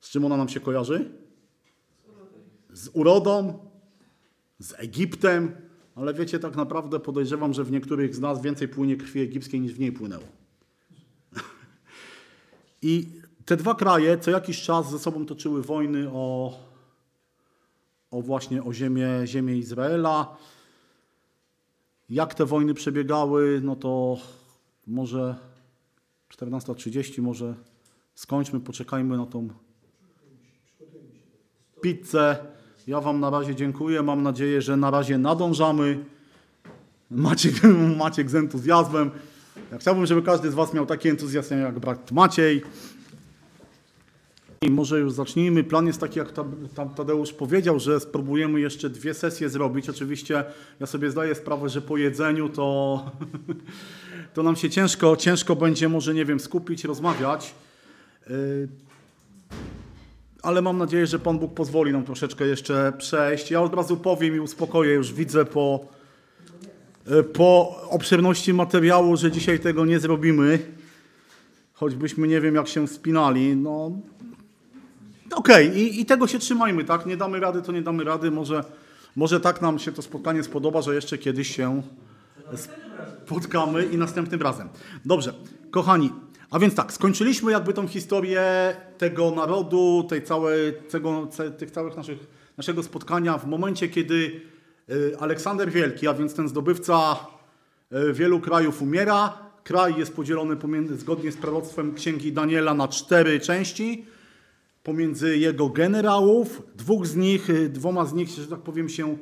[0.00, 1.10] Z czym ona nam się kojarzy?
[2.72, 3.58] Z urodą,
[4.58, 5.52] z Egiptem,
[5.94, 9.72] ale wiecie, tak naprawdę podejrzewam, że w niektórych z nas więcej płynie krwi egipskiej niż
[9.72, 10.24] w niej płynęło.
[12.82, 13.19] I
[13.50, 16.52] te dwa kraje co jakiś czas ze sobą toczyły wojny o,
[18.10, 20.36] o właśnie o ziemię, ziemię Izraela.
[22.10, 24.16] Jak te wojny przebiegały, no to
[24.86, 25.34] może
[26.34, 27.54] 14.30, może
[28.14, 29.48] skończmy, poczekajmy na tą
[31.80, 32.36] pizzę.
[32.86, 34.02] Ja Wam na razie dziękuję.
[34.02, 36.04] Mam nadzieję, że na razie nadążamy.
[37.10, 37.54] Maciek,
[37.98, 39.10] Maciek z entuzjazmem.
[39.72, 42.62] Ja chciałbym, żeby każdy z Was miał taki entuzjazm jak brat Maciej.
[44.64, 45.64] I może już zacznijmy.
[45.64, 46.32] Plan jest taki, jak
[46.96, 49.88] Tadeusz powiedział, że spróbujemy jeszcze dwie sesje zrobić.
[49.88, 50.44] Oczywiście
[50.80, 53.00] ja sobie zdaję sprawę, że po jedzeniu to,
[54.34, 57.54] to nam się ciężko, ciężko będzie może, nie wiem, skupić, rozmawiać.
[58.30, 58.68] Yy,
[60.42, 63.50] ale mam nadzieję, że Pan Bóg pozwoli nam troszeczkę jeszcze przejść.
[63.50, 65.80] Ja od razu powiem i uspokoję, już widzę po,
[67.06, 70.58] e, po obszerności materiału, że dzisiaj tego nie zrobimy.
[71.72, 73.56] Choćbyśmy nie wiem, jak się spinali.
[73.56, 73.92] No,
[75.34, 77.06] okej, i, i tego się trzymajmy, tak?
[77.06, 78.30] Nie damy rady, to nie damy rady.
[78.30, 78.64] Może,
[79.16, 81.82] może tak nam się to spotkanie spodoba, że jeszcze kiedyś się
[83.26, 84.68] spotkamy i następnym razem.
[85.04, 85.34] Dobrze,
[85.70, 86.12] kochani,
[86.50, 91.28] a więc tak, skończyliśmy jakby tą historię tego narodu, tej całej, tego,
[91.58, 92.18] tych całych naszych,
[92.56, 94.40] naszego spotkania w momencie, kiedy
[94.90, 97.16] y, Aleksander Wielki, a więc ten zdobywca
[97.92, 99.38] y, wielu krajów umiera.
[99.64, 104.06] Kraj jest podzielony pomiędzy, zgodnie z proroctwem Księgi Daniela na cztery części
[104.90, 106.62] pomiędzy jego generałów.
[106.76, 109.16] Dwóch z nich, y, dwoma z nich, że tak powiem, się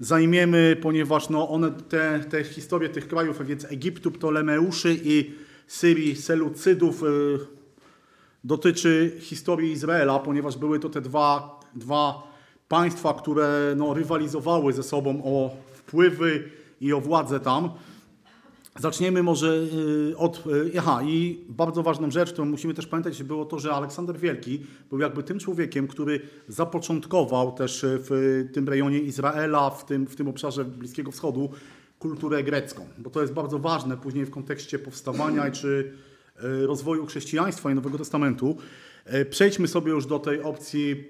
[0.00, 5.30] zajmiemy, ponieważ no one, te, te historie tych krajów, a więc Egiptu, Ptolemeuszy i
[5.66, 7.06] Syrii, Selucydów, y,
[8.44, 12.22] dotyczy historii Izraela, ponieważ były to te dwa, dwa
[12.68, 16.50] państwa, które no, rywalizowały ze sobą o wpływy
[16.80, 17.70] i o władzę tam.
[18.78, 19.66] Zaczniemy może
[20.10, 20.46] y, od.
[20.46, 24.66] y, Aha, i bardzo ważną rzecz, którą musimy też pamiętać, było to, że Aleksander Wielki
[24.90, 30.16] był jakby tym człowiekiem, który zapoczątkował też y, w tym rejonie Izraela, w tym, w
[30.16, 31.50] tym obszarze Bliskiego Wschodu,
[31.98, 32.86] kulturę grecką.
[32.98, 35.92] Bo to jest bardzo ważne później w kontekście powstawania czy
[36.66, 38.56] rozwoju chrześcijaństwa i Nowego Testamentu.
[39.30, 41.04] Przejdźmy sobie już do tej opcji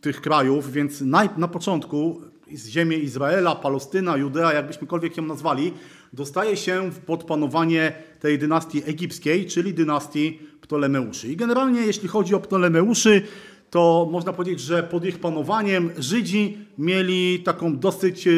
[0.00, 2.20] tych krajów, więc na, na początku
[2.56, 5.72] ziemię Izraela, Palestyna, Judea, jakbyśmykolwiek ją nazwali,
[6.12, 11.28] dostaje się pod panowanie tej dynastii egipskiej, czyli dynastii Ptolemeuszy.
[11.28, 13.22] I generalnie jeśli chodzi o Ptolemeuszy,
[13.70, 18.30] to można powiedzieć, że pod ich panowaniem Żydzi mieli taką dosyć e,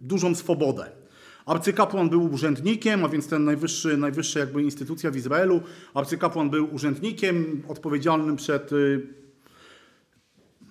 [0.00, 1.00] dużą swobodę.
[1.46, 5.60] Arcykapłan był urzędnikiem, a więc ten najwyższy, najwyższa jakby instytucja w Izraelu.
[5.94, 9.06] Arcykapłan był urzędnikiem odpowiedzialnym przed y,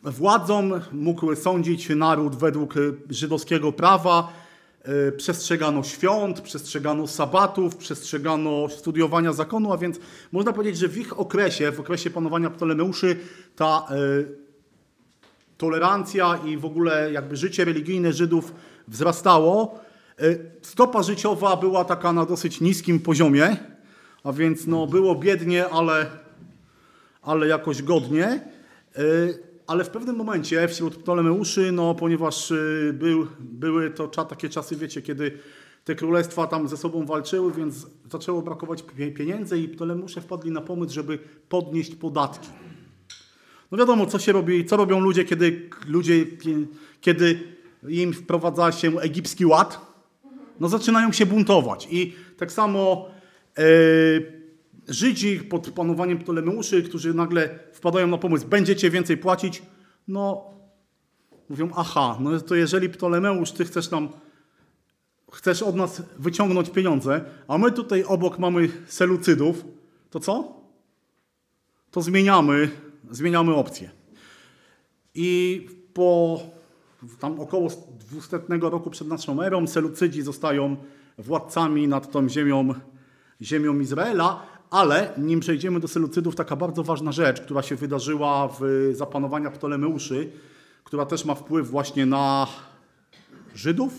[0.03, 4.33] władzą, mógł sądzić naród według y, żydowskiego prawa.
[4.89, 9.99] Y, Przestrzegano świąt, przestrzegano sabatów, przestrzegano studiowania zakonu, a więc
[10.31, 13.17] można powiedzieć, że w ich okresie, w okresie panowania Ptolemeuszy,
[13.55, 14.27] ta y,
[15.57, 18.53] tolerancja i w ogóle jakby życie religijne Żydów
[18.87, 19.79] wzrastało.
[20.21, 23.57] Y, Stopa życiowa była taka na dosyć niskim poziomie,
[24.23, 26.05] a więc no, było biednie, ale,
[27.21, 28.41] ale jakoś godnie.
[29.69, 35.01] Ale w pewnym momencie wśród Ptolemeuszy, no, ponieważ y, był, były to takie czasy, wiecie,
[35.01, 35.31] kiedy
[35.83, 40.61] te królestwa tam ze sobą walczyły, więc zaczęło brakować pie- pieniędzy i Ptolemeusze wpadli na
[40.61, 41.19] pomysł, żeby
[41.49, 42.49] podnieść podatki.
[43.71, 46.25] No wiadomo, co się robi, co robią ludzie, kiedy, ludzie,
[47.01, 47.39] kiedy
[47.89, 49.81] im wprowadza się egipski ład.
[50.59, 51.87] No zaczynają się buntować.
[51.91, 53.09] I tak samo
[53.57, 53.63] e,
[54.89, 59.61] Żydzi pod panowaniem Ptolemeuszy, którzy nagle wpadają na pomysł, będziecie więcej płacić,
[60.07, 60.45] no
[61.49, 64.09] mówią, aha, no to jeżeli Ptolemeusz, ty chcesz nam,
[65.31, 69.65] chcesz od nas wyciągnąć pieniądze, a my tutaj obok mamy Selucydów,
[70.09, 70.59] to co?
[71.91, 72.69] To zmieniamy,
[73.11, 73.89] zmieniamy opcję.
[75.15, 76.39] I po
[77.19, 77.69] tam około
[78.09, 80.75] 200 roku przed naszą erą Selucydzi zostają
[81.17, 82.73] władcami nad tą ziemią,
[83.41, 88.91] ziemią Izraela, ale nim przejdziemy do Selucydów, taka bardzo ważna rzecz, która się wydarzyła w
[88.93, 90.31] zapanowania Ptolemeuszy,
[90.83, 92.47] która też ma wpływ właśnie na
[93.55, 93.93] Żydów,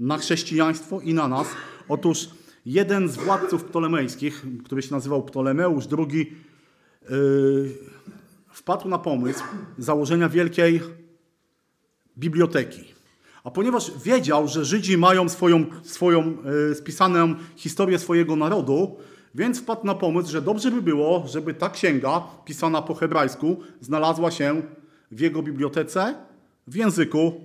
[0.00, 1.46] na chrześcijaństwo i na nas.
[1.88, 2.28] Otóż
[2.66, 6.36] jeden z władców ptolemejskich, który się nazywał Ptolemeusz II,
[7.10, 7.74] yy,
[8.52, 9.44] wpadł na pomysł
[9.78, 10.80] założenia wielkiej
[12.18, 12.84] biblioteki.
[13.44, 16.36] A ponieważ wiedział, że Żydzi mają swoją, swoją
[16.68, 18.96] yy, spisaną historię swojego narodu,
[19.34, 24.30] więc wpadł na pomysł, że dobrze by było, żeby ta księga, pisana po hebrajsku, znalazła
[24.30, 24.62] się
[25.10, 26.14] w jego bibliotece
[26.66, 27.40] w języku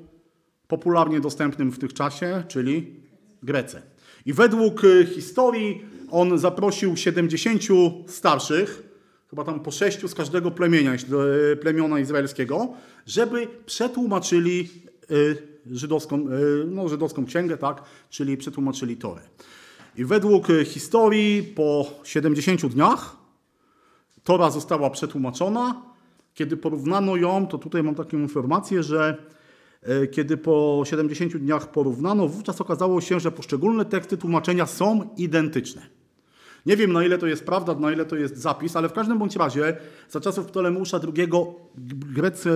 [0.68, 2.96] popularnie dostępnym w tym czasie, czyli
[3.44, 3.82] Grece.
[4.26, 7.62] I według y, historii on zaprosił 70
[8.08, 8.84] starszych,
[9.30, 10.94] chyba tam po sześciu z każdego plemienia,
[11.54, 12.74] y, plemiona izraelskiego,
[13.06, 14.70] żeby przetłumaczyli
[15.12, 15.38] y,
[15.72, 16.26] żydowską,
[16.68, 19.22] no, żydowską księgę, tak, czyli przetłumaczyli Torę.
[20.00, 23.16] I według y, historii po 70 dniach
[24.24, 25.82] Tora została przetłumaczona.
[26.34, 29.18] Kiedy porównano ją, to tutaj mam taką informację, że
[29.82, 35.82] e, kiedy po 70 dniach porównano, wówczas okazało się, że poszczególne teksty tłumaczenia są identyczne.
[36.66, 39.20] Nie wiem, na ile to jest prawda, na ile to jest zapis, ale w każdym
[39.20, 39.78] bądź razie
[40.10, 41.28] za czasów Ptolemeusza II
[42.14, 42.52] Grec, e,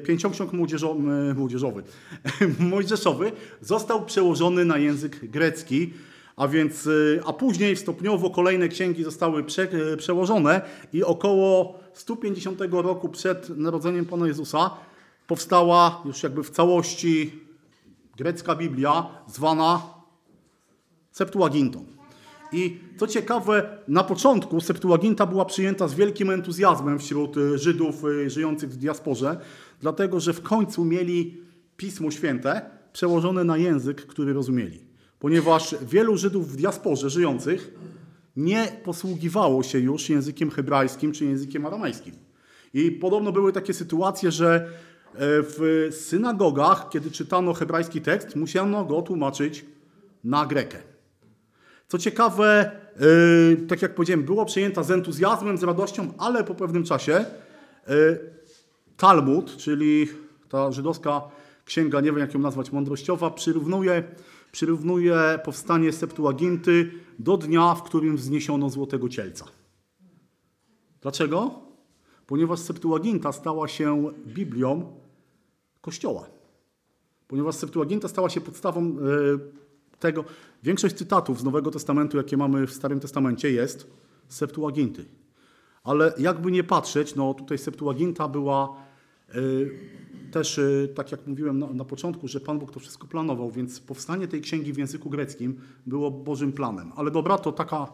[0.00, 1.82] pięcioksiąg młodzieżo- e, młodzieżowy,
[2.70, 5.92] mojżeszowy został przełożony na język grecki,
[6.36, 9.62] a więc, y, a później stopniowo kolejne księgi zostały prze,
[9.92, 10.60] y, przełożone
[10.92, 14.70] i około 150 roku przed narodzeniem Pana Jezusa
[15.26, 17.40] powstała już jakby w całości
[18.16, 19.82] grecka Biblia zwana
[21.10, 21.84] Septuagintą.
[22.52, 28.70] I co ciekawe, na początku Septuaginta była przyjęta z wielkim entuzjazmem wśród y, Żydów żyjących
[28.70, 29.40] w diasporze,
[29.80, 31.42] dlatego że w końcu mieli
[31.76, 34.93] Pismo Święte przełożone na język, który rozumieli.
[35.24, 37.74] Ponieważ wielu Żydów w diasporze żyjących
[38.36, 42.14] nie posługiwało się już językiem hebrajskim czy językiem aramejskim.
[42.74, 49.02] I podobno były takie sytuacje, że e, w synagogach, kiedy czytano hebrajski tekst, musiano go
[49.02, 49.64] tłumaczyć
[50.24, 50.78] na grekę.
[51.88, 52.70] Co ciekawe,
[53.00, 57.24] yy, tak jak powiedziałem, było przyjęta z entuzjazmem, z radością, ale po pewnym czasie
[57.88, 57.94] yy,
[58.96, 60.08] Talmud, czyli
[60.48, 61.22] ta żydowska
[61.64, 64.02] księga, nie wiem jak ją nazwać, mądrościowa, przyrównuje,
[64.54, 69.44] przyrównuje powstanie Septuaginty do dnia, w którym wzniesiono złotego cielca.
[71.00, 71.60] Dlaczego?
[72.26, 74.92] Ponieważ Septuaginta stała się Biblią
[75.80, 76.26] Kościoła.
[77.28, 78.94] Ponieważ Septuaginta stała się podstawą e,
[79.98, 80.24] tego.
[80.62, 83.90] Większość cytatów z Nowego Testamentu, jakie mamy w Starym Testamencie, jest
[84.28, 85.04] Septuaginty.
[85.84, 88.76] Ale jakby nie patrzeć, no tutaj Septuaginta była
[89.28, 89.34] e,
[90.34, 93.80] też, e, tak jak mówiłem na, na początku, że Pan Bóg to wszystko planował, więc
[93.80, 96.92] powstanie tej księgi w języku greckim było Bożym planem.
[96.96, 97.86] Ale dobra, to taka,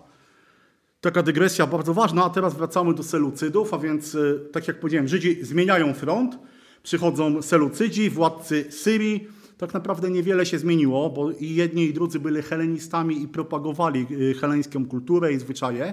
[1.00, 5.08] taka dygresja bardzo ważna, a teraz wracamy do Selucydów, a więc, e, tak jak powiedziałem,
[5.08, 6.38] Żydzi zmieniają front,
[6.82, 12.42] przychodzą Selucydzi, władcy Syrii, tak naprawdę niewiele się zmieniło, bo i jedni i drudzy byli
[12.42, 15.92] helenistami i propagowali y, heleńską kulturę i zwyczaje,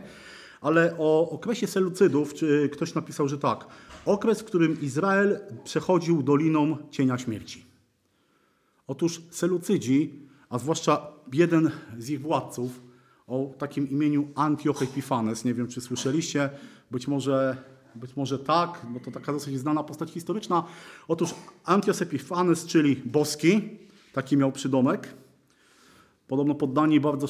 [0.61, 3.67] ale o okresie Selucydów czy ktoś napisał, że tak,
[4.05, 7.65] okres, w którym Izrael przechodził doliną cienia śmierci.
[8.88, 10.13] Otóż Selucydzi,
[10.49, 12.81] a zwłaszcza jeden z ich władców
[13.27, 16.49] o takim imieniu Antioch Epifanes, nie wiem czy słyszeliście,
[16.91, 17.57] być może
[17.97, 20.63] być może tak, bo to taka dosyć znana postać historyczna.
[21.07, 23.61] Otóż Antioch Epiphanes, czyli boski,
[24.13, 25.13] taki miał przydomek.
[26.27, 27.27] Podobno poddani bardzo,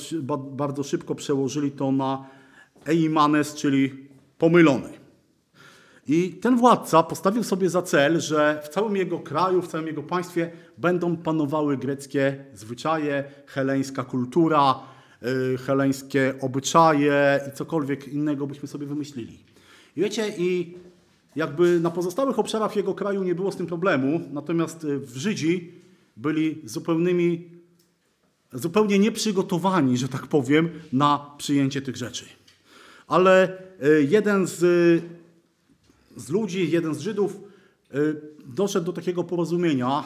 [0.51, 2.25] bardzo szybko przełożyli to na
[2.88, 4.07] Eimanes, czyli
[4.38, 4.89] pomylony.
[6.07, 10.03] I ten władca postawił sobie za cel, że w całym jego kraju, w całym jego
[10.03, 14.80] państwie będą panowały greckie zwyczaje, heleńska kultura,
[15.22, 19.39] yy, heleńskie obyczaje i cokolwiek innego byśmy sobie wymyślili.
[19.95, 20.77] I wiecie, i
[21.35, 25.72] jakby na pozostałych obszarach jego kraju nie było z tym problemu, natomiast y, w Żydzi
[26.18, 27.51] byli zupełnymi,
[28.53, 32.26] zupełnie nieprzygotowani, że tak powiem, na przyjęcie tych rzeczy.
[33.07, 34.59] Ale y, jeden z,
[36.15, 37.39] z ludzi, jeden z Żydów
[37.95, 40.03] y, doszedł do takiego porozumienia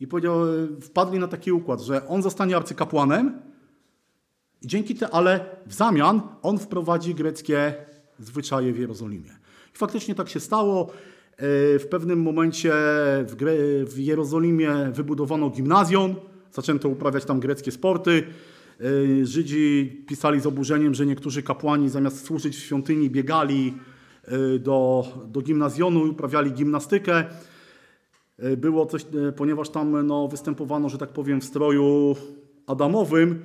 [0.00, 0.36] i powiedział,
[0.80, 3.40] wpadli na taki układ, że on zostanie arcykapłanem,
[4.62, 7.74] dzięki te, ale w zamian on wprowadzi greckie
[8.18, 9.30] zwyczaje w Jerozolimie.
[9.74, 10.90] I faktycznie tak się stało.
[11.36, 12.72] E, W pewnym momencie
[13.26, 13.34] w,
[13.88, 16.14] w Jerozolimie wybudowano gimnazjon,
[16.52, 18.22] zaczęto uprawiać tam greckie sporty.
[18.80, 23.74] E, Żydzi pisali z oburzeniem, że niektórzy kapłani zamiast służyć w świątyni biegali
[24.24, 27.24] e, do, do gimnazjonu i uprawiali gimnastykę.
[28.38, 32.16] E, Było coś, ponieważ tam no, występowano, że tak powiem, w stroju
[32.66, 33.42] adamowym,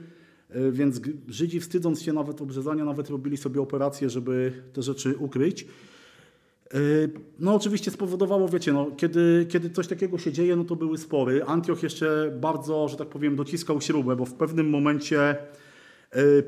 [0.72, 5.68] więc Żydzi wstydząc się nawet obrzezania, nawet robili sobie operacje, żeby te rzeczy ukryć.
[6.74, 6.78] E,
[7.40, 11.44] No oczywiście spowodowało, wiecie, no, kiedy, kiedy coś takiego się dzieje, no to były spory.
[11.44, 15.38] Antioch jeszcze bardzo, że tak powiem, dociskał śrubę, bo w pewnym momencie
[16.16, 16.44] y,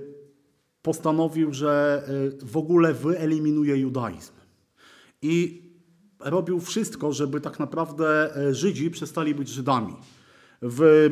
[0.82, 2.04] postanowił, że
[2.44, 4.34] y, w ogóle wyeliminuje judaizm.
[5.22, 5.62] I
[6.20, 9.94] robił wszystko, żeby tak naprawdę Żydzi przestali być Żydami.
[10.62, 11.10] W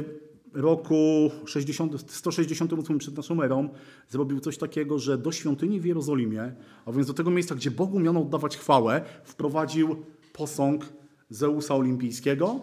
[0.56, 3.70] roku 60, 168 przed naszą erą
[4.10, 6.56] zrobił coś takiego, że do świątyni w Jerozolimie,
[6.86, 9.96] a więc do tego miejsca, gdzie Bogu miano oddawać chwałę, wprowadził
[10.34, 10.86] posąg
[11.30, 12.62] Zeusa Olimpijskiego.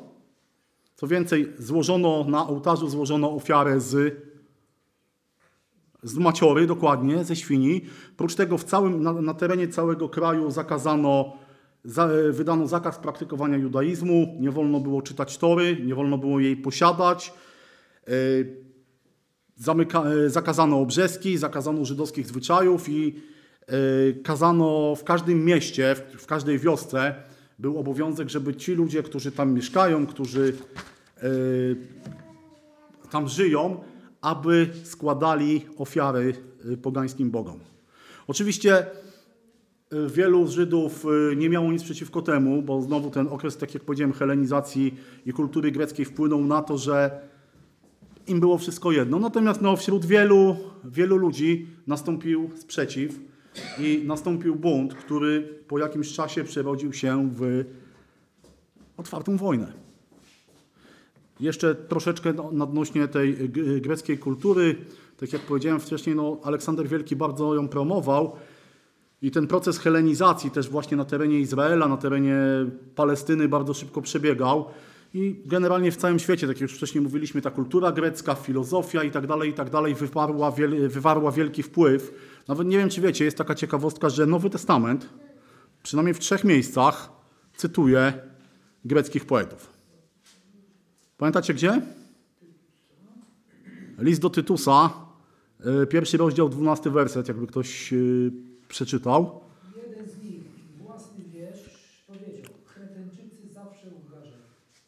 [0.94, 4.16] Co więcej, złożono na ołtarzu złożono ofiarę z,
[6.02, 7.80] z maciory, dokładnie, ze świni.
[8.16, 11.32] Prócz tego w całym, na, na terenie całego kraju zakazano
[11.84, 17.32] za, wydano zakaz praktykowania judaizmu, nie wolno było czytać Tory, nie wolno było jej posiadać.
[18.08, 18.12] E,
[19.56, 23.14] Zamyka, e, zakazano obrzeski, zakazano żydowskich zwyczajów i
[23.66, 23.72] e,
[24.12, 27.14] kazano w każdym mieście, w, każdej wiosce
[27.58, 30.52] był obowiązek, żeby ci ludzie, którzy tam mieszkają, którzy
[33.10, 33.80] tam żyją,
[34.20, 36.34] aby składali ofiary
[36.82, 37.58] pogańskim bogom.
[38.26, 38.86] Oczywiście
[40.08, 41.06] Wielu Żydów
[41.36, 44.94] nie miało nic przeciwko temu, bo znowu ten okres, tak jak powiedziałem, helenizacji
[45.26, 47.20] i kultury greckiej wpłynął na to, że
[48.26, 49.18] im było wszystko jedno.
[49.18, 53.20] Natomiast no, wśród wielu, wielu ludzi nastąpił sprzeciw
[53.78, 57.64] i nastąpił bunt, który po jakimś czasie przerodził się w
[58.96, 59.72] otwartą wojnę.
[61.40, 64.76] Jeszcze troszeczkę no, odnośnie tej g- greckiej kultury.
[65.16, 68.32] Tak jak powiedziałem wcześniej, no, Aleksander Wielki bardzo ją promował.
[69.22, 72.36] I ten proces helenizacji też właśnie na terenie Izraela, na terenie
[72.94, 74.64] Palestyny bardzo szybko przebiegał.
[75.14, 79.10] I generalnie w całym świecie, tak jak już wcześniej mówiliśmy, ta kultura grecka, filozofia i
[79.10, 80.52] tak dalej, i tak dalej wywarła,
[80.88, 82.14] wywarła wielki wpływ.
[82.48, 85.08] Nawet nie wiem, czy wiecie, jest taka ciekawostka, że Nowy Testament,
[85.82, 87.10] przynajmniej w trzech miejscach,
[87.56, 88.12] cytuje
[88.84, 89.72] greckich poetów.
[91.18, 91.82] Pamiętacie gdzie?
[93.98, 94.90] List do Tytusa,
[95.82, 98.32] y, pierwszy rozdział, dwunasty werset, jakby ktoś y,
[98.68, 99.40] przeczytał.
[99.76, 100.42] Jeden z nich,
[100.78, 101.70] własny wiersz,
[102.06, 104.38] powiedział, Kretenczycy zawsze ukaże,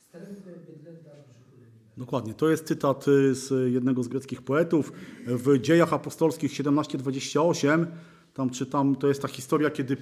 [0.00, 1.83] wstrętne bydlęta w brzuchu leniwe.
[1.96, 4.92] Dokładnie, to jest cytat y, z jednego z greckich poetów.
[5.26, 7.86] W dziejach apostolskich 17:28
[8.34, 9.96] tam czytam, to jest ta historia, kiedy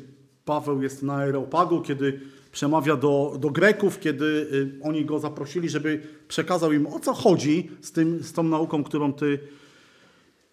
[0.44, 2.20] Paweł jest na Areopagu, kiedy
[2.52, 7.70] przemawia do, do Greków, kiedy y, oni go zaprosili, żeby przekazał im o co chodzi
[7.80, 9.38] z, tym, z tą nauką, którą ty,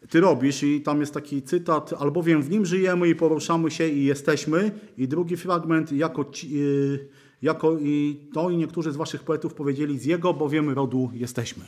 [0.10, 0.64] ty robisz.
[0.64, 4.72] I tam jest taki cytat, albowiem w nim żyjemy i poruszamy się i jesteśmy.
[4.98, 7.08] I drugi fragment, jako, ci, y,
[7.42, 11.66] jako i to i niektórzy z waszych poetów powiedzieli, z jego bowiem rodu jesteśmy.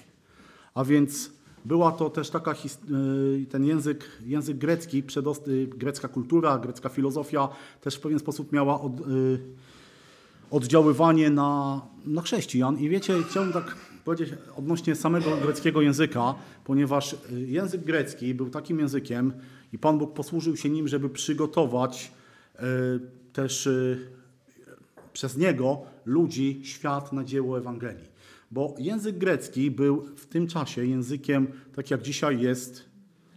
[0.74, 1.32] A więc
[1.66, 7.50] była to też taka, y, ten język, język grecki, przedost- y, grecka kultura, grecka filozofia
[7.82, 9.04] też w pewien sposób miała od, y,
[10.52, 12.80] oddziaływanie na, na chrześcijan.
[12.80, 13.76] I wiecie, chciałbym tak
[14.06, 16.36] powiedzieć odnośnie samego greckiego języka,
[16.66, 17.18] ponieważ y,
[17.48, 19.34] język grecki był takim językiem
[19.74, 22.12] i Pan Bóg posłużył się nim, żeby przygotować
[23.34, 23.70] też
[25.14, 28.12] przez niego ludzi, świat na dzieło Ewangelii.
[28.52, 32.86] Bo język grecki był w tym czasie językiem, tak jak dzisiaj jest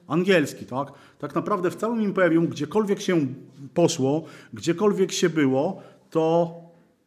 [0.07, 0.89] angielski, tak?
[1.19, 3.27] Tak naprawdę w całym imperium, gdziekolwiek się
[3.75, 6.55] poszło, gdziekolwiek się było, to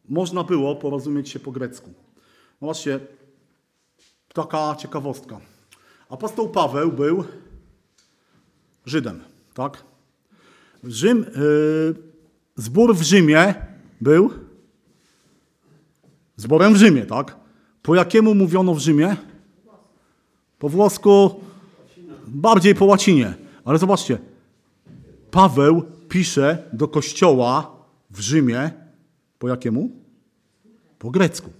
[0.08, 1.90] można było porozumieć się po grecku.
[2.60, 3.00] No właśnie,
[4.34, 5.40] taka ciekawostka.
[6.10, 7.24] Apostoł Paweł był
[8.86, 9.20] Żydem,
[9.54, 9.84] tak?
[10.84, 11.94] Rzym, yy,
[12.56, 13.54] zbór w Rzymie
[14.00, 14.30] był
[16.38, 17.36] zborem w Rzymie, tak?
[17.82, 19.16] Po jakiemu mówiono w Rzymie?
[20.58, 21.40] Po włosku,
[22.26, 23.34] bardziej po łacinie.
[23.64, 24.18] Ale zobaczcie,
[25.30, 27.76] Paweł pisze do kościoła
[28.10, 28.70] w Rzymie
[29.38, 29.90] po jakiemu?
[30.98, 31.50] Po grecku.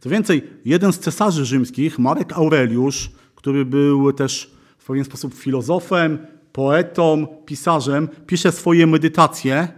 [0.00, 6.26] Co więcej, jeden z cesarzy rzymskich, Marek Aureliusz, który był też w pewien sposób filozofem,
[6.52, 9.68] poetą, pisarzem, pisze swoje medytacje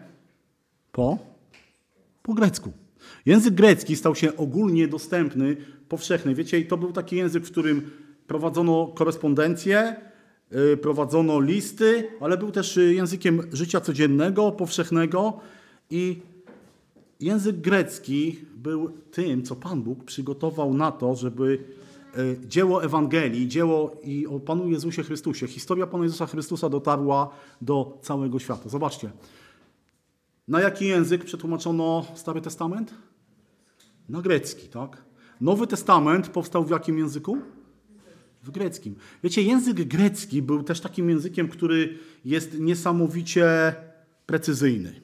[0.92, 1.18] po,
[2.22, 2.72] po grecku.
[3.27, 5.57] Język grecki stał się ogólnie dostępny,
[5.89, 6.35] powszechny.
[6.35, 7.90] Wiecie, to był taki język, w którym
[8.27, 9.97] prowadzono korespondencję,
[10.73, 15.40] y, prowadzono listy, ale był też y, językiem życia codziennego, powszechnego
[15.90, 16.23] i
[17.20, 21.59] język grecki był tym, co Pan Bóg przygotował na to, żeby
[22.19, 27.31] y, dzieło Ewangelii, dzieło i o Panu Jezusie Chrystusie, historia Pana Jezusa Chrystusa dotarła
[27.61, 28.69] do całego świata.
[28.69, 29.11] Zobaczcie,
[30.49, 32.94] na jaki język przetłumaczono Stary Testament?
[34.08, 35.04] Na grecki, tak?
[35.40, 37.38] Nowy Testament powstał w jakim języku?
[38.42, 38.94] W greckim.
[39.24, 43.74] Wiecie, język grecki był też takim językiem, który jest niesamowicie
[44.26, 45.00] precyzyjny.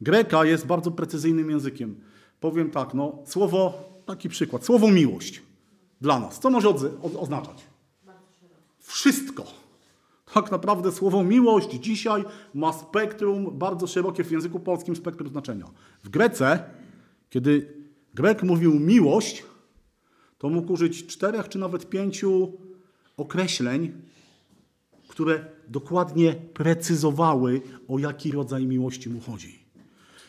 [0.00, 2.00] Greka jest bardzo precyzyjnym językiem.
[2.40, 5.42] Powiem tak, no, słowo, taki przykład, słowo miłość
[6.00, 6.38] dla nas.
[6.38, 7.64] Co może o- oznaczać?
[8.78, 9.44] Wszystko.
[10.34, 12.24] Tak naprawdę słowo miłość dzisiaj
[12.54, 15.66] ma spektrum bardzo szerokie w języku polskim spektrum znaczenia.
[16.04, 16.64] W Grece,
[17.30, 17.74] kiedy
[18.14, 19.44] Grek mówił miłość,
[20.38, 22.52] to mógł użyć czterech czy nawet pięciu
[23.16, 23.92] określeń,
[25.08, 29.58] które dokładnie precyzowały, o jaki rodzaj miłości mu chodzi.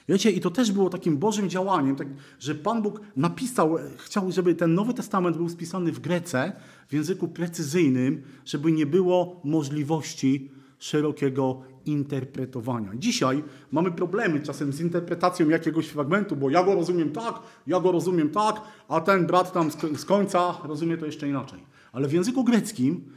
[0.09, 2.07] Wiecie, i to też było takim Bożym działaniem, tak,
[2.39, 6.51] że Pan Bóg napisał, chciał, żeby ten Nowy Testament był spisany w Grece,
[6.88, 12.91] w języku precyzyjnym, żeby nie było możliwości szerokiego interpretowania.
[12.95, 17.91] Dzisiaj mamy problemy czasem z interpretacją jakiegoś fragmentu, bo ja go rozumiem tak, ja go
[17.91, 21.60] rozumiem tak, a ten brat tam z, końca rozumie to jeszcze inaczej.
[21.91, 23.11] Ale w języku greckim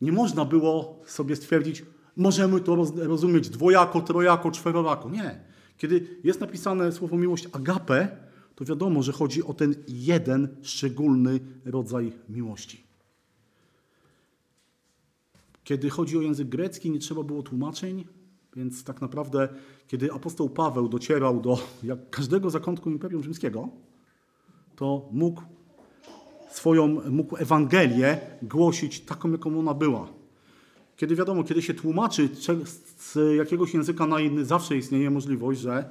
[0.00, 1.84] nie można było sobie stwierdzić,
[2.16, 5.10] możemy to roz, rozumieć dwojako, trojako, czwororako.
[5.10, 5.40] Nie.
[5.76, 8.08] Kiedy jest napisane słowo miłość agape,
[8.54, 12.89] to wiadomo, że chodzi o ten jeden szczególny rodzaj miłości.
[15.70, 18.04] Kiedy chodzi o język grecki, nie trzeba było tłumaczeń,
[18.56, 19.48] więc tak naprawdę,
[19.86, 23.68] kiedy apostoł Paweł docierał do jak każdego zakątku Imperium Rzymskiego,
[24.76, 25.42] to mógł
[26.50, 30.08] swoją, mógł Ewangelię głosić taką, jaką ona była.
[30.96, 32.28] Kiedy wiadomo, kiedy się tłumaczy
[32.98, 35.90] z jakiegoś języka na inny, zawsze istnieje możliwość, że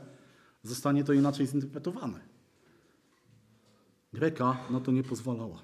[0.64, 2.20] zostanie to inaczej zinterpretowane.
[4.14, 5.62] Greka na to nie pozwalała.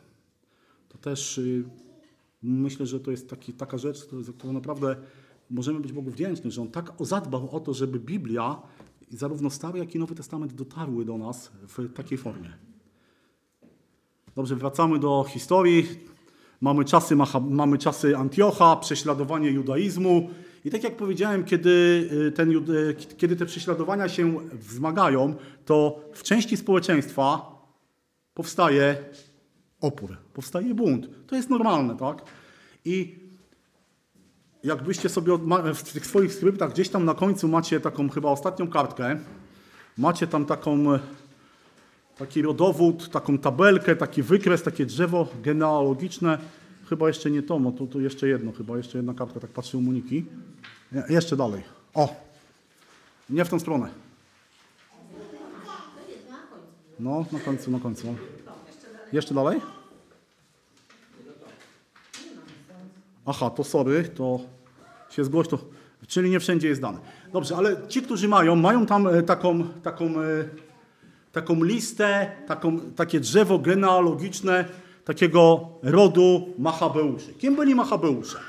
[0.90, 1.85] To też yy,
[2.46, 4.96] myślę, że to jest taki, taka rzecz, za którą naprawdę
[5.50, 8.62] możemy być Bogu wdzięczni, że On tak zadbał o to, żeby Biblia,
[9.10, 12.50] zarówno Stary, jak i Nowy Testament dotarły do nas w takiej formie.
[14.36, 15.86] Dobrze, wracamy do historii.
[16.62, 17.16] Mamy czasy,
[17.50, 20.30] mamy czasy Antiocha, prześladowanie judaizmu.
[20.66, 22.66] I tak jak powiedziałem, kiedy, ten,
[23.18, 25.36] kiedy te prześladowania się wzmagają,
[25.66, 27.56] to w części społeczeństwa
[28.34, 28.98] powstaje
[29.86, 31.10] opór, powstaje bunt.
[31.28, 32.22] To jest normalne, tak?
[32.86, 33.16] I
[34.64, 35.38] jakbyście sobie
[35.76, 39.20] w tych swoich skryptach gdzieś tam na końcu macie taką chyba ostatnią kartkę,
[39.98, 41.00] macie tam taką
[42.18, 46.38] taki rodowód, taką tabelkę, taki wykres, takie drzewo genealogiczne.
[46.90, 49.82] Chyba jeszcze nie to, no to jeszcze jedno, chyba jeszcze jedna kartka, tak patrzę u
[49.82, 50.26] Moniki.
[50.92, 51.64] Je, jeszcze dalej.
[51.94, 52.16] O!
[53.30, 53.90] Nie w tą stronę.
[57.00, 58.16] No, na końcu, na końcu.
[59.14, 59.62] Jeszcze dalej?
[63.26, 64.40] Aha, to sorry, to
[65.10, 65.60] się zgłoś, to,
[66.08, 67.00] czyli nie wszędzie jest dane.
[67.34, 70.46] Dobrze, ale ci, którzy mają, mają tam e, taką, taką, e,
[71.32, 74.66] taką listę, taką, takie drzewo genealogiczne
[75.06, 77.34] takiego rodu Machabeuszy.
[77.34, 78.40] Kim byli Machabeusze?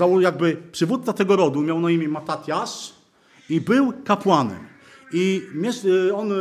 [0.00, 2.94] E, jakby przywódca tego rodu miał na imię Matatiasz
[3.50, 4.68] i był kapłanem.
[5.12, 5.42] I
[6.14, 6.32] on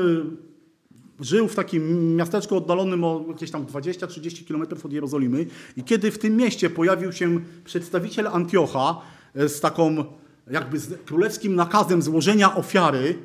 [1.19, 5.45] żył w takim miasteczku oddalonym o jakieś tam 20-30 km od Jerozolimy
[5.77, 9.01] i kiedy w tym mieście pojawił się przedstawiciel Antiocha
[9.35, 10.05] e, z taką
[10.51, 13.15] jakby z królewskim nakazem złożenia ofiary,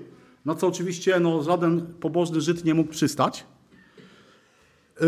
[0.44, 3.44] na co oczywiście no, żaden pobożny Żyd nie mógł przystać,
[5.00, 5.04] e,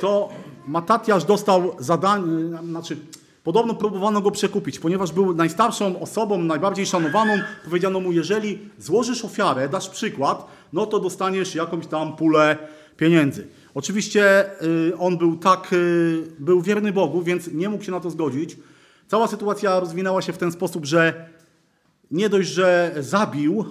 [0.00, 0.28] to
[0.66, 2.96] Matatiasz dostał zadanie, znaczy
[3.44, 7.32] Podobno próbowano go przekupić, ponieważ był najstarszą osobą, najbardziej szanowaną.
[7.64, 12.58] Powiedziano mu, jeżeli złożysz ofiarę, dasz przykład, no to dostaniesz jakąś tam pulę
[12.96, 13.48] pieniędzy.
[13.74, 18.10] Oczywiście y, on był tak, y, był wierny Bogu, więc nie mógł się na to
[18.10, 18.56] zgodzić.
[19.08, 21.28] Cała sytuacja rozwinęła się w ten sposób, że
[22.10, 23.64] nie dość, że zabił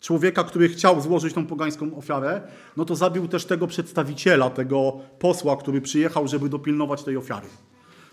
[0.00, 2.40] człowieka, który chciał złożyć tą pogańską ofiarę,
[2.76, 7.46] no to zabił też tego przedstawiciela, tego posła, który przyjechał, żeby dopilnować tej ofiary.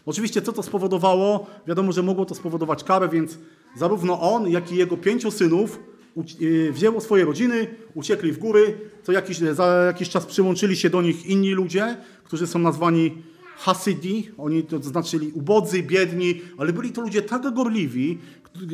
[0.05, 1.47] Oczywiście co to spowodowało?
[1.67, 3.37] Wiadomo, że mogło to spowodować karę, więc
[3.77, 5.79] zarówno on, jak i jego pięciu synów
[6.71, 11.25] wzięło swoje rodziny, uciekli w góry, co jakiś, za jakiś czas przyłączyli się do nich
[11.25, 13.11] inni ludzie, którzy są nazwani
[13.57, 18.17] Hasydi, oni to znaczyli ubodzy, biedni, ale byli to ludzie tak gorliwi,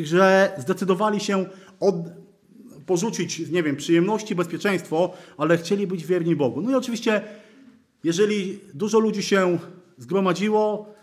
[0.03, 1.45] że zdecydowali się
[1.79, 1.95] od,
[2.85, 6.61] porzucić, nie wiem, przyjemności, bezpieczeństwo, ale chcieli być wierni Bogu.
[6.61, 7.21] No i oczywiście,
[8.03, 9.59] jeżeli dużo ludzi się
[9.97, 10.93] zgromadziło,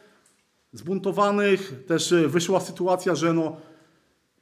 [0.72, 3.56] zbuntowanych, też e, wyszła sytuacja, że no,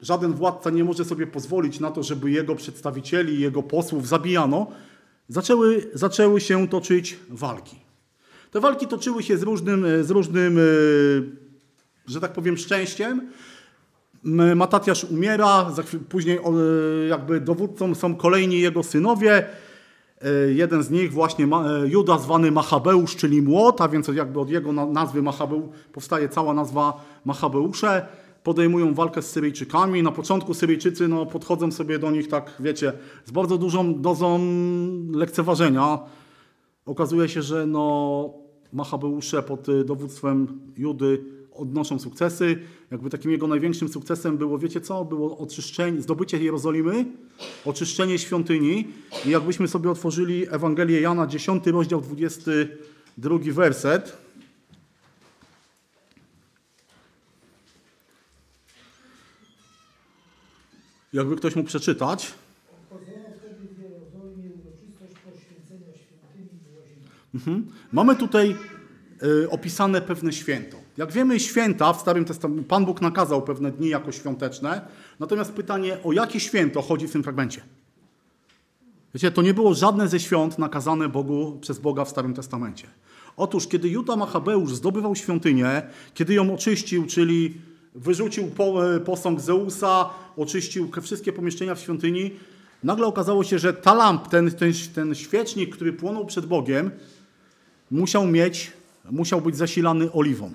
[0.01, 4.67] żaden władca nie może sobie pozwolić na to, żeby jego przedstawicieli, jego posłów zabijano,
[5.29, 7.77] zaczęły, zaczęły się toczyć walki.
[8.51, 10.63] Te walki toczyły się z różnym, e, z różnym e,
[12.07, 13.31] że tak powiem, szczęściem.
[14.57, 15.73] Matatiasz umiera,
[16.09, 16.39] później
[17.09, 19.47] jakby dowódcą są kolejni jego synowie.
[20.23, 24.51] E, jeden z nich właśnie e, Juda zwany Machabeusz, czyli młot, a więc jakby od
[24.51, 28.07] jego nazwy Machabeu powstaje cała nazwa Machabeusze.
[28.47, 30.03] Podejmują walkę z Syryjczykami.
[30.03, 32.93] Na początku Syryjczycy no, podchodzą sobie do nich tak, wiecie,
[33.25, 34.41] z bardzo dużą dozą
[35.11, 35.99] lekceważenia.
[36.85, 38.35] Okazuje się, że no,
[38.73, 42.59] Machabeusze pod dowództwem Judy odnoszą sukcesy.
[42.91, 45.05] Jakby takim jego największym sukcesem było, wiecie co?
[45.05, 47.05] Było oczyszczenie, zdobycie Jerozolimy,
[47.65, 48.89] oczyszczenie świątyni.
[49.27, 54.26] I jakbyśmy sobie otworzyli Ewangelię Jana, 10 rozdział, 22 werset.
[61.13, 62.35] Jakby ktoś mógł przeczytać.
[67.35, 67.67] Mhm.
[67.93, 68.57] Mamy tutaj
[69.23, 70.77] y, opisane pewne święto.
[70.97, 74.81] Jak wiemy, święta w Starym Testamencie, Pan Bóg nakazał pewne dni jako świąteczne.
[75.21, 77.61] Natomiast pytanie, o jakie święto chodzi w tym fragmencie?
[79.15, 82.87] Wiecie, to nie było żadne ze świąt nakazane Bogu przez Boga w Starym Testamencie.
[83.37, 85.83] Otóż, kiedy Juda Machabeusz zdobywał świątynię,
[86.15, 87.61] kiedy ją oczyścił, czyli
[87.97, 92.31] wyrzucił e, posąg Zeusa, oczyścił wszystkie pomieszczenia w świątyni,
[92.83, 96.91] nagle okazało się, że ta lamp, ten, ten, ten świecznik, który płonął przed Bogiem,
[97.91, 98.73] musiał mieć,
[99.11, 100.53] musiał być zasilany oliwą.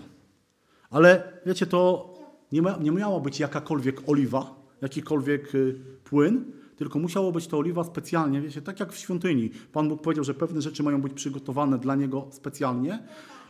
[0.89, 2.13] Ale wiecie, to
[2.51, 7.83] nie, ma, nie miała być jakakolwiek oliwa, jakikolwiek y, płyn, tylko musiało być to oliwa
[7.83, 9.49] specjalnie, wiecie, tak jak w świątyni.
[9.71, 12.99] Pan Bóg powiedział, że pewne rzeczy mają być przygotowane dla Niego specjalnie.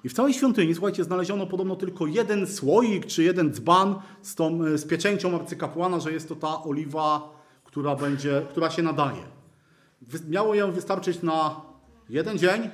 [0.04, 4.66] I w całej świątyni, słuchajcie, znaleziono podobno tylko jeden słoik czy jeden dzban z, tą,
[4.66, 9.24] y, z pieczęcią arcykapłana, że jest to ta oliwa, która, będzie, która się nadaje.
[10.30, 11.62] Miało ją wystarczyć na
[12.10, 12.70] jeden dzień,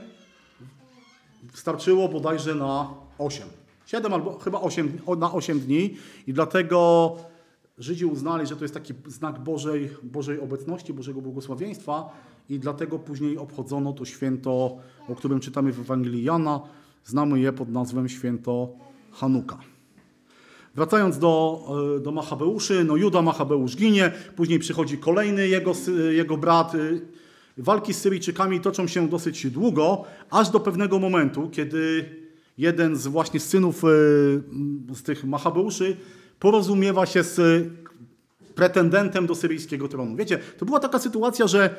[1.54, 3.48] starczyło bodajże na 8.
[3.86, 5.98] 7 albo chyba 8, na 8 dni
[6.28, 7.16] i dlatego
[7.78, 12.10] Żydzi uznali, że to jest taki znak Bożej, Bożej obecności, Bożego błogosławieństwa
[12.50, 14.78] i dlatego później obchodzono to święto,
[15.10, 16.62] o którym czytamy w Ewangelii Jana.
[17.08, 18.70] Znamy je pod nazwą święto
[19.12, 19.58] Hanuka.
[20.76, 21.64] Wracając do,
[21.98, 25.72] e, do Machabeuszy, no Juda Machabeusz ginie, później przychodzi kolejny jego,
[26.10, 26.76] jego brat.
[26.76, 27.02] y,
[27.58, 32.06] Walki z Syryjczykami toczą się dosyć długo, aż do pewnego momentu, kiedy
[32.58, 33.88] jeden z właśnie synów y,
[34.94, 35.98] z tych Machabeuszy
[36.40, 37.68] porozumiewa się z
[38.56, 40.16] pretendentem do syryjskiego tronu.
[40.16, 41.76] Wiecie, to była taka sytuacja, że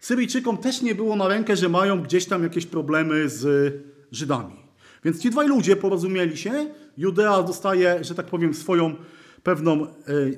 [0.00, 3.72] Syryjczykom też nie było na rękę, że mają gdzieś tam jakieś problemy z
[4.12, 4.65] Żydami.
[5.06, 6.66] Więc ci dwaj ludzie porozumieli się.
[6.98, 8.94] Judea dostaje, że tak powiem, swoją
[9.42, 9.88] pewną e,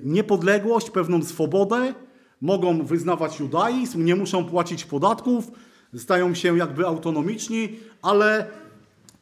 [0.05, 1.95] niepodległość, pewną swobodę.
[2.41, 5.51] Mogą wyznawać judaizm, nie muszą płacić podatków,
[5.97, 8.47] stają się jakby autonomiczni, ale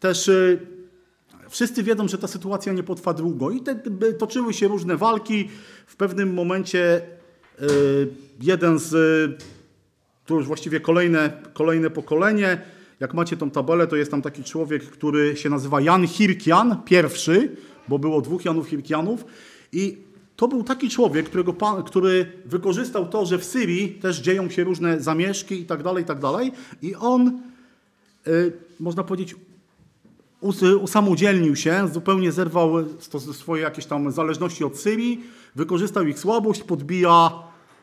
[0.01, 0.59] też e,
[1.49, 3.51] wszyscy wiedzą, że ta sytuacja nie potrwa długo.
[3.51, 3.75] I te,
[4.19, 5.49] toczyły się różne walki.
[5.87, 7.01] W pewnym momencie
[7.59, 7.65] e,
[8.41, 8.93] jeden z
[10.27, 12.76] to już właściwie kolejne, kolejne pokolenie.
[13.01, 17.57] Jak macie tą tabelę, to jest tam taki człowiek, który się nazywa Jan Hirkian, pierwszy,
[17.89, 19.25] bo było dwóch Janów Hirkianów.
[19.73, 19.99] I
[20.37, 24.65] to był taki człowiek, którego pan, który wykorzystał to, że w Syrii też dzieją się
[24.65, 26.53] różne zamieszki i tak dalej, i tak dalej.
[26.83, 27.41] I on,
[28.27, 29.37] y, można powiedzieć,
[30.41, 32.75] us- usamodzielnił się, zupełnie zerwał
[33.33, 35.25] swoje jakieś tam zależności od Syrii,
[35.55, 37.31] wykorzystał ich słabość, podbija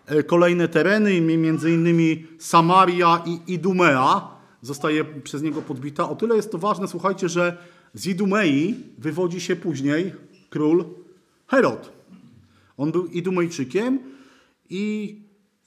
[0.05, 4.32] e, kolejne tereny, mi- między innymi Samaria i Idumea
[4.63, 6.09] zostaje przez niego podbita.
[6.09, 7.57] O tyle jest to ważne, słuchajcie, że
[7.93, 10.13] z Idumei wywodzi się później
[10.49, 10.85] król
[11.47, 11.91] Herod.
[12.77, 13.99] On był Idumejczykiem
[14.69, 15.15] i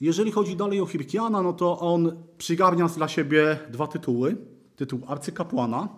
[0.01, 4.37] jeżeli chodzi dalej o Hirkiana, no to on przygarnia dla siebie dwa tytuły.
[4.75, 5.89] Tytuł arcykapłana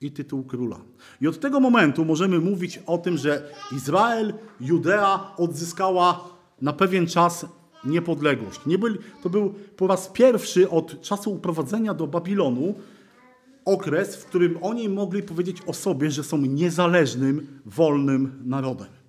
[0.00, 0.80] i tytuł króla.
[1.20, 6.28] I od tego momentu możemy mówić o tym, że Izrael, Judea odzyskała
[6.60, 7.46] na pewien czas
[7.84, 8.60] niepodległość.
[8.66, 12.74] Nie byli, to był po raz pierwszy od czasu uprowadzenia do Babilonu
[13.64, 19.00] okres, w którym oni mogli powiedzieć o sobie, że są niezależnym, wolnym narodem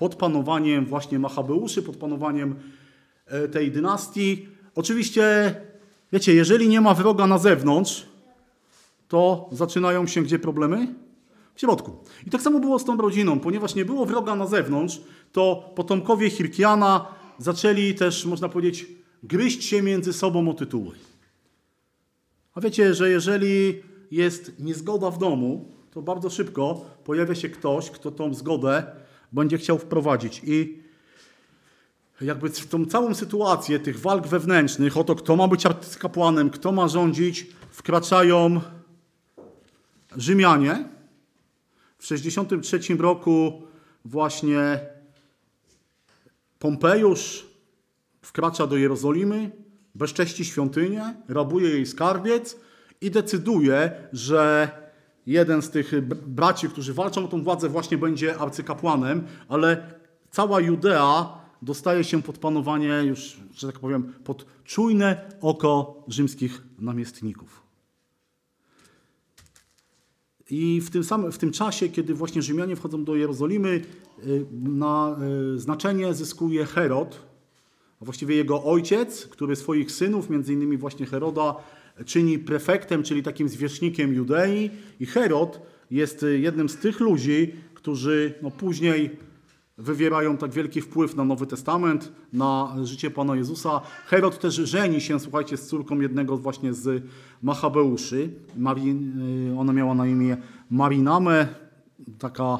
[0.00, 2.54] pod panowaniem właśnie Machabeuszy, pod panowaniem
[3.26, 4.48] e, tej dynastii.
[4.74, 5.54] Oczywiście,
[6.12, 8.06] wiecie, jeżeli nie ma wroga na zewnątrz,
[9.08, 10.94] to zaczynają się gdzie problemy?
[11.54, 11.96] W środku.
[12.26, 13.40] I tak samo było z tą rodziną.
[13.40, 15.00] Ponieważ nie było wroga na zewnątrz,
[15.32, 17.06] to potomkowie Hirkiana
[17.40, 18.86] zaczęli też, można powiedzieć,
[19.22, 20.94] gryźć się między sobą o tytuły.
[22.54, 28.10] A wiecie, że jeżeli jest niezgoda w domu, to bardzo szybko pojawia się ktoś, kto
[28.10, 28.86] tą zgodę
[29.32, 30.42] będzie chciał wprowadzić.
[30.44, 30.78] I
[32.20, 36.72] jakby w tą całą sytuację tych walk wewnętrznych, o to, kto ma być arcykapłanem, kto
[36.72, 38.60] ma rządzić, wkraczają
[40.16, 40.84] Rzymianie.
[41.98, 43.62] W 63 roku
[44.04, 44.80] właśnie
[46.60, 47.46] Pompejusz
[48.22, 49.50] wkracza do Jerozolimy,
[49.94, 52.56] bezcześci świątynię, rabuje jej skarbiec
[53.00, 54.70] i decyduje, że
[55.26, 59.94] jeden z tych braci, którzy walczą o tą władzę, właśnie będzie arcykapłanem, ale
[60.30, 67.62] cała Judea dostaje się pod panowanie już, że tak powiem, pod czujne oko rzymskich namiestników.
[70.50, 73.80] I w tym, samym, w tym czasie, kiedy właśnie Rzymianie wchodzą do Jerozolimy,
[74.26, 75.16] y, na
[75.54, 77.26] y, znaczenie zyskuje Herod,
[78.00, 81.54] a właściwie jego ojciec, który swoich synów, między innymi właśnie Heroda,
[82.04, 84.70] czyni prefektem, czyli takim zwierzchnikiem Judei.
[85.00, 85.60] I Herod
[85.90, 89.10] jest y, jednym z tych ludzi, którzy no, później
[89.80, 93.80] wywierają tak wielki wpływ na Nowy Testament, na życie Pana Jezusa.
[94.06, 97.04] Herod też żeni się, słuchajcie, z córką jednego właśnie z
[97.42, 98.30] Machabeuszy.
[98.56, 98.96] Mari,
[99.50, 100.36] y, ona miała na imię
[100.70, 101.48] Marinamę,
[102.18, 102.58] taka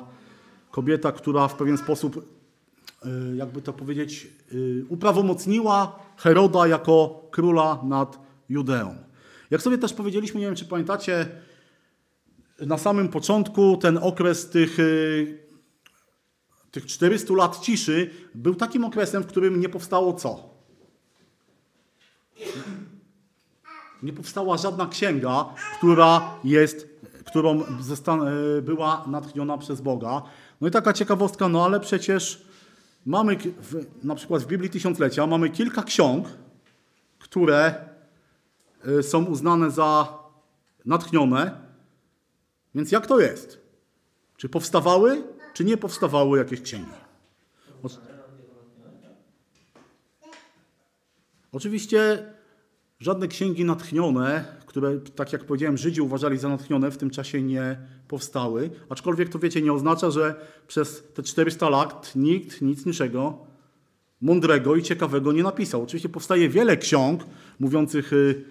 [0.71, 8.19] kobieta, która w pewien sposób, y, jakby to powiedzieć, y, uprawomocniła Heroda jako króla nad
[8.49, 8.95] Judeą.
[9.51, 11.29] Jak sobie też powiedzieliśmy, nie wiem czy pamiętacie,
[12.61, 14.79] na samym początku ten okres tych
[16.71, 20.51] tych 400 lat ciszy był takim okresem, w którym nie powstało co?
[24.03, 26.89] Nie powstała żadna księga, która jest,
[27.25, 30.23] którą e, była natchniona przez Boga.
[30.61, 32.43] No i taka ciekawostka, no ale przecież
[33.07, 36.29] mamy, w, na przykład w Biblii Tysiąclecia, mamy kilka ksiąg,
[37.19, 37.75] które
[38.99, 40.19] e, są uznane za
[40.87, 41.61] natchnione.
[42.75, 43.61] Więc jak to jest?
[44.37, 45.23] Czy powstawały,
[45.61, 46.91] czy nie powstawały jakieś księgi?
[47.82, 47.89] O-
[51.53, 52.24] Oczywiście
[53.01, 57.78] żadne księgi natchnione, które, tak jak powiedziałem, Żydzi uważali za natchnione, w tym czasie nie
[58.09, 58.70] powstały.
[58.89, 60.35] Aczkolwiek to, wiecie, nie oznacza, że
[60.66, 63.39] przez te 400 lat nikt nic niczego
[64.20, 65.82] mądrego i ciekawego nie napisał.
[65.82, 67.24] Oczywiście powstaje wiele ksiąg
[67.59, 68.45] mówiących y,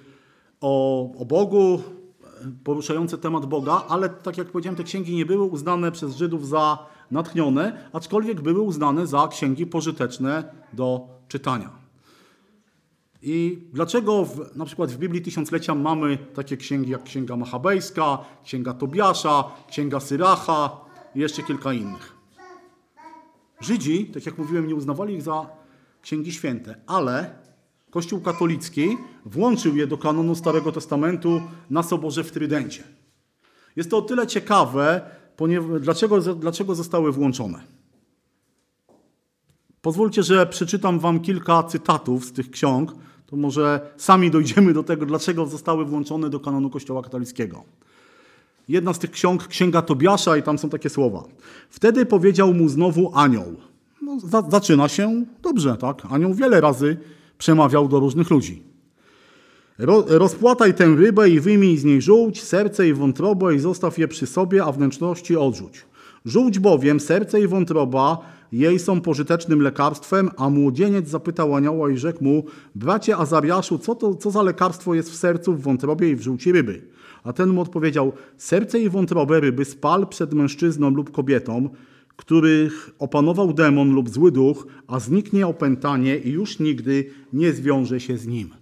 [0.61, 1.81] o, o Bogu,
[2.63, 6.77] poruszające temat Boga, ale tak jak powiedziałem, te księgi nie były uznane przez Żydów za
[7.11, 11.69] natchnione, aczkolwiek były uznane za księgi pożyteczne do czytania.
[13.21, 18.73] I dlaczego w, na przykład w Biblii Tysiąclecia mamy takie księgi jak Księga Machabejska, Księga
[18.73, 20.77] Tobiasza, Księga Syracha
[21.15, 22.15] i jeszcze kilka innych?
[23.59, 25.49] Żydzi, tak jak mówiłem, nie uznawali ich za
[26.01, 27.39] księgi święte, ale
[27.89, 32.83] Kościół katolicki włączył je do kanonu Starego Testamentu na Soborze w Trydencie.
[33.75, 35.01] Jest to o tyle ciekawe,
[35.79, 37.59] dlaczego, dlaczego zostały włączone.
[39.81, 42.95] Pozwólcie, że przeczytam Wam kilka cytatów z tych ksiąg,
[43.25, 47.63] to może sami dojdziemy do tego, dlaczego zostały włączone do kanonu Kościoła katolickiego.
[48.69, 51.23] Jedna z tych ksiąg, Księga Tobiasza, i tam są takie słowa.
[51.69, 53.55] Wtedy powiedział mu znowu anioł.
[54.01, 56.01] No, za, zaczyna się dobrze, tak?
[56.09, 56.97] Anioł wiele razy
[57.37, 58.68] przemawiał do różnych ludzi.
[59.79, 64.07] Ro, rozpłataj tę rybę i wyjmij z niej żółć, serce i wątrobę i zostaw je
[64.07, 65.85] przy sobie, a wnętrzności odrzuć.
[66.25, 68.17] Żółć bowiem, serce i wątroba
[68.51, 72.43] jej są pożytecznym lekarstwem, a młodzieniec zapytał anioła i rzekł mu,
[72.75, 76.51] bracie Azariaszu, co, to, co za lekarstwo jest w sercu, w wątrobie i w żółci
[76.51, 76.81] ryby?
[77.23, 81.69] A ten mu odpowiedział, serce i wątrobę ryby spal przed mężczyzną lub kobietą,
[82.15, 88.17] których opanował demon lub zły duch, a zniknie opętanie i już nigdy nie zwiąże się
[88.17, 88.58] z nim.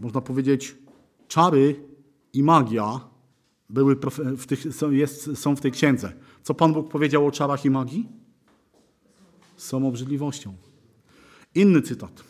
[0.00, 0.76] Można powiedzieć,
[1.28, 1.84] czary
[2.32, 3.00] i magia
[3.70, 3.96] były
[4.36, 6.12] w tych, są, jest, są w tej księdze.
[6.42, 8.08] Co Pan Bóg powiedział o czarach i magii?
[9.56, 10.54] Są obrzydliwością.
[11.54, 12.24] Inny cytat.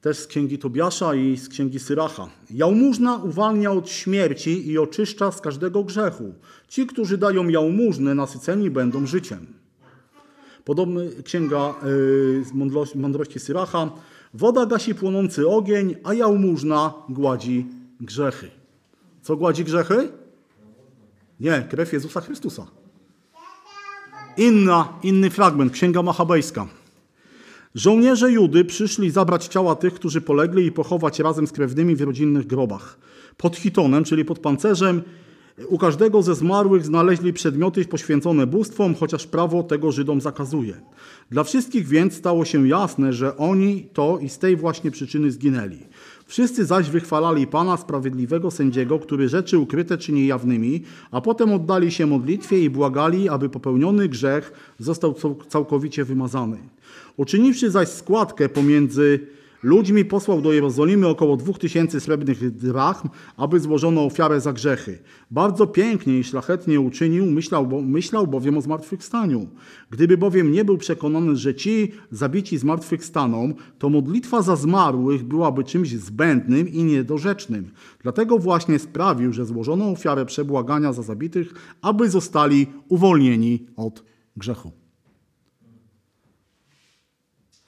[0.00, 2.28] Też z księgi Tobiasza i z księgi Syracha.
[2.50, 6.34] Jałmużna uwalnia od śmierci i oczyszcza z każdego grzechu.
[6.68, 9.46] Ci, którzy dają jałmużnę, nasyceni będą życiem.
[10.64, 13.90] Podobny księga y, z mądrości Syracha.
[14.36, 17.66] Woda gasi płonący ogień, a jałmużna gładzi
[18.00, 18.50] grzechy.
[19.22, 20.08] Co gładzi grzechy?
[21.40, 22.66] Nie, krew Jezusa Chrystusa.
[24.36, 26.66] Inna, inny fragment, Księga Machabejska.
[27.74, 32.46] Żołnierze Judy przyszli zabrać ciała tych, którzy polegli i pochować razem z krewnymi w rodzinnych
[32.46, 32.98] grobach.
[33.36, 35.02] Pod chitonem, czyli pod pancerzem,
[35.68, 40.80] u każdego ze zmarłych znaleźli przedmioty poświęcone bóstwom, chociaż prawo tego Żydom zakazuje.
[41.30, 45.78] Dla wszystkich więc stało się jasne, że oni to i z tej właśnie przyczyny zginęli.
[46.26, 52.06] Wszyscy zaś wychwalali Pana, sprawiedliwego sędziego, który rzeczy ukryte czyni jawnymi, a potem oddali się
[52.06, 56.56] modlitwie i błagali, aby popełniony grzech został cał- całkowicie wymazany.
[57.16, 59.26] Uczyniwszy zaś składkę pomiędzy
[59.66, 64.98] ludźmi, posłał do Jerozolimy około dwóch tysięcy srebrnych drachm, aby złożono ofiarę za grzechy.
[65.30, 69.48] Bardzo pięknie i szlachetnie uczynił, myślał, bo, myślał bowiem o zmartwychwstaniu.
[69.90, 75.90] Gdyby bowiem nie był przekonany, że ci zabici zmartwychwstaną, to modlitwa za zmarłych byłaby czymś
[75.90, 77.70] zbędnym i niedorzecznym.
[78.02, 84.04] Dlatego właśnie sprawił, że złożono ofiarę przebłagania za zabitych, aby zostali uwolnieni od
[84.36, 84.72] grzechu.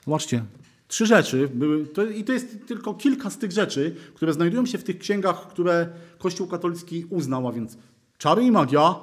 [0.05, 0.43] Zobaczcie,
[0.89, 4.77] Trzy rzeczy były, to, i to jest tylko kilka z tych rzeczy, które znajdują się
[4.77, 5.87] w tych księgach, które
[6.17, 7.77] Kościół katolicki uznał, a więc
[8.17, 8.95] czary i magia,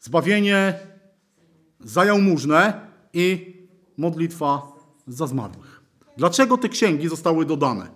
[0.00, 0.78] zbawienie
[1.80, 3.56] za jałmużnę i
[3.96, 4.62] modlitwa
[5.06, 5.82] za zmarłych.
[6.16, 7.88] Dlaczego te księgi zostały dodane?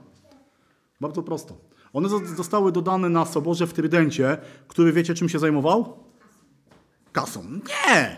[1.00, 1.56] Bardzo prosto.
[1.92, 4.38] One zo- zostały dodane na soborze w Trydencie,
[4.68, 5.98] który wiecie czym się zajmował?
[7.12, 7.42] Kasą.
[7.42, 8.16] Nie!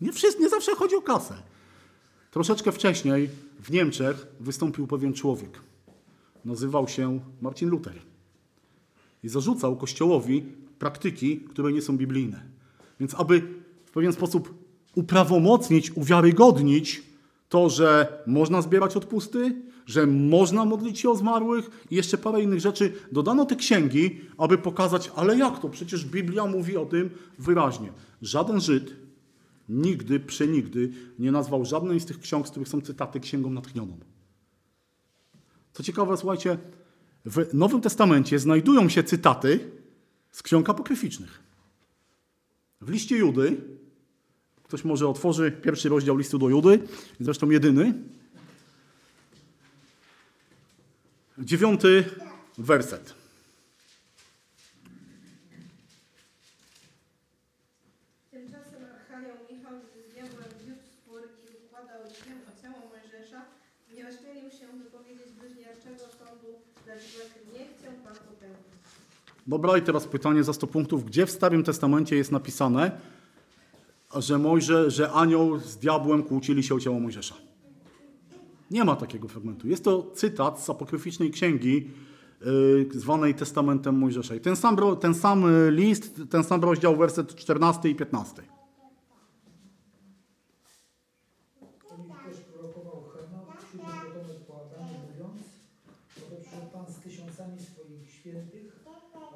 [0.00, 1.34] Nie, wszyscy, nie zawsze chodzi o kasę.
[2.36, 3.28] Troszeczkę wcześniej
[3.60, 5.60] w Niemczech wystąpił pewien człowiek.
[6.44, 7.94] Nazywał się Marcin Luther.
[9.22, 10.44] I zarzucał Kościołowi
[10.78, 12.42] praktyki, które nie są biblijne.
[13.00, 13.42] Więc aby
[13.84, 14.54] w pewien sposób
[14.94, 17.02] uprawomocnić, uwiarygodnić
[17.48, 22.60] to, że można zbierać odpusty, że można modlić się o zmarłych i jeszcze parę innych
[22.60, 25.68] rzeczy, dodano te księgi, aby pokazać, ale jak to?
[25.68, 27.92] Przecież Biblia mówi o tym wyraźnie.
[28.22, 29.05] Żaden Żyd
[29.68, 33.98] nigdy, przenigdy nie nazwał żadnej z tych ksiąg, z których są cytaty, księgą natchnioną.
[35.72, 36.58] Co ciekawe, słuchajcie,
[37.24, 39.70] w Nowym Testamencie znajdują się cytaty
[40.30, 41.40] z ksiąg apokryficznych.
[42.80, 43.56] W liście Judy,
[44.62, 46.88] ktoś może otworzy pierwszy rozdział listu do Judy,
[47.20, 47.94] zresztą jedyny,
[51.38, 52.04] dziewiąty
[52.58, 53.14] werset.
[58.30, 63.42] Tymczasem Archanioł Michał z diabłem wiódł spór i układał się o ciało Mojżesza.
[63.94, 66.50] Nie ośmielił się wypowiedzieć bliźniaczego sądu,
[66.86, 68.76] lecz rzekł, nie chciał Pan popełnić.
[69.46, 71.04] Dobra, i teraz pytanie za 100 punktów.
[71.04, 73.00] Gdzie w Starym Testamencie jest napisane,
[74.14, 77.34] że Mojże, że anioł z diabłem kłócili się o ciało Mojżesza?
[78.70, 79.68] Nie ma takiego fragmentu.
[79.68, 81.90] Jest to cytat z apokryficznej księgi
[82.40, 84.34] yy, zwanej Testamentem Mojżesza.
[84.34, 88.42] I ten sam, ten sam y, list, ten sam rozdział, werset 14 i 15.
[91.90, 95.42] O nich też prorokował Henok, siódmy potomek po Adamie, mówiąc,
[96.16, 98.84] oto przyszedł Pan z tysiącami swoich świętych,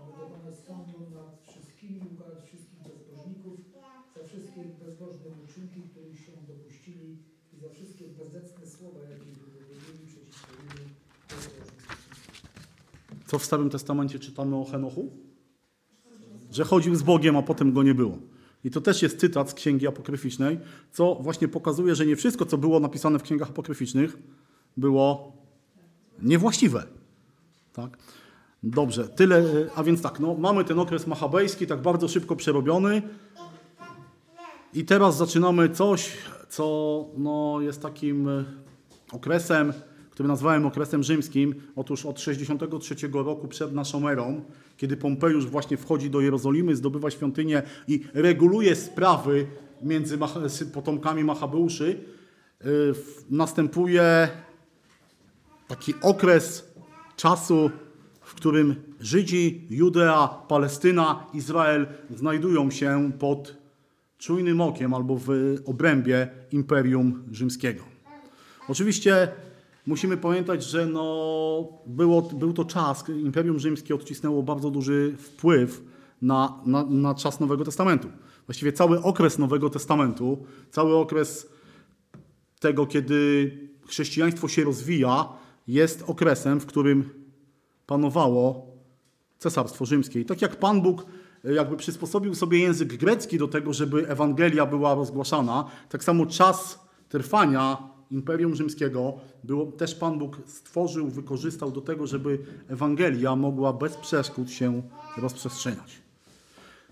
[0.00, 3.58] aby dokonać sądu nad wszystkimi i ukarać wszystkich bezbożników
[4.14, 7.18] za wszystkie ich bezbożne uczynki, których się dopuścili
[7.52, 10.88] i za wszystkie bezdecne słowa, jakie wypowiedzieli przeciwko innym
[11.28, 11.90] bezbożnym.
[13.30, 15.10] Co w Starym Testamencie czytamy o Henochu?
[16.52, 18.18] Że chodził z Bogiem, a potem go nie było.
[18.64, 20.58] I to też jest cytat z księgi apokryficznej,
[20.92, 24.18] co właśnie pokazuje, że nie wszystko, co było napisane w księgach apokryficznych,
[24.76, 25.32] było
[26.22, 26.86] niewłaściwe.
[27.72, 27.98] Tak?
[28.62, 29.44] Dobrze, tyle.
[29.74, 33.02] A więc tak, no, mamy ten okres machabejski, tak bardzo szybko przerobiony.
[34.74, 36.12] I teraz zaczynamy coś,
[36.48, 38.44] co no, jest takim e,
[39.12, 39.72] okresem,
[40.20, 41.54] który nazwałem okresem rzymskim.
[41.76, 44.44] Otóż od 63 roku przed naszą erą,
[44.76, 49.46] kiedy Pompejusz właśnie wchodzi do Jerozolimy, zdobywa świątynię i reguluje sprawy
[49.82, 50.18] między
[50.72, 52.04] potomkami Machabeuszy,
[52.64, 52.66] y,
[53.30, 54.28] następuje
[55.68, 56.74] taki okres
[57.16, 57.70] czasu,
[58.20, 61.86] w którym Żydzi, Judea, Palestyna, Izrael
[62.16, 63.56] znajdują się pod
[64.18, 65.28] czujnym okiem albo w
[65.64, 67.84] obrębie Imperium Rzymskiego.
[68.68, 69.28] Oczywiście
[69.90, 75.82] musimy pamiętać, że no było, był to czas, Imperium Rzymskie odcisnęło bardzo duży wpływ
[76.22, 78.08] na, na, na czas Nowego Testamentu.
[78.46, 81.48] Właściwie cały okres Nowego Testamentu, cały okres
[82.60, 83.50] tego, kiedy
[83.86, 85.28] chrześcijaństwo się rozwija,
[85.68, 87.10] jest okresem, w którym
[87.86, 88.66] panowało
[89.38, 90.20] Cesarstwo Rzymskie.
[90.20, 91.06] I tak jak Pan Bóg
[91.44, 96.80] e, jakby przysposobił sobie język grecki do tego, żeby Ewangelia była rozgłaszana, tak samo czas
[97.08, 99.14] trwania Imperium Rzymskiego
[99.44, 102.38] było, też Pan Bóg stworzył, wykorzystał do tego, żeby
[102.68, 104.82] Ewangelia mogła bez przeszkód się
[105.16, 106.00] rozprzestrzeniać.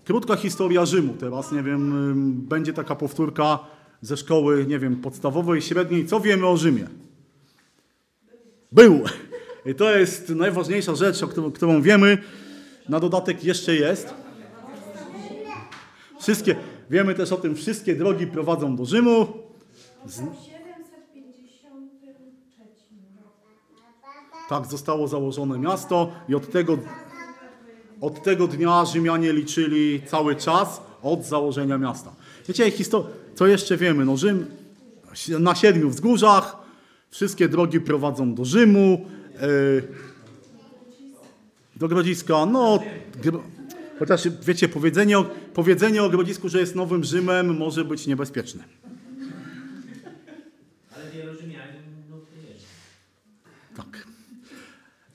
[0.05, 3.59] Krótka historia Rzymu teraz, nie wiem, będzie taka powtórka
[4.01, 6.05] ze szkoły, nie wiem, podstawowej, średniej.
[6.05, 6.87] Co wiemy o Rzymie?
[8.71, 9.03] Był.
[9.65, 12.17] I to jest najważniejsza rzecz, o którą, którą wiemy.
[12.89, 14.13] Na dodatek jeszcze jest.
[16.21, 16.55] Wszystkie,
[16.89, 19.27] wiemy też o tym, wszystkie drogi prowadzą do Rzymu.
[20.05, 20.25] W 753
[23.23, 24.38] roku.
[24.49, 26.77] Tak zostało założone miasto i od tego,
[28.01, 32.15] od tego dnia Rzymianie liczyli cały czas od założenia miasta.
[32.47, 32.71] Wiecie,
[33.35, 34.05] co jeszcze wiemy?
[34.05, 34.45] No Rzym
[35.39, 36.55] na siedmiu wzgórzach,
[37.09, 39.05] wszystkie drogi prowadzą do Rzymu,
[39.41, 39.87] yy,
[41.75, 42.45] do Grodziska.
[42.45, 42.79] No,
[43.99, 48.63] chociaż wiecie, powiedzenie o, powiedzenie o Grodzisku, że jest nowym Rzymem może być niebezpieczne.
[50.95, 52.65] Ale wielu Rzymianin no, nie jest.
[53.75, 53.87] Tak.
[53.87, 55.08] E,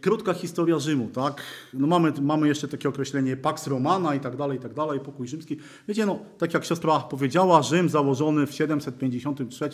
[0.00, 1.42] Krótka historia Rzymu, tak?
[1.74, 5.28] No mamy, mamy jeszcze takie określenie Pax Romana i tak dalej, i tak dalej, pokój
[5.28, 5.56] rzymski.
[5.88, 9.68] Wiecie, no, tak jak siostra powiedziała, Rzym założony w 753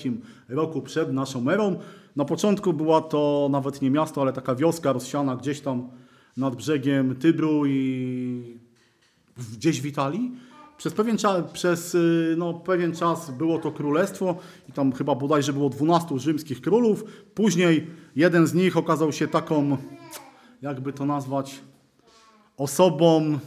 [0.49, 1.78] roku przed naszą erą.
[2.16, 5.90] Na początku była to nawet nie miasto, ale taka wioska rozsiana gdzieś tam
[6.36, 8.61] nad brzegiem Tybru i
[9.53, 10.32] gdzieś w Italii.
[10.83, 14.37] Przez pewien, czas, przez y, no, pewien czas było to królestwo
[14.69, 17.05] i tam chyba bodajże było 12 rzymskich królów.
[17.35, 19.77] Później jeden z nich okazał się taką,
[20.63, 21.61] jakby to nazwać,
[22.57, 23.39] osobą,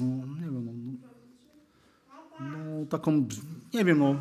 [0.00, 0.06] no
[0.40, 0.72] nie wiem, no,
[2.40, 3.28] no taką,
[3.74, 4.14] nie wiem, no,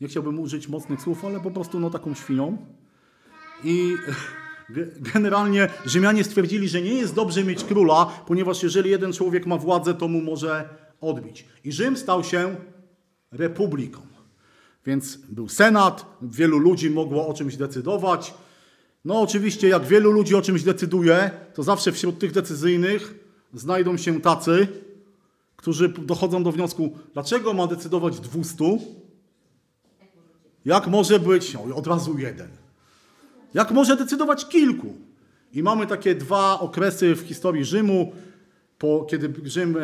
[0.00, 2.56] nie chciałbym użyć mocnych słów, ale po prostu no taką świnią.
[3.64, 3.94] I
[5.14, 9.94] generalnie Rzymianie stwierdzili, że nie jest dobrze mieć króla, ponieważ jeżeli jeden człowiek ma władzę,
[9.94, 10.68] to mu może
[11.00, 11.44] odbić.
[11.64, 12.56] I Rzym stał się
[13.32, 14.00] republiką.
[14.86, 18.34] Więc był senat, wielu ludzi mogło o czymś decydować.
[19.04, 23.14] No oczywiście, jak wielu ludzi o czymś decyduje, to zawsze wśród tych decyzyjnych
[23.54, 24.68] znajdą się tacy,
[25.56, 28.64] którzy dochodzą do wniosku, dlaczego ma decydować 200,
[30.64, 32.63] jak może być no, od razu jeden.
[33.54, 34.94] Jak może decydować kilku?
[35.52, 38.12] I mamy takie dwa okresy w historii Rzymu,
[38.78, 39.80] po, kiedy Rzym e,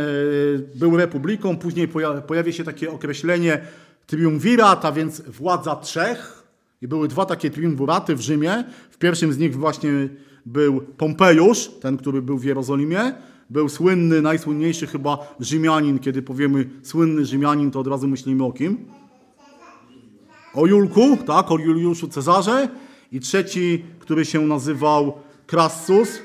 [0.74, 3.60] był republiką, później poja, pojawia się takie określenie
[4.06, 6.42] triumvirat, a więc władza trzech.
[6.82, 8.64] I były dwa takie triumviraty w Rzymie.
[8.90, 9.90] W pierwszym z nich właśnie
[10.46, 13.14] był Pompejusz, ten, który był w Jerozolimie.
[13.50, 15.98] Był słynny, najsłynniejszy chyba Rzymianin.
[15.98, 18.76] Kiedy powiemy słynny Rzymianin, to od razu myślimy o kim?
[20.54, 22.68] o Julku, tak, o Juliuszu Cezarze
[23.12, 25.12] i trzeci, który się nazywał
[25.46, 26.18] Crassus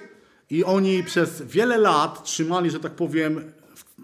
[0.50, 3.52] i oni przez wiele lat trzymali, że tak powiem,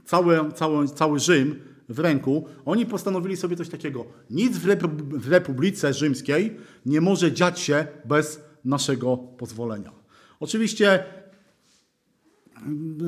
[0.05, 1.59] cały, cały, cały Rzym
[1.89, 2.47] w ręku.
[2.65, 4.05] Oni postanowili sobie coś takiego.
[4.29, 4.65] Nic w,
[4.97, 9.91] w Republice Rzymskiej nie może dziać się bez naszego pozwolenia.
[10.39, 11.03] Oczywiście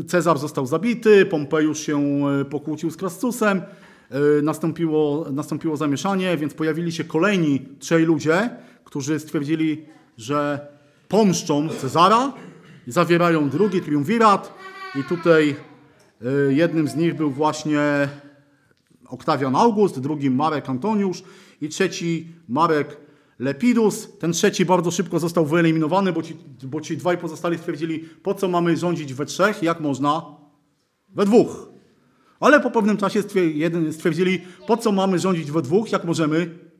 [0.07, 3.61] Cezar został zabity, Pompejusz się e, pokłócił z Krastusem,
[4.09, 8.49] e, nastąpiło, nastąpiło zamieszanie, więc pojawili się kolejni trzej ludzie,
[8.93, 9.85] którzy stwierdzili,
[10.17, 10.67] że
[11.07, 12.33] pomszczą Cezara,
[12.87, 14.53] zawierają drugi triumvirat
[14.99, 15.55] i tutaj
[16.49, 18.09] e, jednym z nich był właśnie
[19.07, 21.23] Oktawian August, drugi Marek Antoniusz
[21.61, 22.97] i trzeci Marek
[23.39, 24.17] Lepidus.
[24.19, 28.47] Ten trzeci bardzo szybko został wyeliminowany, bo ci, bo ci dwaj pozostali stwierdzili, po co
[28.47, 30.25] mamy rządzić we trzech, jak można
[31.09, 31.69] we dwóch.
[32.39, 33.21] Ale po pewnym czasie
[33.91, 36.72] stwierdzili, po co mamy rządzić we dwóch, jak możemy,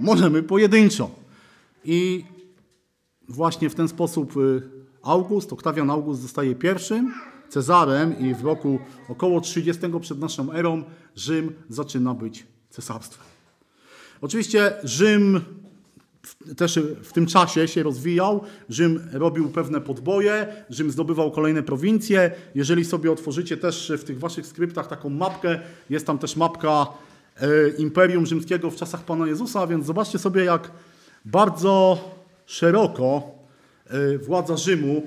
[0.00, 1.10] możemy pojedynczo.
[1.84, 2.24] I
[3.28, 4.62] właśnie w ten sposób y,
[5.02, 7.14] August, Oktawian August zostaje pierwszym
[7.48, 10.84] Cezarem i w roku około 30 przed naszą erą
[11.16, 13.26] Rzym zaczyna być cesarstwem.
[14.20, 15.40] Oczywiście Rzym
[16.56, 18.40] też w tym czasie się rozwijał.
[18.68, 22.30] Rzym robił pewne podboje, Rzym zdobywał kolejne prowincje.
[22.54, 25.60] Jeżeli sobie otworzycie też w tych waszych skryptach taką mapkę,
[25.90, 26.86] jest tam też mapka
[27.78, 30.70] Imperium Rzymskiego w czasach Pana Jezusa, więc zobaczcie sobie, jak
[31.24, 31.98] bardzo
[32.46, 33.22] szeroko
[33.86, 35.02] e, władza Rzymu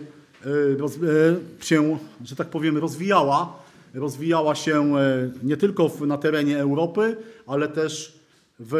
[0.45, 3.61] e, e, się, że tak powiem, rozwijała.
[3.93, 7.17] Rozwijała się e, nie tylko na terenie Europy,
[7.47, 8.19] ale też
[8.59, 8.75] w,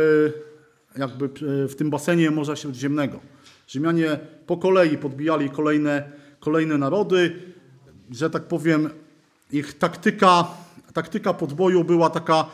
[0.97, 3.19] jakby e, w tym basenie Morza Śródziemnego.
[3.67, 7.35] Rzymianie po kolei podbijali kolejne, kolejne narody,
[8.11, 8.89] że tak powiem,
[9.51, 10.47] ich taktyka,
[10.93, 12.45] taktyka podboju była taka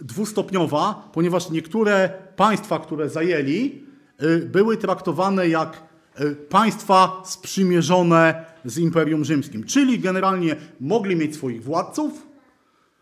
[0.00, 3.84] dwustopniowa, ponieważ niektóre państwa, które zajęli,
[4.22, 5.82] y, były traktowane jak
[6.20, 9.64] y, państwa sprzymierzone z Imperium Rzymskim.
[9.64, 12.26] Czyli generalnie mogli mieć swoich władców,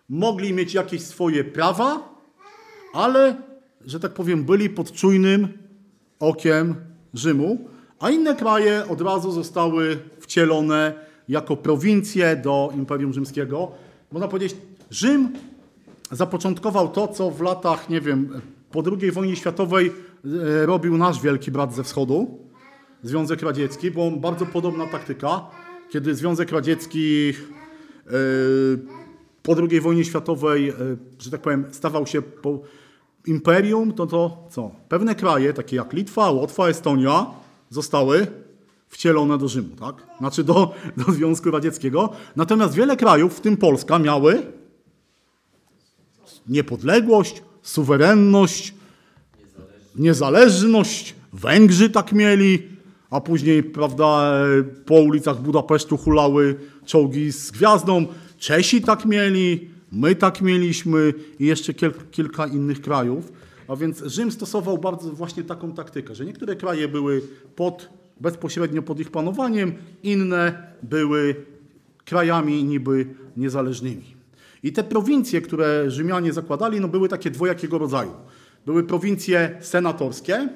[0.08, 2.14] mogli mieć jakieś swoje prawa,
[2.94, 3.36] ale,
[3.84, 5.48] że tak powiem, byli pod czujnym
[6.20, 6.74] okiem
[7.14, 7.68] Rzymu,
[8.00, 10.92] a inne kraje od razu zostały wcielone
[11.28, 13.70] jako prowincje do Imperium Rzymskiego.
[14.12, 14.56] Można powiedzieć,
[14.90, 15.32] Rzym
[16.10, 18.40] zapoczątkował to, co w latach, nie wiem,
[18.70, 19.93] po II wojnie światowej
[20.24, 22.39] e, robił nasz wielki brat ze wschodu,
[23.02, 25.40] Związek Radziecki, bo bardzo podobna taktyka,
[25.90, 28.12] kiedy Związek Radziecki e,
[29.43, 30.74] po II wojnie światowej, e,
[31.18, 32.22] że tak powiem, stawał się
[33.26, 34.70] imperium, to to co?
[34.89, 37.26] Pewne kraje, takie jak Litwa, Łotwa, Estonia,
[37.70, 38.26] zostały
[38.89, 39.94] wcielone do Rzymu, tak?
[40.18, 42.10] Znaczy do, do Związku Radzieckiego.
[42.36, 44.43] Natomiast wiele krajów, w tym Polska, miały
[46.48, 48.74] niepodległość, suwerenność,
[49.96, 51.14] niezależność.
[51.32, 52.62] Węgrzy tak mieli,
[53.10, 58.06] a później, prawda, e, po ulicach Budapesztu hulały czołgi z gwiazdą.
[58.38, 61.74] Czesi tak mieli, my tak mieliśmy i jeszcze
[62.10, 63.32] kilka innych krajów.
[63.68, 67.22] A więc Rzym stosował bardzo właśnie taką taktykę, że niektóre kraje były
[67.56, 67.88] pod,
[68.20, 69.72] bezpośrednio pod ich panowaniem,
[70.02, 71.36] inne były
[72.05, 73.06] krajami niby
[73.36, 74.18] niezależnymi.
[74.62, 78.10] I te prowincje, które Rzymianie zakładali, no były takie dwojakiego rodzaju.
[78.66, 80.48] Były prowincje senatorskie,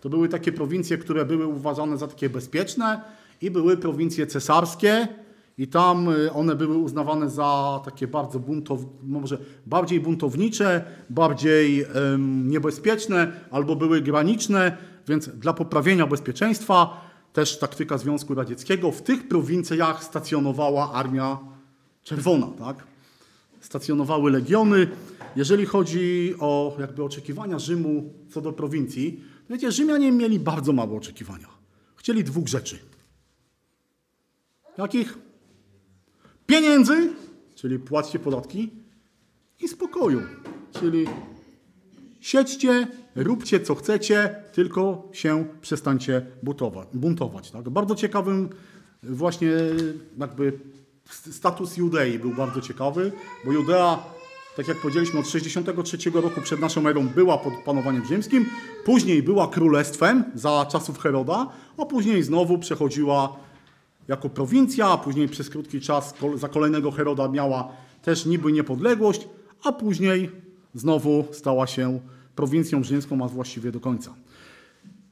[0.00, 3.00] to były takie prowincje, które były uważane za takie bezpieczne
[3.42, 5.08] i były prowincje cesarskie
[5.58, 12.48] i tam y, one były uznawane za takie bardzo buntow, może bardziej buntownicze, bardziej em,
[12.48, 14.76] niebezpieczne albo były graniczne,
[15.08, 17.00] więc dla poprawienia bezpieczeństwa
[17.32, 21.38] też taktyka Związku Radzieckiego w tych prowincjach stacjonowała Armia
[22.02, 22.93] Czerwona, tak?
[23.64, 24.88] Stacjonowały legiony.
[25.36, 30.96] Jeżeli chodzi o jakby oczekiwania Rzymu co do prowincji, to wiecie, Rzymianie mieli bardzo małe
[30.96, 31.48] oczekiwania.
[31.96, 32.78] Chcieli dwóch rzeczy.
[34.78, 35.18] Jakich?
[36.46, 37.12] Pieniędzy,
[37.54, 38.70] czyli płaćcie podatki,
[39.60, 40.20] i spokoju,
[40.72, 41.06] czyli
[42.20, 42.86] siedźcie,
[43.16, 46.88] róbcie co chcecie, tylko się przestańcie buntować.
[46.94, 47.70] buntować tak?
[47.70, 48.48] Bardzo ciekawym
[49.02, 49.50] właśnie
[50.18, 50.58] jakby
[51.10, 53.12] status Judei był bardzo ciekawy,
[53.44, 54.02] bo Judea,
[54.56, 58.46] tak jak powiedzieliśmy, od 63 roku przed naszą erą była pod panowaniem rzymskim,
[58.84, 61.46] później była królestwem za czasów Heroda,
[61.78, 63.36] a później znowu przechodziła
[64.08, 67.68] jako prowincja, a później przez krótki czas za kolejnego Heroda miała
[68.02, 69.28] też niby niepodległość,
[69.64, 70.30] a później
[70.74, 72.00] znowu stała się
[72.36, 74.14] prowincją rzymską, a właściwie do końca.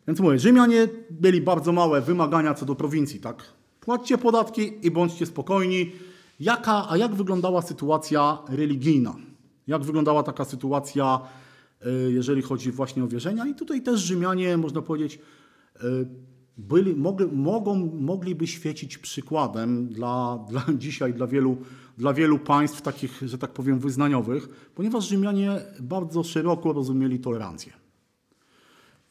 [0.07, 0.89] Więc mówię, Rzymianie
[1.23, 3.45] mieli bardzo małe wymagania co do prowincji, tak?
[3.83, 5.93] Płaćcie podatki i bądźcie spokojni.
[6.41, 9.17] Jaka, a jak wyglądała sytuacja religijna?
[9.67, 11.21] Jak wyglądała taka sytuacja,
[11.87, 13.47] y, jeżeli chodzi właśnie o wierzenia?
[13.47, 15.19] I tutaj też Rzymianie, można powiedzieć,
[15.77, 15.81] y,
[16.57, 21.57] byli, mogli, mogą, mogliby świecić przykładem dla, dla dzisiaj, dla wielu,
[21.99, 27.73] dla wielu państw takich, że tak powiem, wyznaniowych, ponieważ Rzymianie bardzo szeroko rozumieli tolerancję.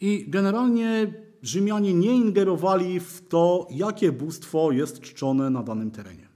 [0.01, 6.27] I generalnie Rzymianie nie ingerowali w to, jakie bóstwo jest czczone na danym terenie.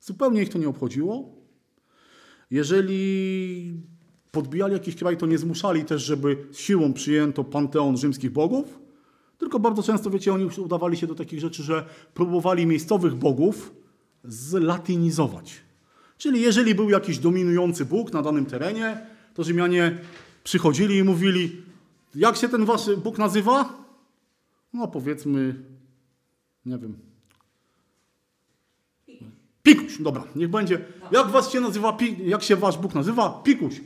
[0.00, 1.36] Zupełnie ich to nie obchodziło.
[2.50, 3.82] Jeżeli
[4.30, 8.78] podbijali jakiś kraj, to nie zmuszali też, żeby siłą przyjęto panteon rzymskich bogów,
[9.38, 11.84] tylko bardzo często, wiecie, oni już udawali się do takich rzeczy, że
[12.14, 13.74] próbowali miejscowych bogów
[14.24, 15.54] zlatynizować.
[16.18, 19.98] Czyli jeżeli był jakiś dominujący Bóg na danym terenie, to Rzymianie
[20.44, 21.62] przychodzili i mówili,
[22.14, 23.85] jak się ten wasz Bóg nazywa?
[24.76, 25.54] No powiedzmy,
[26.66, 26.98] nie wiem.
[29.62, 30.84] Pikuś, dobra, niech będzie.
[31.12, 33.40] Jak was się nazywa, jak się wasz Bóg nazywa?
[33.44, 33.80] Pikuś.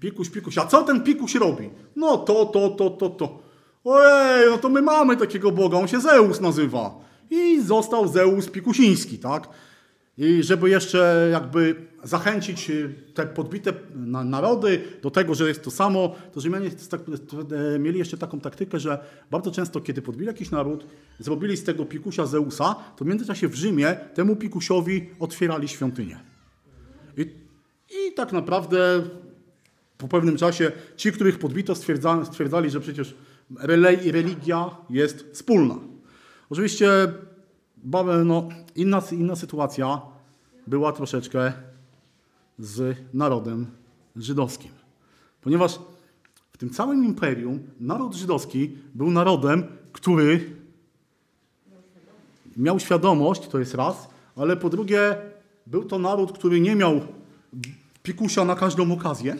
[0.00, 0.58] Pikuś, pikuś.
[0.58, 1.70] A co ten pikuś robi?
[1.96, 3.38] No to, to, to, to, to.
[3.84, 6.94] Ojej, no to my mamy takiego Boga, on się Zeus nazywa.
[7.30, 9.48] I został Zeus Pikusiński, tak?
[10.18, 13.72] I żeby jeszcze jakby zachęcić y, te podbite
[14.24, 17.00] narody do tego, że jest to samo, to Rzymianie tak,
[17.74, 18.98] e, mieli jeszcze taką taktykę, że
[19.30, 20.86] bardzo często, kiedy podbili jakiś naród,
[21.18, 26.20] zrobili z tego pikusia Zeusa, to w międzyczasie w Rzymie temu pikusiowi otwierali świątynię.
[27.16, 27.22] I,
[27.90, 29.02] i tak naprawdę
[29.98, 33.14] po pewnym czasie ci, których podbito, stwierdzali, stwierdzali że przecież
[34.12, 35.78] religia jest wspólna.
[36.50, 36.88] Oczywiście
[38.24, 40.00] no, inna, inna sytuacja
[40.66, 41.52] była troszeczkę
[42.58, 43.66] z narodem
[44.16, 44.70] żydowskim.
[45.40, 45.78] Ponieważ
[46.52, 50.56] w tym całym imperium naród żydowski był narodem, który
[52.56, 55.16] miał świadomość, to jest raz, ale po drugie
[55.66, 57.00] był to naród, który nie miał
[58.02, 59.36] pikusia na każdą okazję,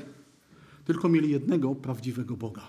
[0.85, 2.63] tylko mieli jednego prawdziwego Boga.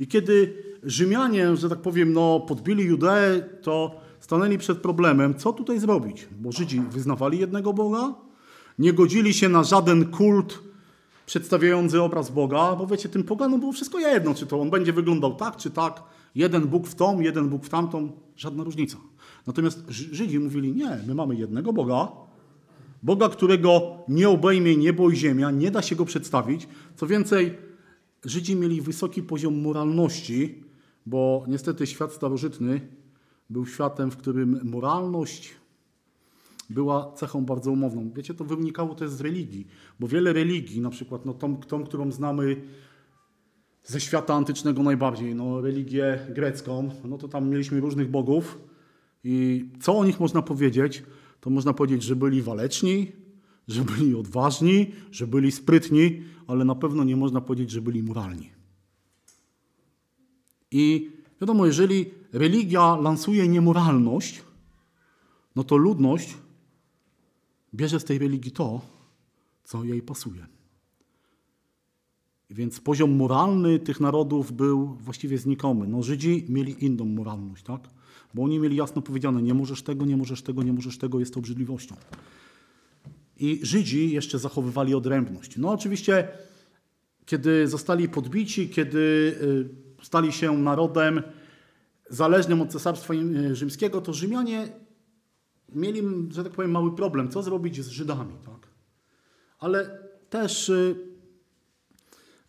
[0.00, 5.78] I kiedy Rzymianie, że tak powiem, no, podbili Judeę, to stanęli przed problemem, co tutaj
[5.78, 6.28] zrobić.
[6.40, 8.14] Bo Żydzi wyznawali jednego Boga,
[8.78, 10.62] nie godzili się na żaden kult
[11.26, 15.34] przedstawiający obraz Boga, bo wiecie, tym poganom było wszystko jedno, czy to on będzie wyglądał
[15.34, 16.02] tak, czy tak.
[16.34, 18.96] Jeden Bóg w tą, jeden Bóg w tamtą, żadna różnica.
[19.46, 22.08] Natomiast Żydzi mówili, nie, my mamy jednego Boga,
[23.02, 26.68] Boga, którego nie obejmie niebo i ziemia, nie da się go przedstawić.
[26.96, 27.58] Co więcej,
[28.24, 30.64] Żydzi mieli wysoki poziom moralności,
[31.06, 32.80] bo niestety świat starożytny
[33.50, 35.54] był światem, w którym moralność
[36.70, 38.10] była cechą bardzo umowną.
[38.16, 39.66] Wiecie, to wynikało też z religii,
[40.00, 42.56] bo wiele religii, na przykład no, tą, tą którą znamy
[43.84, 48.58] ze świata antycznego najbardziej, no, religię grecką, no to tam mieliśmy różnych bogów
[49.24, 51.02] i co o nich można powiedzieć?
[51.40, 53.12] To można powiedzieć, że byli waleczni,
[53.68, 58.50] że byli odważni, że byli sprytni, ale na pewno nie można powiedzieć, że byli moralni.
[60.70, 61.10] I
[61.40, 64.42] wiadomo, jeżeli religia lansuje niemoralność,
[65.56, 66.36] no to ludność
[67.74, 68.80] bierze z tej religii to,
[69.64, 70.46] co jej pasuje.
[72.50, 75.88] Więc poziom moralny tych narodów był właściwie znikomy.
[75.88, 77.80] No, Żydzi mieli inną moralność, tak?
[78.34, 81.34] Bo oni mieli jasno powiedziane, nie możesz tego, nie możesz tego, nie możesz tego, jest
[81.34, 81.96] to obrzydliwością.
[83.38, 85.56] I Żydzi jeszcze zachowywali odrębność.
[85.56, 86.28] No oczywiście,
[87.26, 88.98] kiedy zostali podbici, kiedy
[89.98, 91.22] y, stali się narodem
[92.10, 94.68] zależnym od cesarstwa y, rzymskiego, to Rzymianie
[95.74, 97.28] mieli, że tak powiem, mały problem.
[97.28, 98.68] Co zrobić z Żydami, tak?
[99.58, 99.98] Ale
[100.30, 100.96] też y,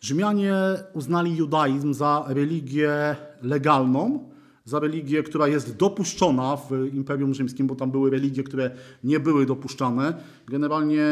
[0.00, 0.54] Rzymianie
[0.94, 4.30] uznali judaizm za religię legalną,
[4.64, 8.70] za religię, która jest dopuszczona w Imperium Rzymskim, bo tam były religie, które
[9.04, 10.14] nie były dopuszczane.
[10.46, 11.04] Generalnie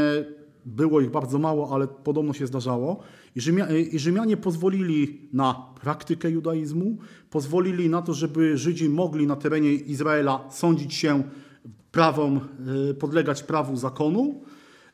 [0.65, 3.01] było ich bardzo mało, ale podobno się zdarzało.
[3.37, 6.99] I, Rzymia, I Rzymianie pozwolili na praktykę judaizmu,
[7.31, 11.23] pozwolili na to, żeby Żydzi mogli na terenie Izraela sądzić się
[11.93, 12.41] prawom,
[12.91, 14.41] y, podlegać prawu zakonu.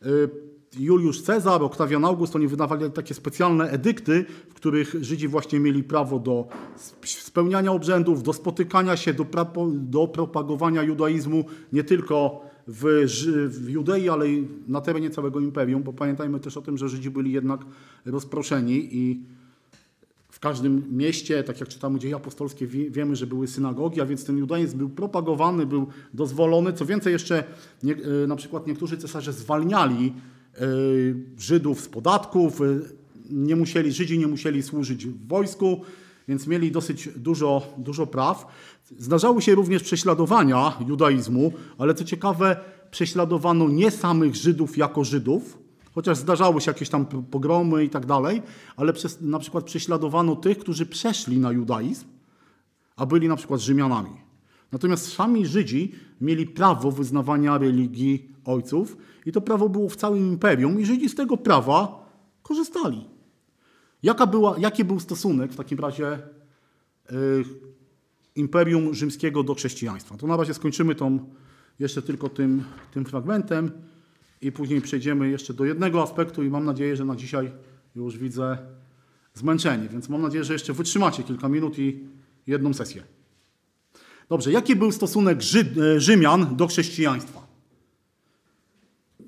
[0.07, 0.47] Y,
[0.79, 6.19] Juliusz Cezar, Oktawian August, oni wydawali takie specjalne edykty, w których Żydzi właśnie mieli prawo
[6.19, 6.49] do
[7.05, 9.27] spełniania obrzędów, do spotykania się, do,
[9.73, 13.07] do propagowania judaizmu nie tylko w,
[13.49, 17.11] w Judei, ale i na terenie całego imperium, bo pamiętajmy też o tym, że Żydzi
[17.11, 17.61] byli jednak
[18.05, 19.21] rozproszeni i
[20.37, 24.25] w każdym mieście, tak jak czytamy dzieje apostolskie, wie, wiemy, że były synagogi, a więc
[24.25, 26.73] ten judaizm był propagowany, był dozwolony.
[26.73, 27.45] Co więcej, jeszcze
[27.83, 30.13] nie, e, na przykład niektórzy cesarze zwalniali
[30.55, 30.61] e,
[31.39, 32.65] Żydów z podatków, e,
[33.31, 35.81] nie musieli, Żydzi nie musieli służyć w wojsku,
[36.29, 38.47] więc mieli dosyć dużo, dużo praw.
[38.99, 42.57] Zdarzały się również prześladowania judaizmu, ale co ciekawe,
[42.91, 45.59] prześladowano nie samych Żydów jako Żydów,
[45.95, 48.43] chociaż zdarzały się jakieś tam pogromy i tak dalej,
[48.77, 52.05] ale przez, na przykład prześladowano tych, którzy przeszli na judaizm,
[52.97, 54.11] a byli na przykład Rzymianami.
[54.73, 58.97] Natomiast sami Żydzi mieli prawo wyznawania religii ojców
[59.27, 62.07] i to prawo było w całym imperium i Żydzi z tego prawa
[62.43, 63.16] korzystali.
[64.07, 67.45] Jaka była, jaki był stosunek w takim razie y,
[68.37, 70.17] Imperium Rzymskiego do chrześcijaństwa?
[70.17, 71.19] To na razie skończymy tą
[71.79, 72.65] jeszcze tylko tym,
[72.95, 73.71] tym fragmentem
[74.41, 77.53] i później przejdziemy jeszcze do jednego aspektu i mam nadzieję, że na dzisiaj
[77.97, 78.59] już widzę
[79.35, 82.05] zmęczenie, więc mam nadzieję, że jeszcze wytrzymacie kilka minut i
[82.47, 83.03] jedną sesję.
[84.29, 87.47] Dobrze, jaki był stosunek Ży- e, Rzymian do chrześcijaństwa?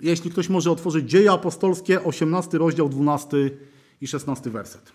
[0.01, 3.37] Jeśli ktoś może otworzyć Dzieje Apostolskie, 18 rozdział, 12
[4.01, 4.93] i 16 werset.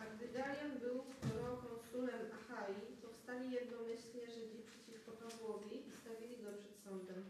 [0.00, 6.76] A gdy Galion był prokonsulem Achai, powstali jednomyślnie Żydzi przeciwko Pawłowi i stawili go przed
[6.84, 7.24] sądem.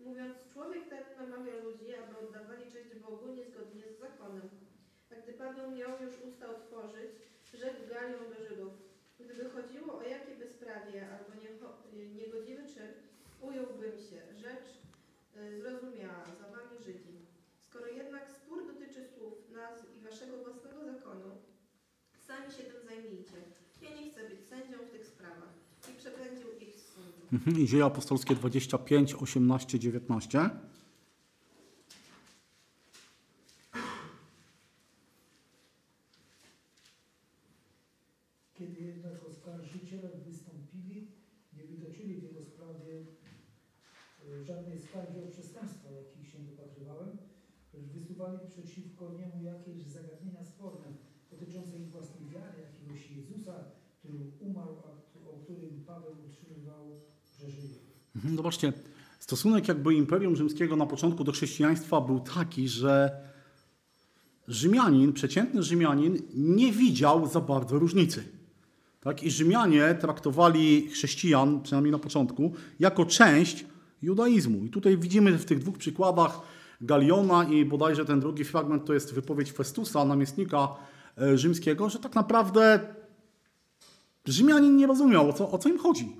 [0.00, 4.48] Mówiąc, człowiek ten namawia ludzi, aby oddawali cześć Bogu niezgodnie z zakonem.
[5.10, 7.10] A gdy Paweł miał już usta otworzyć,
[7.54, 8.72] rzekł Galion do Żydów.
[9.20, 11.76] Gdyby chodziło o jakie bezprawie albo niecho-
[12.16, 12.92] niegodziwy czyn,
[13.40, 14.20] ująłbym się.
[14.36, 14.68] Rzecz
[15.36, 17.14] y, zrozumiała, za wami Żydzi.
[17.60, 19.04] Skoro jednak spór dotyczy
[19.98, 21.30] i waszego własnego zakonu,
[22.26, 23.36] sami się tym zajmijcie.
[23.82, 25.52] Ja nie chcę być sędzią w tych sprawach.
[25.94, 27.60] I przepędził ich z sądu.
[27.62, 30.50] I Dzieje Apostolskie 25, 18, 19.
[38.54, 41.08] Kiedy jednak oskarżyciele wystąpili,
[41.56, 43.04] nie wytoczyli w jego sprawie
[44.40, 47.16] e, żadnej skargi o przestępstwa, jakich się dopatrywałem,
[47.74, 50.86] lecz wysuwali przeciwko niemu jakieś zagadnienia sporne
[51.30, 53.64] dotyczące ich własnej wiary, jakiegoś Jezusa,
[53.98, 57.00] który umarł, a któ- o którym Paweł utrzymywał,
[57.38, 57.78] że żyje.
[58.09, 58.72] Mhm, Zobaczcie,
[59.18, 63.10] stosunek jakby Imperium Rzymskiego na początku do chrześcijaństwa był taki, że
[64.48, 68.24] Rzymianin, przeciętny Rzymianin nie widział za bardzo różnicy.
[69.00, 69.22] Tak?
[69.22, 73.64] I Rzymianie traktowali chrześcijan, przynajmniej na początku, jako część
[74.02, 74.64] judaizmu.
[74.64, 76.40] I tutaj widzimy w tych dwóch przykładach
[76.80, 80.68] Galiona i bodajże ten drugi fragment to jest wypowiedź Festusa, namiestnika
[81.18, 82.80] e, rzymskiego, że tak naprawdę
[84.26, 86.16] Rzymianin nie rozumiał, o co, o co im chodzi.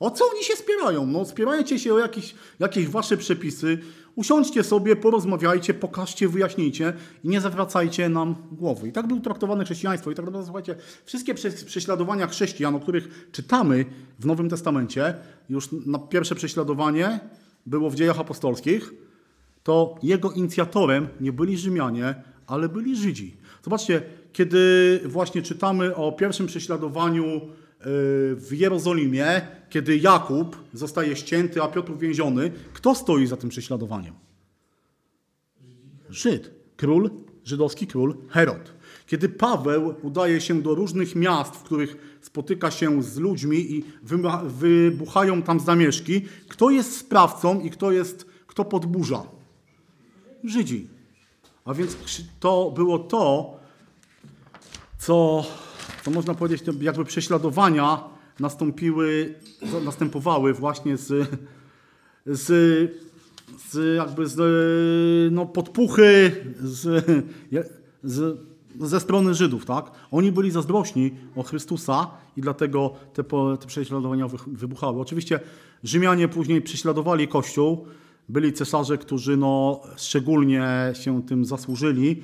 [0.00, 1.06] O co oni się spierają?
[1.06, 3.78] No, spierajcie się o jakieś, jakieś wasze przepisy,
[4.14, 6.92] usiądźcie sobie, porozmawiajcie, pokażcie, wyjaśnijcie
[7.24, 8.88] i nie zawracajcie nam głowy.
[8.88, 10.10] I tak było traktowane chrześcijaństwo.
[10.10, 13.84] I tak naprawdę, słuchajcie, wszystkie prze- prześladowania chrześcijan, o których czytamy
[14.18, 15.14] w Nowym Testamencie,
[15.48, 17.20] już na pierwsze prześladowanie
[17.66, 18.92] było w dziejach apostolskich,
[19.62, 22.14] to jego inicjatorem nie byli Rzymianie,
[22.46, 23.36] ale byli Żydzi.
[23.62, 24.02] Zobaczcie,
[24.32, 27.40] kiedy właśnie czytamy o pierwszym prześladowaniu
[27.80, 34.14] w Jerozolimie, kiedy Jakub zostaje ścięty, a Piotr uwięziony, kto stoi za tym prześladowaniem?
[36.10, 36.50] Żyd.
[36.76, 37.10] Król,
[37.44, 38.72] żydowski król Herod.
[39.06, 43.84] Kiedy Paweł udaje się do różnych miast, w których spotyka się z ludźmi i
[44.44, 49.22] wybuchają tam zamieszki, kto jest sprawcą i kto, jest, kto podburza?
[50.44, 50.88] Żydzi.
[51.64, 51.96] A więc
[52.40, 53.56] to było to,
[54.98, 55.44] co,
[56.08, 58.04] co można powiedzieć, to jakby prześladowania
[58.40, 59.34] nastąpiły,
[59.84, 61.28] następowały właśnie z,
[62.26, 62.46] z,
[63.70, 67.04] z jakby z no, podpuchy z,
[68.02, 68.38] z,
[68.80, 69.90] ze strony Żydów, tak?
[70.10, 73.24] Oni byli zazdrośni o Chrystusa i dlatego te,
[73.60, 75.00] te prześladowania wybuchały.
[75.00, 75.40] Oczywiście
[75.84, 77.86] Rzymianie później prześladowali Kościół,
[78.28, 82.22] byli cesarze, którzy no, szczególnie się tym zasłużyli,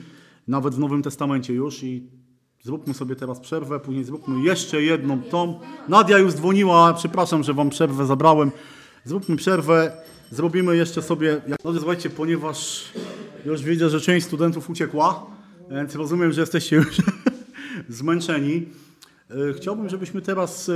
[0.48, 2.23] nawet w Nowym Testamencie już i
[2.64, 5.60] zróbmy sobie teraz przerwę, później zróbmy jeszcze jedną tą.
[5.88, 8.50] Nadia już dzwoniła, przepraszam, że wam przerwę zabrałem.
[9.04, 9.92] Zróbmy przerwę,
[10.30, 12.84] zrobimy jeszcze sobie, no słuchajcie, ponieważ
[13.46, 15.26] już widzę, że część studentów uciekła,
[15.70, 16.96] więc rozumiem, że jesteście już
[17.88, 18.66] zmęczeni.
[19.30, 20.72] E, Chciałbym, żebyśmy teraz e,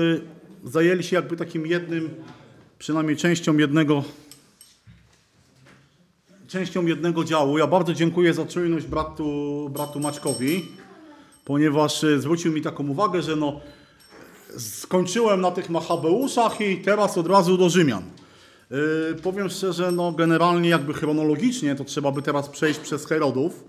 [0.64, 2.10] zajęli się jakby takim jednym,
[2.78, 4.04] przynajmniej częścią jednego
[6.48, 7.58] częścią jednego działu.
[7.58, 10.64] Ja bardzo dziękuję za czujność bratu, bratu Maćkowi,
[11.48, 13.60] ponieważ e, zwrócił mi taką uwagę, że no,
[14.58, 18.02] skończyłem na tych Machabeuszach i teraz od razu do Rzymian.
[18.70, 18.76] Yy,
[19.22, 23.64] powiem szczerze, no generalnie jakby chronologicznie to trzeba by teraz przejść przez Herodów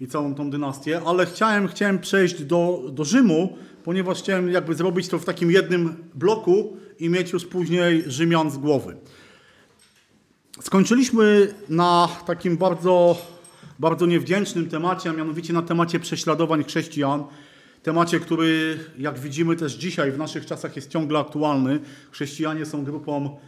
[0.00, 5.08] i całą tą dynastię, ale chciałem, chciałem przejść do, do Rzymu, ponieważ chciałem jakby zrobić
[5.08, 8.96] to w takim jednym bloku i mieć już później Rzymian z głowy.
[10.60, 13.16] Skończyliśmy na takim bardzo,
[13.78, 17.24] bardzo niewdzięcznym temacie, a mianowicie na temacie prześladowań chrześcijan.
[17.82, 21.80] Temacie, który, jak widzimy też dzisiaj w naszych czasach jest ciągle aktualny.
[22.10, 23.38] Chrześcijanie są grupą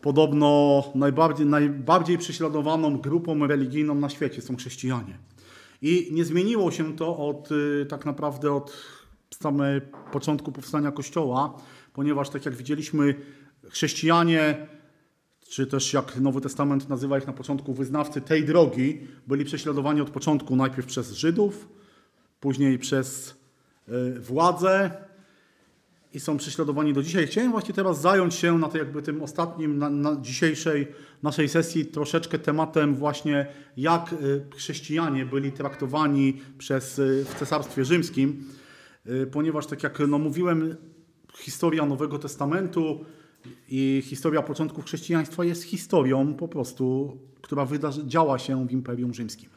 [0.00, 5.18] podobno najbardziej, najbardziej prześladowaną grupą religijną na świecie, są chrześcijanie.
[5.82, 8.72] I nie zmieniło się to od y, tak naprawdę od
[9.40, 11.58] samego początku powstania Kościoła,
[11.92, 13.14] ponieważ tak jak widzieliśmy,
[13.70, 14.66] chrześcijanie
[15.48, 20.10] czy też jak Nowy Testament nazywa ich na początku wyznawcy tej drogi, byli prześladowani od
[20.10, 21.68] początku najpierw przez Żydów,
[22.40, 23.34] później przez
[23.88, 24.90] y, władze
[26.12, 27.26] i są prześladowani do dzisiaj.
[27.26, 30.88] Chciałem właśnie teraz zająć się na tej, jakby tym ostatnim, na, na dzisiejszej
[31.22, 33.46] naszej sesji troszeczkę tematem właśnie
[33.76, 38.44] jak y, chrześcijanie byli traktowani przez, y, w Cesarstwie Rzymskim,
[39.32, 40.76] ponieważ tak jak no, mówiłem,
[41.36, 43.04] historia Nowego Testamentu
[43.68, 49.50] i historia początków chrześcijaństwa jest historią po prostu, która wydarzy, działa się w Imperium Rzymskim.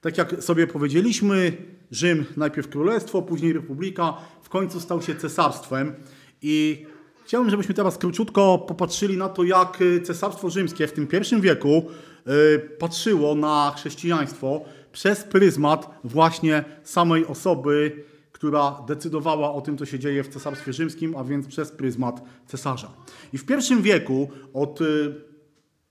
[0.00, 1.52] Tak jak sobie powiedzieliśmy,
[1.90, 5.94] Rzym najpierw królestwo, później republika, w końcu stał się cesarstwem
[6.42, 6.86] i
[7.24, 11.82] chciałbym, żebyśmy teraz króciutko popatrzyli na to, jak cesarstwo rzymskie w tym pierwszym wieku
[12.28, 18.04] y, patrzyło na chrześcijaństwo przez pryzmat właśnie samej osoby,
[18.36, 22.92] która decydowała o tym, co się dzieje w cesarstwie rzymskim, a więc przez pryzmat cesarza.
[23.32, 25.14] I w pierwszym wieku od y,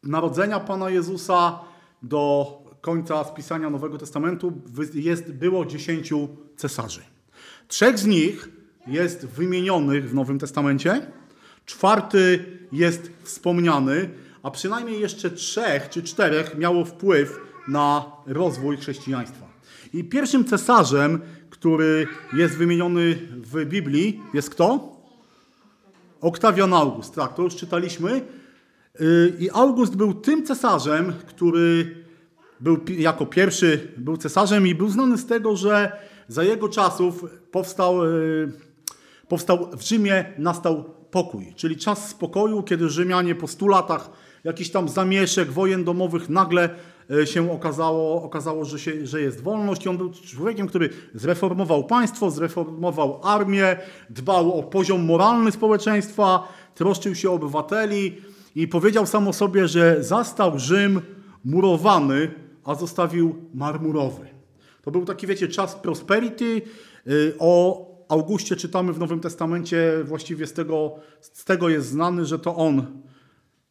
[0.03, 1.59] narodzenia Pana Jezusa
[2.03, 2.51] do
[2.81, 4.53] końca spisania Nowego Testamentu
[4.93, 6.27] jest, było dziesięciu
[6.57, 7.01] cesarzy.
[7.67, 8.49] Trzech z nich
[8.87, 11.11] jest wymienionych w Nowym Testamencie,
[11.65, 14.09] czwarty jest wspomniany,
[14.43, 19.45] a przynajmniej jeszcze trzech czy czterech miało wpływ na rozwój chrześcijaństwa.
[19.93, 21.21] I pierwszym cesarzem,
[21.55, 24.95] który jest wymieniony w Biblii, jest kto?
[26.21, 28.21] Oktawian August, tak, to już czytaliśmy.
[28.99, 31.95] Yy, I August był tym cesarzem, który
[32.59, 35.91] był jako pierwszy był cesarzem i był znany z tego, że
[36.27, 38.51] za jego czasów powstał, yy,
[39.27, 44.09] powstał w Rzymie nastał pokój, czyli czas spokoju, kiedy Rzymianie po stu latach
[44.43, 46.69] jakiś tam zamieszek, wojen domowych nagle
[47.25, 52.31] się okazało, okazało że, się, że jest wolność i on był człowiekiem, który zreformował państwo,
[52.31, 53.77] zreformował armię,
[54.09, 58.17] dbał o poziom moralny społeczeństwa, troszczył się o obywateli
[58.55, 61.01] i powiedział sam o sobie, że zastał Rzym
[61.45, 62.31] murowany,
[62.63, 64.27] a zostawił marmurowy.
[64.81, 66.61] To był taki, wiecie, czas prosperity.
[67.07, 72.39] Y, O Augustie czytamy w Nowym Testamencie, właściwie z tego, z tego jest znany, że
[72.39, 72.85] to on,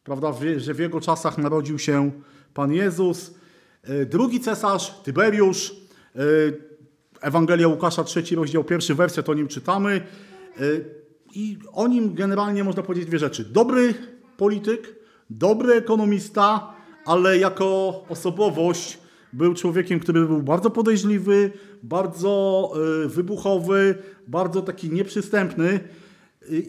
[0.03, 2.11] prawda, że w jego czasach narodził się
[2.55, 3.33] Pan Jezus.
[3.89, 5.71] Y, Drugi cesarz, Tyberiusz,
[6.15, 6.57] y,
[7.21, 10.01] Ewangelia Łukasza, trzeci rozdział, pierwszy werset, o nim czytamy.
[10.61, 10.85] Y,
[11.33, 13.45] I o nim generalnie można powiedzieć dwie rzeczy.
[13.45, 13.93] Dobry
[14.37, 14.95] polityk,
[15.29, 16.73] dobry ekonomista,
[17.05, 18.97] ale jako osobowość
[19.33, 21.51] był człowiekiem, który był bardzo podejrzliwy,
[21.83, 22.71] bardzo
[23.05, 23.95] wybuchowy,
[24.27, 25.79] bardzo taki nieprzystępny.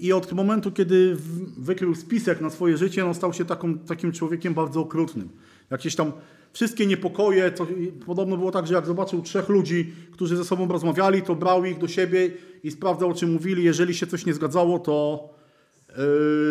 [0.01, 1.17] I od momentu, kiedy
[1.59, 5.29] wykrył spisek na swoje życie, no, stał się taką, takim człowiekiem bardzo okrutnym.
[5.71, 6.13] Jakieś tam
[6.53, 7.67] wszystkie niepokoje, to
[8.07, 11.79] podobno było tak, że jak zobaczył trzech ludzi, którzy ze sobą rozmawiali, to brał ich
[11.79, 12.31] do siebie
[12.63, 13.65] i sprawdzał, o czym mówili.
[13.65, 15.29] Jeżeli się coś nie zgadzało, to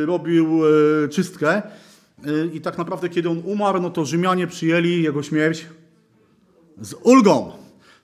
[0.02, 1.62] y, robił y, czystkę.
[2.28, 5.66] Y, I tak naprawdę, kiedy on umarł, no to Rzymianie przyjęli jego śmierć
[6.82, 7.52] z ulgą.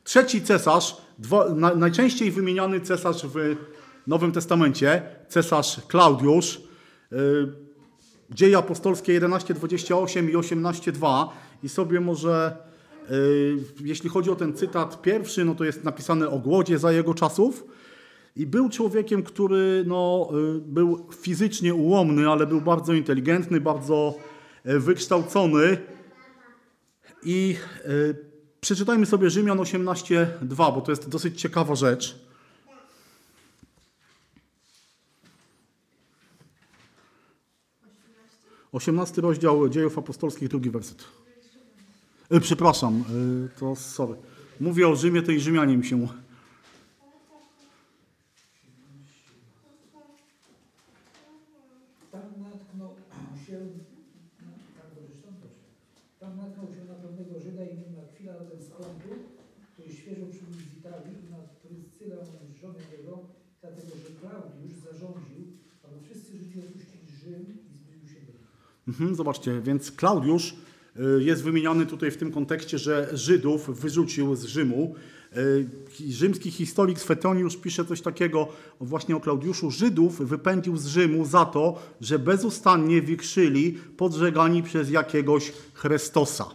[0.04, 0.98] Trzeci cesarz
[1.56, 3.56] na, najczęściej wymieniany cesarz w
[4.08, 6.62] Nowym Testamencie, cesarz Klaudiusz,
[8.32, 11.30] Dzieje apostolskie 11:28 i 18:2
[11.64, 12.58] i sobie może,
[13.12, 17.14] y, jeśli chodzi o ten cytat pierwszy, no to jest napisane o głodzie za jego
[17.14, 17.64] czasów.
[18.36, 24.16] I był człowiekiem, który no, y, był fizycznie ułomny, ale był bardzo inteligentny, bardzo
[24.66, 25.78] y, wykształcony.
[27.24, 27.56] I
[28.62, 32.31] przeczytajmy sobie Rzymian 18:2, bo to jest dosyć ciekawa rzecz.
[38.72, 41.04] Osiemnasty rozdział Dziejów Apostolskich, drugi werset.
[42.34, 43.04] Y, przepraszam,
[43.56, 44.16] y, to sorry.
[44.60, 46.08] Mówię o Rzymie, to i Rzymianie mi się
[52.12, 52.96] Tam natknął
[53.46, 53.58] się,
[54.40, 55.68] tam dobrze, tam dobrze.
[56.20, 59.12] Tam natknął się na pewnego Żyda imieniem Akwila ten z Pontu,
[59.74, 62.18] który świeżo przybył z Italii i na Pryscylę,
[62.62, 63.20] żonę jego,
[63.62, 65.42] dlatego że Klaudiusz zarządził,
[65.84, 68.52] aby wszyscy Żydzi opuścili Rzym i zbliżył się do nich.
[68.88, 70.56] Mhm, zobaczcie, więc Klaudiusz
[71.20, 74.96] y, jest wymieniany tutaj w tym kontekście, że Żydów wyrzucił z Rzymu.
[75.38, 75.70] Y,
[76.10, 78.48] Rzymski historyk Swetoniusz pisze coś takiego
[78.80, 79.72] właśnie o Klaudiuszu.
[79.72, 86.46] Żydów wypędził z Rzymu za to, że bezustannie wichrzyli podżegani przez jakiegoś Chrystosa.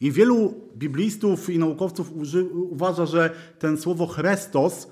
[0.00, 2.12] I wielu biblistów i naukowców
[2.52, 4.88] uważa, że ten słowo Chrestos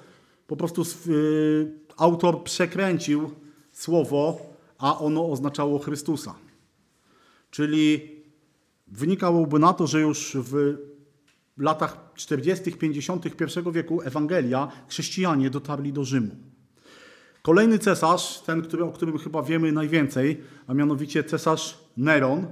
[0.47, 3.31] po prostu y, autor przekręcił
[3.73, 4.39] słowo,
[4.79, 6.44] a ono oznaczało Chrystusa.
[7.55, 8.11] Czyli
[8.87, 10.77] wynikałoby na to, że już w
[11.59, 13.27] latach 40., 50.
[13.27, 13.31] I
[13.73, 16.31] wieku Ewangelia, chrześcijanie dotarli do Rzymu.
[17.43, 22.47] Kolejny cesarz, ten, który, o którym chyba wiemy najwięcej, a mianowicie cesarz Neron.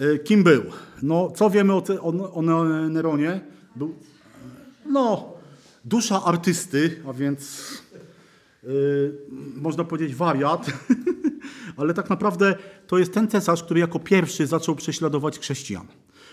[0.00, 0.62] Y, Kim był?
[1.02, 2.42] No, co wiemy o, o, o
[2.88, 3.40] Neronie?
[3.76, 3.94] Był,
[4.86, 5.32] no,
[5.84, 7.72] dusza artysty, a więc
[8.64, 9.12] y,
[9.54, 10.66] można powiedzieć wariat,
[11.76, 12.54] ale tak naprawdę
[12.86, 15.86] to jest ten cesarz, który jako pierwszy zaczął prześladować chrześcijan.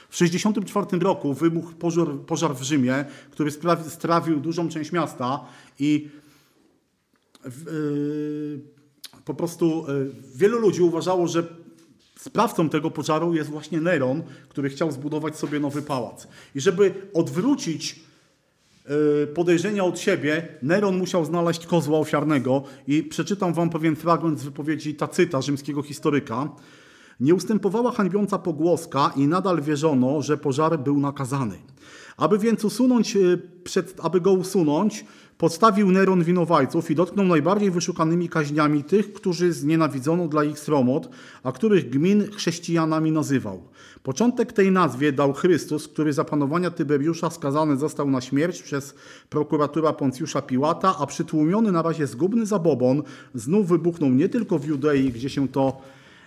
[0.10, 3.52] W 1964 roku wybuchł pożar, pożar w Rzymie, który
[3.88, 5.46] strawił dużą część miasta
[5.80, 6.10] i
[7.46, 8.60] w- y,
[9.26, 11.44] po prostu y, wielu ludzi uważało, że
[12.20, 16.28] sprawcą tego pożaru jest właśnie Neron, który chciał zbudować sobie nowy pałac.
[16.56, 18.00] I żeby odwrócić
[19.34, 24.96] podejrzenia od siebie, Neron musiał znaleźć kozła ofiarnego i przeczytam wam pewien fragment z wypowiedzi
[24.96, 26.50] Tacyta, rzymskiego historyka.
[27.20, 31.58] Nie ustępowała hańbiąca pogłoska i nadal wierzono, że pożar był nakazany.
[32.18, 35.06] Aby więc usunąć, y, przed, aby go usunąć,
[35.38, 41.10] podstawił Neron winowajców i dotknął najbardziej wyszukanymi kaźniami tych, którzy znienawidzono dla ich sromot,
[41.44, 43.64] a których gmin chrześcijanami nazywał.
[44.04, 48.96] Początek tej nazwie dał Chrystus, który za panowania Tyberiusza skazany został na śmierć przez
[49.30, 53.04] prokuratura Poncjusza Piłata, a przytłumiony na razie zgubny zabobon
[53.36, 55.82] znów wybuchnął nie tylko w Judei, gdzie się to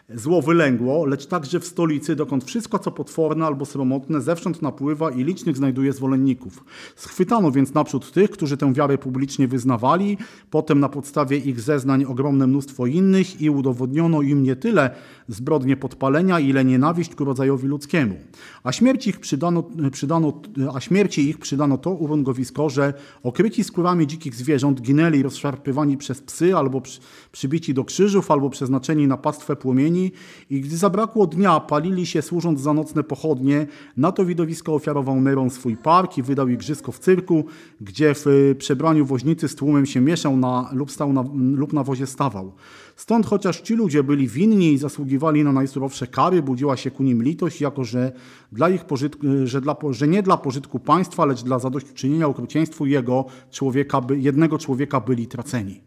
[0.09, 5.25] Zło wylęgło, lecz także w stolicy, dokąd wszystko, co potworne albo sromotne, zewsząd napływa i
[5.25, 6.65] licznych znajduje zwolenników.
[6.97, 10.19] Schwytano więc naprzód tych, którzy tę wiarę publicznie wyznawali,
[10.51, 14.91] potem na podstawie ich zeznań ogromne mnóstwo innych i udowodniono im nie tyle
[15.29, 18.15] zbrodnie podpalenia, ile nienawiść ku rodzajowi ludzkiemu.
[18.65, 20.33] A śmierci ich przydano, przydano,
[20.75, 26.57] a śmierci ich przydano to urągowisko, że okryci skórami dzikich zwierząt ginęli rozszarpywani przez psy,
[26.57, 27.01] albo przy,
[27.33, 30.13] przybici do krzyżów, albo przeznaczeni na pastwę płomieni
[30.51, 33.67] i gdy zabrakło dnia, palili się służąc za nocne pochodnie.
[33.97, 37.45] Na to widowisko ofiarował Neron swój park i wydał igrzysko w cyrku,
[37.81, 41.85] gdzie w y, przebraniu woźnicy z tłumem się mieszał na, lub, stał na, lub na
[41.85, 42.53] wozie stawał.
[42.97, 47.23] Stąd chociaż ci ludzie byli winni i zasługiwali na najsurowsze kary, budziła się ku nim
[47.23, 48.13] litość, jako że,
[48.53, 48.85] dla ich
[49.45, 55.01] że, dla, że nie dla pożytku państwa, lecz dla zadośćuczynienia okrucieństwu jego człowieka, jednego człowieka
[55.01, 55.81] byli traceni.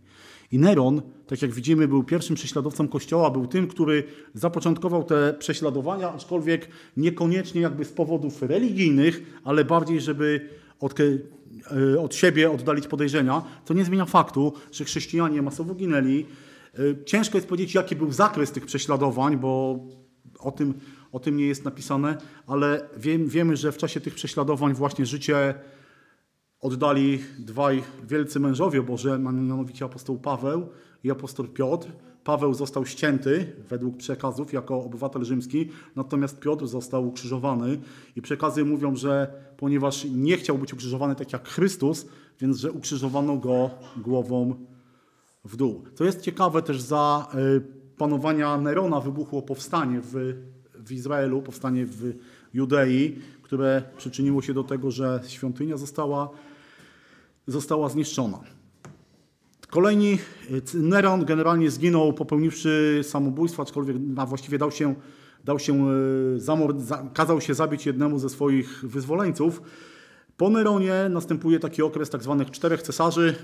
[0.52, 4.04] I Neron, tak jak widzimy, był pierwszym prześladowcą Kościoła, był tym, który
[4.34, 12.16] zapoczątkował te prześladowania, aczkolwiek niekoniecznie jakby z powodów religijnych, ale bardziej, żeby od, e, od
[12.16, 16.26] siebie oddalić podejrzenia, co nie zmienia faktu, że chrześcijanie masowo ginęli.
[16.74, 19.80] E, Ciężko jest powiedzieć, jaki był zakres tych prześladowań, bo
[20.40, 20.74] o tym,
[21.12, 25.54] o tym nie jest napisane, ale wiem, wiemy, że w czasie tych prześladowań właśnie życie
[26.60, 30.70] oddali dwaj wielcy mężowie Boże, mianowicie apostoł Paweł
[31.04, 31.88] i apostoł Piotr.
[32.24, 37.80] Paweł został ścięty według przekazów jako obywatel rzymski, natomiast Piotr został ukrzyżowany
[38.16, 42.08] i przekazy mówią, że ponieważ nie chciał być ukrzyżowany tak jak Chrystus,
[42.40, 44.56] więc że ukrzyżowano go głową
[45.48, 45.84] w dół.
[45.96, 47.28] Co jest ciekawe też za
[47.58, 47.62] y,
[47.98, 50.34] panowania Nerona wybuchło powstanie w,
[50.76, 52.14] w Izraelu, powstanie w
[52.54, 56.30] Judei, które przyczyniło się do tego, że świątynia została
[57.48, 58.40] została zniszczona.
[59.70, 60.18] Kolejni,
[60.74, 64.96] Neron generalnie zginął popełniwszy samobójstwo, aczkolwiek a właściwie dał się,
[65.44, 65.88] dał się
[66.78, 69.62] za, kazał się zabić jednemu ze swoich wyzwoleńców.
[70.38, 73.36] Po Neronie następuje taki okres tak zwanych czterech cesarzy,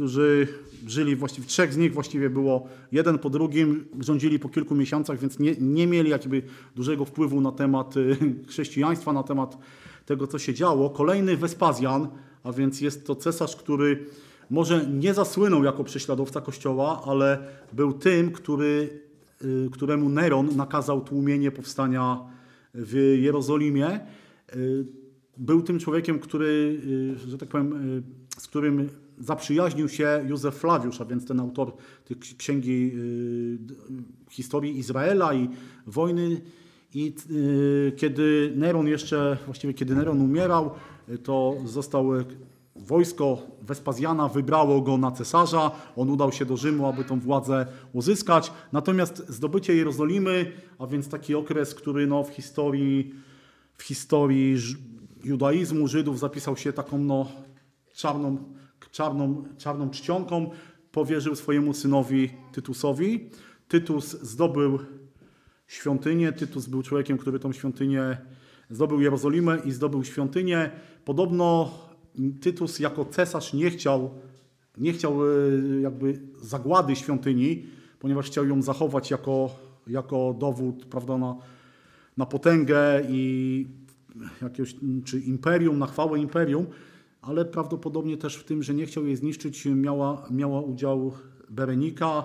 [0.00, 0.48] którzy
[0.86, 5.38] żyli właściwie, trzech z nich właściwie było jeden po drugim, rządzili po kilku miesiącach, więc
[5.38, 6.42] nie, nie mieli jakby
[6.76, 8.16] dużego wpływu na temat y,
[8.48, 9.58] chrześcijaństwa, na temat
[10.06, 10.90] tego, co się działo.
[10.90, 12.08] Kolejny Wespazjan,
[12.44, 14.06] a więc jest to cesarz, który
[14.50, 17.38] może nie zasłynął jako prześladowca Kościoła, ale
[17.72, 19.00] był tym, który,
[19.44, 22.20] y, któremu Neron nakazał tłumienie powstania
[22.74, 24.00] w Jerozolimie.
[24.56, 24.86] Y,
[25.36, 26.80] Był tym człowiekiem, który,
[27.26, 28.02] że tak powiem,
[28.38, 28.88] z którym
[29.20, 31.72] zaprzyjaźnił się Józef Flawiusz, a więc ten autor
[32.04, 33.58] tej ks- księgi y,
[34.30, 35.48] historii Izraela i
[35.86, 36.40] wojny.
[36.94, 40.70] I y, kiedy Neron jeszcze, właściwie kiedy Neron umierał,
[41.08, 42.10] y, to został
[42.76, 45.70] wojsko Wespazjana wybrało go na cesarza.
[45.96, 48.52] On udał się do Rzymu, aby tą władzę uzyskać.
[48.72, 53.14] Natomiast zdobycie Jerozolimy, a więc taki okres, który no, w historii,
[53.76, 54.56] w historii
[55.24, 57.26] judaizmu, Żydów zapisał się taką no,
[57.94, 58.36] czarną,
[58.90, 60.50] czarną, czarną czcionką,
[60.92, 63.30] powierzył swojemu synowi Tytusowi.
[63.68, 64.78] Tytus zdobył
[65.66, 66.32] świątynię.
[66.32, 68.18] Tytus był człowiekiem, który tą świątynię
[68.70, 70.70] zdobył Jerozolimę i zdobył świątynię.
[71.04, 71.70] Podobno
[72.40, 74.10] Tytus jako cesarz nie chciał,
[74.78, 75.26] nie chciał e,
[75.80, 77.66] jakby zagłady świątyni,
[77.98, 79.50] ponieważ chciał ją zachować jako,
[79.86, 81.36] jako dowód prawda, na,
[82.16, 83.66] na potęgę i
[84.42, 86.66] jakiegoś, czy imperium, na chwałę imperium,
[87.22, 91.12] ale prawdopodobnie też w tym, że nie chciał jej zniszczyć, miała, miała udział
[91.50, 92.24] Berenika,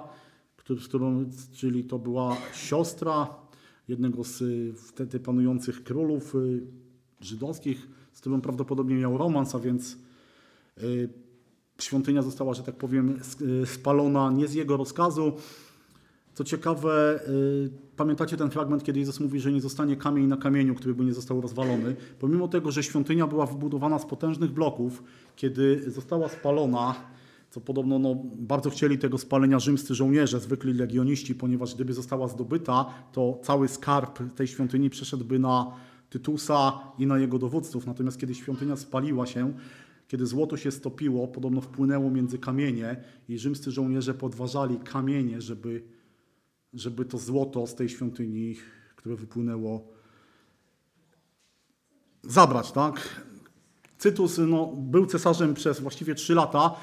[0.58, 3.28] który, z którą, czyli to była siostra
[3.88, 4.44] jednego z
[4.80, 6.62] wtedy panujących królów y,
[7.20, 9.98] żydowskich, z którą prawdopodobnie miał romans, a więc
[10.84, 11.10] y,
[11.82, 13.20] świątynia została, że tak powiem,
[13.66, 15.34] spalona nie z jego rozkazu.
[16.34, 20.76] Co ciekawe, y, pamiętacie ten fragment, kiedy Jezus mówi, że nie zostanie kamień na kamieniu,
[20.76, 21.96] który by nie został rozwalony.
[22.20, 25.04] Pomimo tego, że świątynia była wybudowana z potężnych bloków,
[25.36, 26.96] kiedy została spalona,
[27.50, 32.86] co podobno no, bardzo chcieli tego spalenia rzymscy żołnierze, zwykli legioniści, ponieważ gdyby została zdobyta,
[33.12, 35.72] to cały skarb tej świątyni przeszedłby na
[36.10, 37.88] Tytusa i na jego dowódców.
[37.88, 39.54] Natomiast kiedy świątynia spaliła się,
[40.08, 42.96] kiedy złoto się stopiło, podobno wpłynęło między kamienie
[43.30, 45.84] i rzymscy żołnierze podważali kamienie, żeby,
[46.76, 48.56] żeby to złoto z tej świątyni,
[48.96, 49.88] które wypłynęło,
[52.24, 53.26] zabrać, tak?
[53.98, 56.76] Cytus no, był cesarzem przez właściwie trzy lata.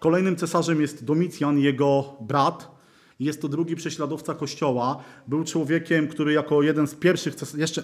[0.00, 2.78] Kolejnym cesarzem jest Domicjan, jego brat.
[3.20, 5.04] Jest to drugi prześladowca kościoła.
[5.28, 7.82] Był człowiekiem, który jako jeden z pierwszych cesarzy, jeszcze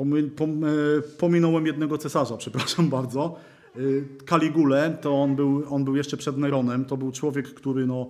[0.00, 3.36] e, pominąłem jednego cesarza, przepraszam bardzo.
[3.76, 3.80] E,
[4.24, 6.84] Kaligulę, to on był, on był jeszcze przed Neronem.
[6.84, 8.08] To był człowiek, który no,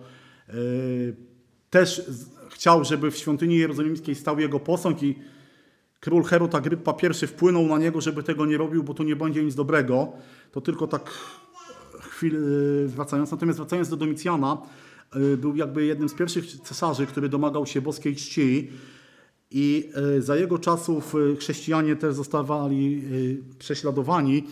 [0.49, 0.53] e,
[1.71, 2.03] też
[2.51, 5.19] chciał, żeby w świątyni jerozolimskiej stał jego posąg i
[6.01, 9.45] król Herod Agrypa I wpłynął na niego, żeby tego nie robił, bo to nie będzie
[9.45, 10.13] nic dobrego.
[10.53, 11.11] To tylko tak
[12.01, 12.39] chwilę
[12.87, 13.31] wracając.
[13.31, 14.59] Natomiast wracając do Domicjana,
[15.17, 18.71] y, był jakby jednym z pierwszych cesarzy, który domagał się boskiej czci
[19.51, 24.45] i y, za jego czasów y, chrześcijanie też zostawali y, prześladowani.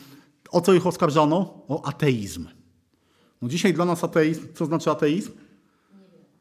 [0.51, 1.65] O co ich oskarżano?
[1.69, 2.47] O ateizm.
[3.43, 5.31] No dzisiaj dla nas ateizm, co znaczy ateizm?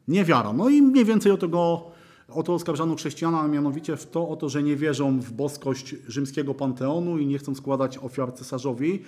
[0.08, 0.52] Niewiara.
[0.52, 1.90] No i mniej więcej o tego,
[2.28, 5.94] o to oskarżano chrześcijana, a mianowicie w to, o to, że nie wierzą w boskość
[6.06, 9.02] rzymskiego panteonu i nie chcą składać ofiar cesarzowi.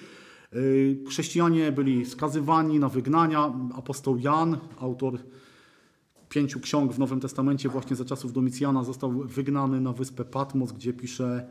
[0.52, 3.52] Yy, Chrześcijanie byli skazywani na wygnania.
[3.74, 5.18] Apostoł Jan, autor
[6.28, 10.92] pięciu ksiąg w Nowym Testamencie właśnie za czasów Domicjana, został wygnany na wyspę Patmos, gdzie
[10.92, 11.46] pisze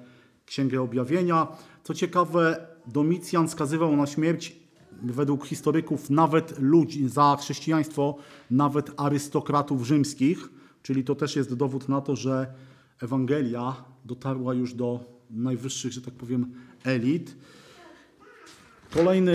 [0.46, 1.48] Księgę Objawienia.
[1.84, 4.59] Co ciekawe, Domicjan skazywał na śmierć
[5.04, 8.16] według historyków nawet ludzi za chrześcijaństwo,
[8.52, 10.50] nawet arystokratów rzymskich,
[10.84, 12.54] czyli to też jest dowód na to, że
[13.02, 16.54] Ewangelia dotarła już do najwyższych, że tak powiem,
[16.84, 17.36] elit.
[18.94, 19.34] Kolejny,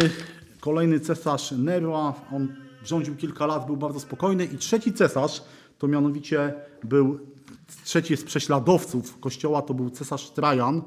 [0.60, 4.44] kolejny cesarz Nero, on rządził kilka lat, był bardzo spokojny.
[4.44, 5.43] I trzeci cesarz,
[5.78, 7.18] to mianowicie był,
[7.84, 10.83] trzeci z prześladowców kościoła, to był cesarz Trajan.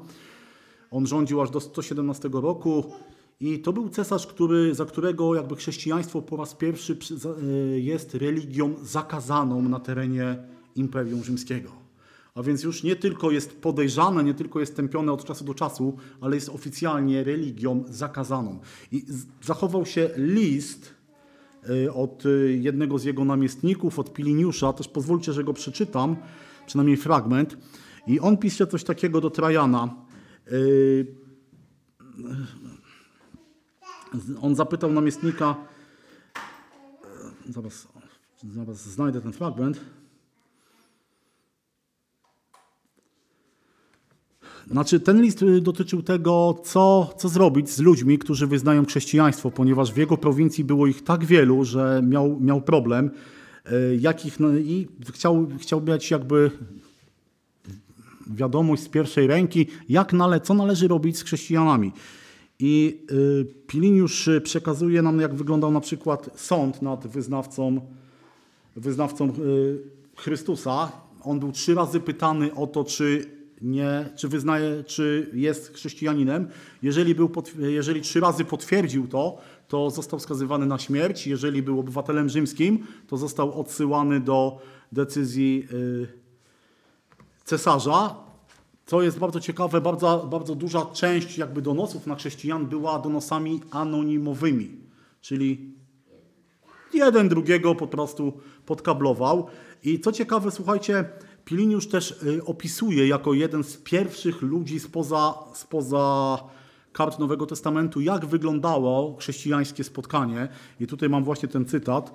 [0.90, 2.92] On rządził aż do 117 roku
[3.40, 6.98] i to był cesarz, który, za którego jakby chrześcijaństwo po raz pierwszy
[7.72, 10.36] y, jest religią zakazaną na terenie
[10.74, 11.70] Imperium Rzymskiego.
[12.34, 15.96] A więc już nie tylko jest podejrzane, nie tylko jest tępione od czasu do czasu,
[16.20, 18.60] ale jest oficjalnie religią zakazaną.
[18.92, 19.04] I
[19.42, 20.94] zachował się list
[21.70, 26.16] y, od y, jednego z jego namiestników, od Piliniusza, też pozwólcie, że go przeczytam,
[26.66, 27.56] przynajmniej fragment.
[28.06, 29.94] I on pisze coś takiego do Trajana.
[34.40, 35.56] On zapytał namiestnika,
[37.48, 37.88] e, zaraz,
[38.54, 39.80] zaraz znajdę ten fragment.
[44.70, 49.92] Znaczy, ten list y, dotyczył tego, co, co zrobić z ludźmi, którzy wyznają chrześcijaństwo, ponieważ
[49.92, 53.10] w jego prowincji było ich tak wielu, że miał, miał problem.
[53.72, 56.50] y, Jakich, no, I chciał, chciał mieć jakby
[58.26, 61.92] wiadomość z pierwszej ręki, jak nale, co należy robić z chrześcijanami.
[62.58, 67.80] I y, Piliniusz przekazuje nam, jak wyglądał na przykład sąd nad wyznawcą,
[68.76, 69.78] wyznawcą y,
[70.16, 70.92] Chrystusa.
[71.22, 73.24] On był trzy razy pytany o to, czy,
[73.62, 76.48] nie, czy wyznaje, czy jest chrześcijaninem.
[76.82, 79.38] Jeżeli, był, jeżeli trzy razy potwierdził to,
[79.68, 81.26] to został skazywany na śmierć.
[81.26, 84.58] Jeżeli był obywatelem rzymskim, to został odsyłany do
[84.92, 86.08] decyzji y,
[87.44, 88.27] cesarza.
[88.88, 94.70] Co jest bardzo ciekawe, bardzo, bardzo duża część jakby donosów na chrześcijan była donosami anonimowymi,
[95.20, 95.74] czyli
[96.94, 98.32] jeden drugiego po prostu
[98.66, 99.46] podkablował.
[99.84, 101.04] I co ciekawe, słuchajcie,
[101.44, 106.38] Piliniusz też y, opisuje jako jeden z pierwszych ludzi spoza, spoza
[106.92, 110.48] kart Nowego Testamentu, jak wyglądało chrześcijańskie spotkanie.
[110.80, 112.12] I tutaj mam właśnie ten cytat.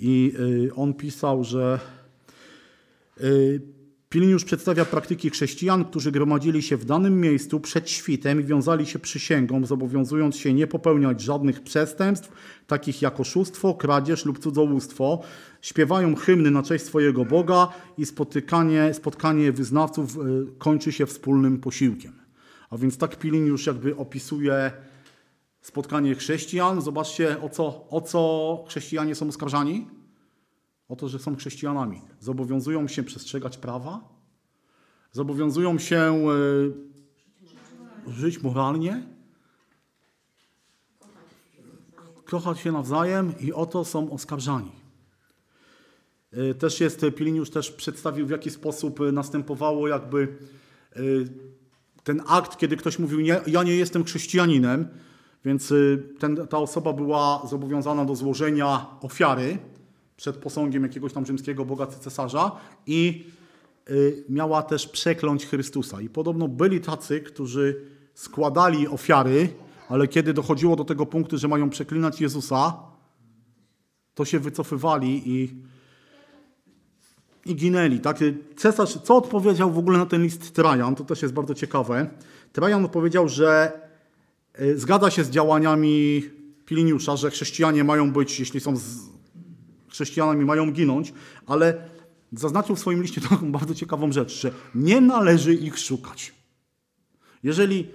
[0.00, 0.32] I
[0.68, 1.80] y, on pisał, że
[4.08, 8.98] Piliniusz przedstawia praktyki chrześcijan, którzy gromadzili się w danym miejscu przed świtem i wiązali się
[8.98, 12.32] przysięgą, zobowiązując się nie popełniać żadnych przestępstw,
[12.66, 15.22] takich jak oszustwo, kradzież lub cudzołóstwo.
[15.62, 17.68] Śpiewają hymny na cześć swojego Boga
[17.98, 20.20] i spotykanie, spotkanie wyznawców y,
[20.58, 22.12] kończy się wspólnym posiłkiem.
[22.70, 24.70] A więc tak Piliniusz jakby opisuje
[25.60, 26.80] spotkanie chrześcijan.
[26.80, 29.86] Zobaczcie, o co, o co chrześcijanie są oskarżani.
[30.88, 32.02] O to, że są chrześcijanami.
[32.20, 34.08] Zobowiązują się przestrzegać prawa,
[35.12, 36.28] zobowiązują się
[38.08, 39.06] y, żyć moralnie,
[42.24, 44.72] kochać się nawzajem i o to są oskarżani.
[46.36, 50.38] Y, Też jest, Piliniusz też przedstawił, w jaki sposób następowało jakby
[50.96, 51.28] y,
[52.04, 54.88] ten akt, kiedy ktoś mówił, nie, ja nie jestem chrześcijaninem,
[55.44, 55.72] więc
[56.18, 59.58] ten, ta osoba była zobowiązana do złożenia ofiary
[60.16, 62.52] przed posągiem jakiegoś tam rzymskiego boga cesarza
[62.86, 63.24] i
[63.90, 66.00] y, miała też przekląć Chrystusa.
[66.00, 67.80] I podobno byli tacy, którzy
[68.14, 69.48] składali ofiary,
[69.88, 72.76] ale kiedy dochodziło do tego punktu, że mają przeklinać Jezusa,
[74.14, 75.54] to się wycofywali i,
[77.46, 78.00] i ginęli.
[78.00, 78.18] Tak?
[78.56, 82.10] Cesarz, co odpowiedział w ogóle na ten list Trajan, to też jest bardzo ciekawe.
[82.52, 83.72] Trajan odpowiedział, że
[84.60, 86.22] y, zgadza się z działaniami
[86.66, 88.76] Piliniusza, że chrześcijanie mają być, jeśli są
[89.96, 91.12] chrześcijanami, mają ginąć,
[91.46, 91.88] ale
[92.32, 96.34] zaznaczył w swoim liście taką bardzo ciekawą rzecz, że nie należy ich szukać.
[97.42, 97.88] Jeżeli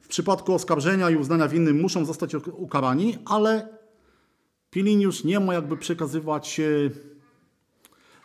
[0.00, 3.78] w przypadku oskarżenia i uznania winy muszą zostać ukarani, ale
[4.70, 6.64] Piliniusz nie ma jakby przekazywać, e,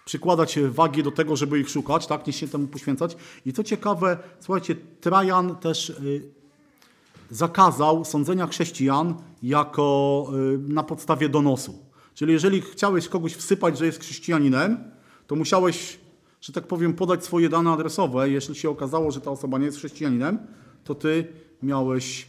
[0.06, 3.18] przykładać wagi do tego, żeby ich szukać, tak, nie się temu poświęcać.
[3.46, 5.94] I co ciekawe, słuchajcie, Trajan też e,
[7.30, 11.93] zakazał sądzenia chrześcijan jako e, na podstawie donosu.
[12.16, 14.78] Czyli jeżeli chciałeś kogoś wsypać, że jest chrześcijaninem,
[15.28, 16.00] to musiałeś,
[16.42, 18.30] że tak powiem, podać swoje dane adresowe.
[18.30, 20.40] Jeśli się okazało, że ta osoba nie jest chrześcijaninem,
[20.84, 21.28] to ty
[21.64, 22.28] miałeś,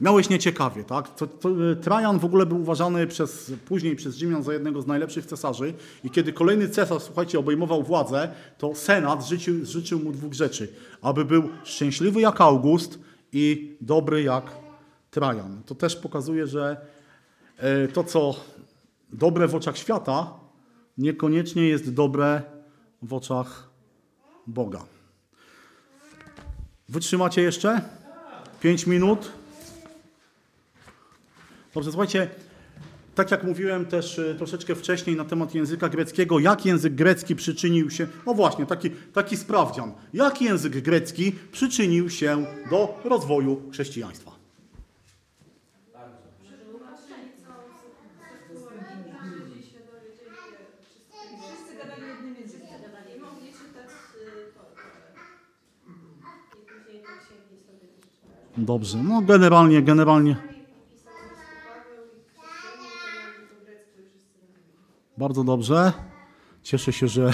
[0.00, 0.84] miałeś nieciekawie.
[0.84, 1.14] Tak?
[1.14, 1.48] To, to,
[1.82, 6.10] Trajan w ogóle był uważany przez, później przez Rzymian za jednego z najlepszych cesarzy i
[6.10, 10.68] kiedy kolejny cesarz, słuchajcie, obejmował władzę, to Senat życzył, życzył mu dwóch rzeczy.
[11.02, 12.98] Aby był szczęśliwy jak August
[13.32, 14.44] i dobry jak
[15.10, 15.62] Trajan.
[15.66, 16.97] To też pokazuje, że e,
[17.92, 18.34] to, co
[19.12, 20.30] dobre w oczach świata,
[20.98, 22.42] niekoniecznie jest dobre
[23.02, 23.68] w oczach
[24.46, 24.84] Boga.
[26.88, 27.80] Wytrzymacie jeszcze?
[28.60, 29.32] Pięć minut?
[31.74, 32.30] Dobrze, słuchajcie,
[33.14, 37.90] tak jak mówiłem też e, troszeczkę wcześniej na temat języka greckiego, jak język grecki przyczynił
[37.90, 44.30] się, no właśnie, taki, taki sprawdzian, jak język grecki przyczynił się do rozwoju chrześcijaństwa.
[51.46, 52.68] Wszyscy gadali jednym językiem.
[53.16, 54.86] I mogli czytać y, to, to.
[56.56, 58.47] I później te księgi sobie też czytali.
[58.58, 60.36] Dobrze, no generalnie, generalnie
[65.18, 65.92] bardzo dobrze.
[66.62, 67.30] Cieszę się, że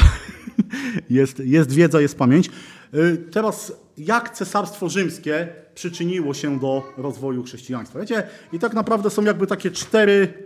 [1.10, 2.50] jest, jest wiedza, jest pamięć.
[2.94, 8.00] Y, Teraz, jak cesarstwo rzymskie przyczyniło się do rozwoju chrześcijaństwa?
[8.00, 8.22] Wiecie,
[8.52, 10.43] i tak naprawdę są jakby takie cztery,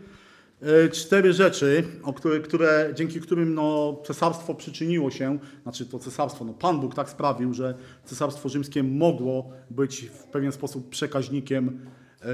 [0.93, 6.55] cztery rzeczy, o które, które, dzięki którym no, cesarstwo przyczyniło się, znaczy to cesarstwo, no,
[6.55, 11.81] Pan Bóg tak sprawił, że cesarstwo rzymskie mogło być w pewien sposób przekaźnikiem
[12.21, 12.25] e,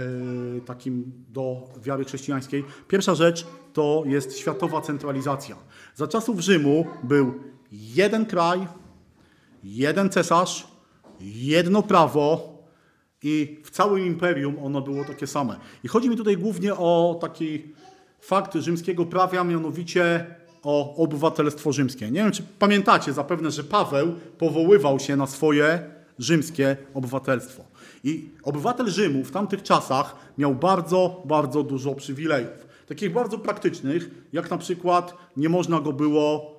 [0.60, 2.64] takim do wiary chrześcijańskiej.
[2.88, 5.56] Pierwsza rzecz to jest światowa centralizacja.
[5.94, 7.34] Za czasów Rzymu był
[7.72, 8.66] jeden kraj,
[9.64, 10.66] jeden cesarz,
[11.20, 12.54] jedno prawo
[13.22, 15.56] i w całym imperium ono było takie same.
[15.84, 17.74] I chodzi mi tutaj głównie o taki
[18.24, 20.26] fakt rzymskiego prawa, mianowicie
[20.62, 22.10] o obywatelstwo rzymskie.
[22.10, 27.64] Nie wiem, czy pamiętacie zapewne, że Paweł powoływał się na swoje rzymskie obywatelstwo.
[28.04, 32.66] I obywatel Rzymu w tamtych czasach miał bardzo, bardzo dużo przywilejów.
[32.86, 36.54] Takich bardzo praktycznych, jak na przykład nie można go było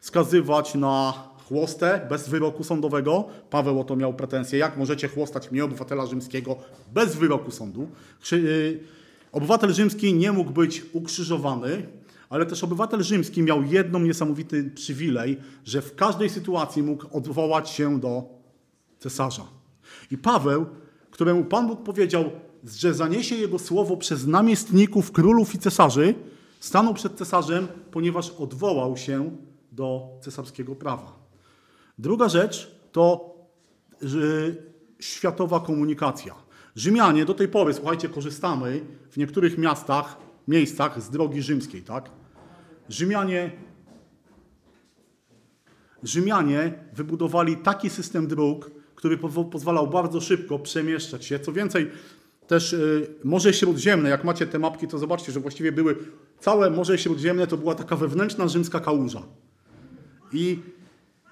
[0.00, 1.12] skazywać na
[1.48, 3.24] chłostę bez wyroku sądowego.
[3.50, 4.58] Paweł o to miał pretensje.
[4.58, 6.56] Jak możecie chłostać mnie, obywatela rzymskiego,
[6.92, 7.88] bez wyroku sądu?
[8.22, 8.80] Krzy- y,
[9.32, 11.86] Obywatel rzymski nie mógł być ukrzyżowany,
[12.28, 18.00] ale też obywatel rzymski miał jedną niesamowity przywilej, że w każdej sytuacji mógł odwołać się
[18.00, 18.22] do
[18.98, 19.46] cesarza.
[20.10, 20.66] I Paweł,
[21.10, 22.30] któremu Pan Bóg powiedział,
[22.64, 26.14] że zaniesie jego słowo przez namiestników, królów i cesarzy,
[26.60, 29.36] stanął przed cesarzem, ponieważ odwołał się
[29.72, 31.18] do cesarskiego prawa.
[31.98, 33.34] Druga rzecz to
[35.00, 36.34] światowa komunikacja.
[36.76, 40.16] Rzymianie do tej pory, słuchajcie, korzystamy w niektórych miastach,
[40.48, 42.10] miejscach z drogi rzymskiej, tak?
[42.88, 43.50] Rzymianie,
[46.02, 49.18] Rzymianie wybudowali taki system dróg, który
[49.50, 51.38] pozwalał bardzo szybko przemieszczać się.
[51.38, 51.90] Co więcej,
[52.46, 55.96] też y, Morze Śródziemne, jak macie te mapki, to zobaczcie, że właściwie były
[56.40, 59.22] całe Morze Śródziemne to była taka wewnętrzna rzymska kałuża.
[60.32, 60.58] I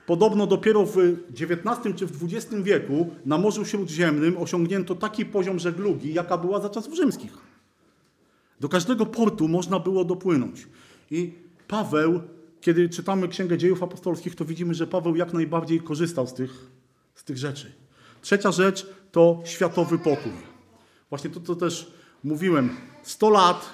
[0.09, 0.97] podobno dopiero w
[1.41, 6.71] XIX czy w XX wieku na Morzu Śródziemnym osiągnięto taki poziom żeglugi, jaka była za
[6.71, 7.33] czasów rzymskich.
[8.61, 10.67] Do każdego portu można było dopłynąć.
[11.11, 11.33] I
[11.69, 12.21] Paweł,
[12.61, 16.67] kiedy czytamy Księgę Dziejów Apostolskich, to widzimy, że Paweł jak najbardziej korzystał z tych,
[17.15, 17.73] z tych rzeczy.
[18.23, 20.33] Trzecia rzecz to światowy pokój.
[21.11, 21.93] Właśnie to, co też
[22.25, 22.71] mówiłem.
[23.03, 23.67] 100 lat,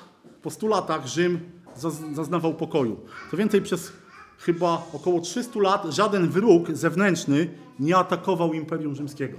[0.43, 1.41] po 100 latach Rzym
[1.77, 3.01] zaz- zaznawał pokoju.
[3.31, 3.93] Co więcej, przez
[4.39, 9.39] chyba około 300 lat żaden wróg zewnętrzny nie atakował Imperium Rzymskiego.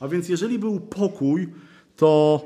[0.00, 1.52] A więc jeżeli był pokój,
[1.96, 2.40] to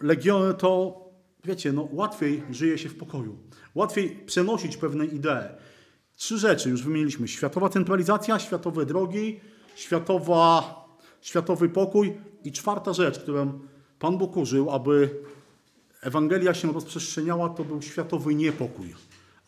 [0.00, 1.00] legiony to,
[1.44, 3.38] wiecie, no, łatwiej żyje się w pokoju.
[3.74, 5.48] Łatwiej przenosić pewne idee.
[6.16, 7.28] Trzy rzeczy już wymieniliśmy.
[7.28, 9.40] Światowa centralizacja, światowe drogi,
[9.74, 10.74] światowa,
[11.20, 13.60] światowy pokój i czwarta rzecz, którą
[13.98, 15.10] Pan Bóg użył, aby
[16.00, 18.94] Ewangelia się rozprzestrzeniała, to był światowy niepokój,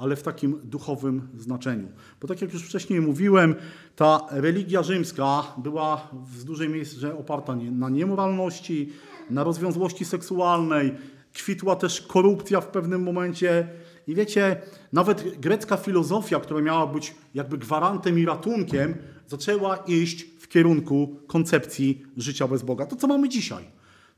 [0.03, 1.89] ale w takim duchowym znaczeniu.
[2.21, 3.55] Bo tak jak już wcześniej mówiłem,
[3.97, 8.93] ta religia rzymska była w dużej mierze oparta na niemoralności,
[9.31, 10.95] na rozwiązłości seksualnej,
[11.33, 13.69] kwitła też korupcja w pewnym momencie.
[14.07, 14.57] I wiecie,
[14.93, 18.95] nawet grecka filozofia, która miała być jakby gwarantem i ratunkiem,
[19.27, 22.87] zaczęła iść w kierunku koncepcji życia bez Boga.
[22.87, 23.65] To, co mamy dzisiaj.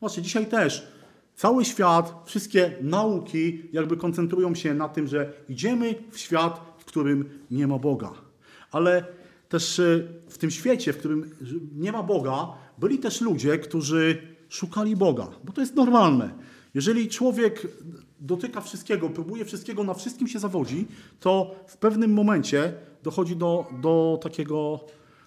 [0.01, 0.89] Właśnie dzisiaj też
[1.37, 7.29] cały świat, wszystkie nauki jakby koncentrują się na tym, że idziemy w świat, w którym
[7.51, 8.13] nie ma Boga.
[8.71, 9.05] Ale
[9.49, 11.31] też e, w tym świecie, w którym
[11.77, 12.49] nie ma Boga,
[12.79, 16.31] byli też ludzie, którzy szukali Boga, bo to jest normalne.
[16.75, 17.67] Jeżeli człowiek
[18.21, 20.87] dotyka wszystkiego, próbuje wszystkiego, na wszystkim się zawodzi,
[21.21, 22.73] to w pewnym momencie
[23.03, 24.81] dochodzi do, do, takiego,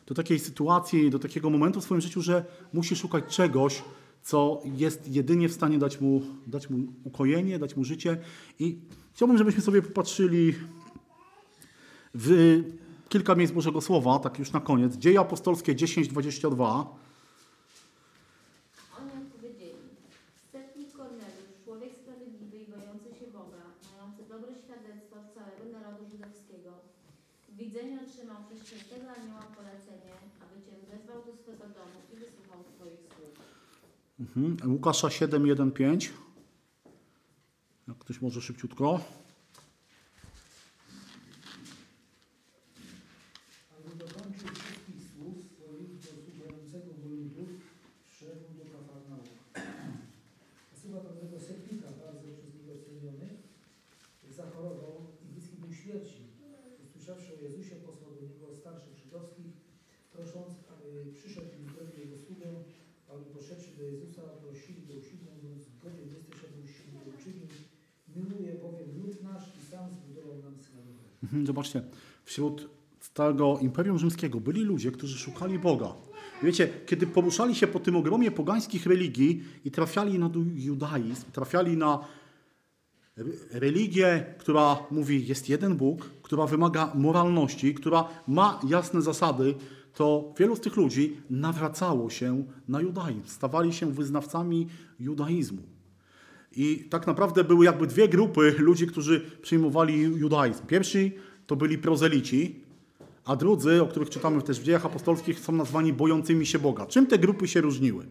[0.05, 3.83] do takiej sytuacji, do takiego momentu w swoim życiu, że musi szukać czegoś,
[4.27, 8.17] co jest jedynie w stanie dać mu, dać mu ukojenie, dać mu życie.
[8.59, 8.77] I
[9.13, 10.53] chciałbym, żebyśmy sobie popatrzyli
[12.13, 12.27] w
[13.09, 14.95] kilka miejsc Bożego Słowa, tak już na koniec.
[14.95, 16.85] Dzieje apostolskie 10:22.
[18.99, 19.87] Oni odpowiedzieli,
[20.51, 26.71] setnik Korneliusz, człowiek sprawiedliwy i bojący się Boga, mający dobre świadectwo od całego narodu żydowskiego,
[27.49, 32.59] w widzeniu otrzymał przez świętego anioła polecenie, aby Cię wezwał do swego domu i wysłuchał
[32.71, 33.35] Twoich słów.
[34.37, 34.71] Mhm.
[34.71, 36.09] Łukasza 7:1-5.
[37.87, 38.99] Jak ktoś może szybciutko.
[43.77, 47.45] Aby dokończył wszystkich słów swoich do słuchającego go ludu,
[48.07, 49.27] wszedł do Kafarnaum.
[50.81, 53.27] Słowa pewnego setnika, bardzo przez niego ceniony,
[54.37, 56.21] zachorował i bliski był śmierci.
[56.85, 59.51] Usłyszawszy o Jezusie, posłał do niego starszych żydowskich,
[60.13, 62.47] prosząc, aby przyszedł i uzdrowił jego sługę,
[63.13, 67.47] aby poszedłszy do Jezusa, prosili go usilnie, mówiąc, godzien jesteś, abyś się go uczynił.
[68.15, 71.06] Miluje bowiem lud nasz i sam zbudował nam synagogę.
[71.06, 71.06] Mhm,
[71.43, 71.81] Zobaczcie,
[72.25, 72.69] wśród
[73.13, 75.93] tego Imperium Rzymskiego byli ludzie, którzy szukali Boga.
[76.43, 81.99] Wiecie, kiedy poruszali się po tym ogromie pogańskich religii i trafiali na judaizm, trafiali na
[83.17, 89.55] re- religię, która mówi, jest jeden Bóg, która wymaga moralności, która ma jasne zasady,
[89.93, 94.67] to wielu z tych ludzi nawracało się na judaizm, stawali się wyznawcami
[94.99, 95.61] judaizmu.
[96.55, 100.65] I tak naprawdę były jakby dwie grupy ludzi, którzy przyjmowali judaizm.
[100.67, 101.11] Pierwsi
[101.47, 102.63] to byli prozelici,
[103.25, 106.85] a drudzy, o których czytamy też w dziejach apostolskich, są nazwani bojącymi się Boga.
[106.85, 108.05] Czym te grupy się różniły?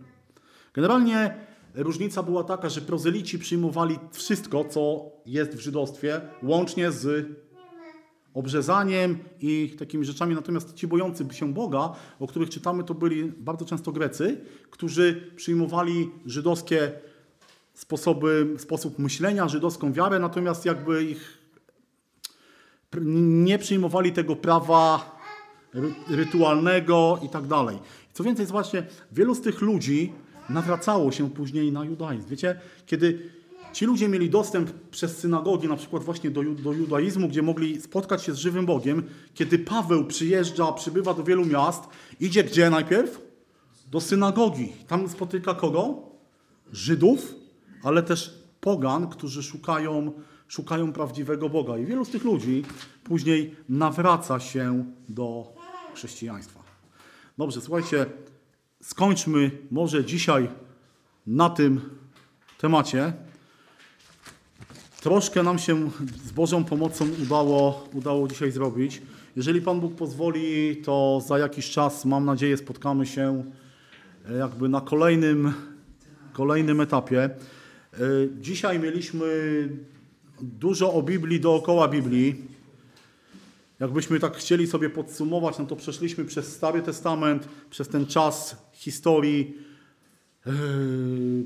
[0.75, 1.35] Generalnie
[1.75, 7.27] różnica była taka, że prozelici przyjmowali wszystko, co jest w żydostwie, łącznie z
[8.35, 10.35] obrzezaniem i takimi rzeczami.
[10.35, 14.41] Natomiast ci bojący się Boga, o których czytamy, to byli bardzo często Grecy,
[14.71, 16.93] którzy przyjmowali żydowskie
[17.77, 21.39] sposoby, sposób myślenia, żydowską wiarę, natomiast jakby ich
[23.17, 25.17] nie przyjmowali tego prawa
[25.75, 27.79] ry- rytualnego i tak dalej.
[28.13, 30.13] Co więcej, zobaczcie, wielu z tych ludzi
[30.49, 32.29] nawracało się później na judaizm.
[32.29, 33.31] Wiecie, kiedy
[33.73, 38.23] ci ludzie mieli dostęp przez synagogi, na przykład właśnie do, do judaizmu, gdzie mogli spotkać
[38.23, 39.03] się z żywym Bogiem,
[39.35, 41.83] kiedy Paweł przyjeżdża, przybywa do wielu miast,
[42.21, 43.21] idzie gdzie najpierw?
[43.91, 44.73] Do synagogi.
[44.87, 46.03] Tam spotyka kogo?
[46.73, 47.35] Żydów,
[47.87, 50.13] ale też pogan, którzy szukają,
[50.49, 51.79] szukają prawdziwego Boga.
[51.79, 52.65] I wielu z tych ludzi
[53.05, 55.53] później nawraca się do
[55.95, 56.61] chrześcijaństwa.
[57.39, 58.07] Dobrze, słuchajcie,
[58.83, 60.49] skończmy może dzisiaj
[61.27, 61.81] na tym
[62.59, 63.13] temacie.
[65.01, 65.91] Troszkę nam się
[66.25, 69.03] z Bożą pomocą udało, udało dzisiaj zrobić.
[69.37, 73.45] Jeżeli Pan Bóg pozwoli, to za jakiś czas, mam nadzieję, spotkamy się
[74.29, 75.55] e, jakby na kolejnym,
[76.33, 77.31] kolejnym etapie.
[77.97, 78.01] E,
[78.41, 79.29] Dzisiaj mieliśmy
[80.41, 82.57] dużo o Biblii dookoła Biblii.
[83.81, 89.55] Jakbyśmy tak chcieli sobie podsumować, no to przeszliśmy przez Stary Testament, przez ten czas historii
[90.47, 90.53] yy,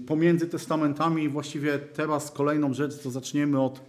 [0.06, 1.28] pomiędzy testamentami.
[1.28, 3.80] Właściwie teraz kolejną rzecz, to zaczniemy od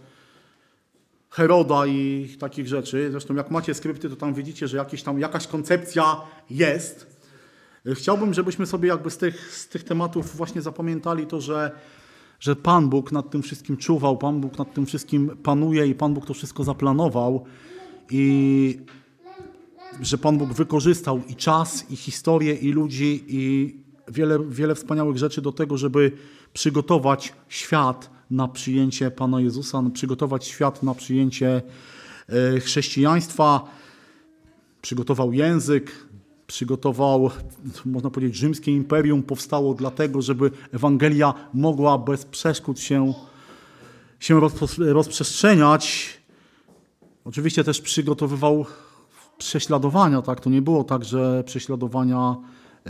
[1.30, 3.08] Heroda i takich rzeczy.
[3.10, 7.22] Zresztą jak macie skrypty, to tam widzicie, że jakieś tam, jakaś koncepcja jest.
[7.84, 11.70] Yy, Chciałbym, żebyśmy sobie jakby z tych, z tych tematów właśnie zapamiętali to, że,
[12.42, 16.14] że Pan Bóg nad tym wszystkim czuwał, Pan Bóg nad tym wszystkim panuje i Pan
[16.14, 17.44] Bóg to wszystko zaplanował
[18.10, 18.78] i
[20.00, 23.74] że Pan Bóg wykorzystał i czas, i historię, i ludzi, i
[24.08, 26.12] wiele, wiele wspaniałych rzeczy do tego, żeby
[26.52, 31.62] przygotować świat na przyjęcie Pana Jezusa, przygotować świat na przyjęcie
[32.28, 33.64] e, chrześcijaństwa.
[34.82, 35.92] Przygotował język,
[36.52, 37.30] przygotował,
[37.84, 43.14] można powiedzieć, rzymskie imperium powstało dlatego, żeby Ewangelia mogła bez przeszkód się,
[44.20, 44.40] się
[44.78, 46.10] rozprzestrzeniać.
[47.24, 48.66] Oczywiście też przygotowywał
[49.38, 50.40] prześladowania, tak?
[50.40, 52.36] To nie było tak, że prześladowania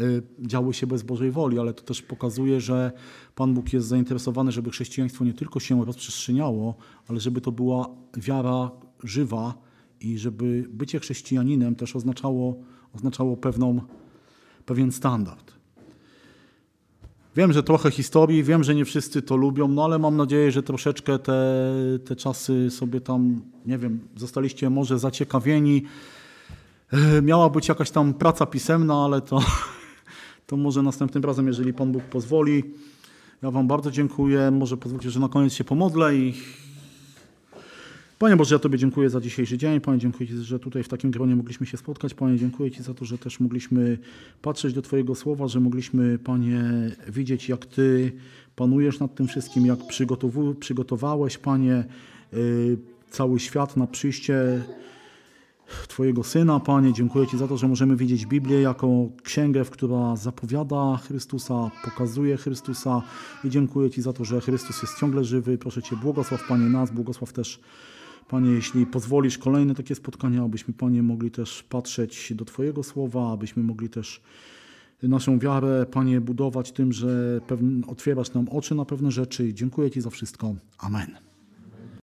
[0.01, 2.93] y, działy się bez Bożej woli, ale to też pokazuje, że
[3.35, 6.75] Pan Bóg jest zainteresowany, żeby chrześcijaństwo nie tylko się rozprzestrzeniało,
[7.09, 8.71] ale żeby to była wiara
[9.05, 9.55] żywa
[10.01, 13.81] i żeby bycie chrześcijaninem też oznaczało, oznaczało pewną,
[14.67, 15.53] pewien standard.
[17.37, 20.63] Wiem, że trochę historii, wiem, że nie wszyscy to lubią, no ale mam nadzieję, że
[20.63, 21.65] troszeczkę te,
[22.05, 25.83] te czasy sobie tam, nie wiem, zostaliście może zaciekawieni.
[26.93, 29.41] E, Miała być jakaś tam praca pisemna, ale to,
[30.47, 32.65] to może następnym razem, jeżeli Pan Bóg pozwoli.
[33.43, 34.51] Ja Wam bardzo dziękuję.
[34.51, 36.35] Może pozwólcie, że na koniec się pomodlę i
[38.23, 39.81] Panie Boże, ja Tobie dziękuję za dzisiejszy dzień.
[39.81, 42.15] Panie, dziękuję Ci, że tutaj w takim gronie mogliśmy się spotkać.
[42.15, 43.99] Panie, dziękuję Ci za to, że też mogliśmy
[44.43, 46.63] patrzeć do Twojego słowa, że mogliśmy, Panie,
[47.09, 48.13] widzieć, jak Ty
[48.57, 49.79] panujesz nad tym wszystkim, jak
[50.61, 51.85] przygotowałeś, Panie,
[52.35, 52.79] y,
[53.11, 54.63] cały świat na przyjście
[55.89, 56.93] Twojego Syna, Panie.
[56.93, 63.03] Dziękuję Ci za to, że możemy widzieć Biblię jako księgę, która zapowiada Chrystusa, pokazuje Chrystusa
[63.45, 65.59] i dziękuję Ci za to, że Chrystus jest ciągle żywy.
[65.59, 67.61] Proszę Cię, błogosław Panie nas, błogosław też
[68.33, 73.63] Panie, jeśli pozwolisz kolejne takie spotkania, abyśmy, Panie, mogli też patrzeć do Twojego słowa, abyśmy
[73.63, 74.21] mogli też
[75.03, 77.41] naszą wiarę, Panie, budować tym, że
[77.87, 79.55] otwierasz nam oczy na pewne rzeczy.
[79.55, 80.55] Dziękuję Ci za wszystko.
[80.79, 81.32] Amen.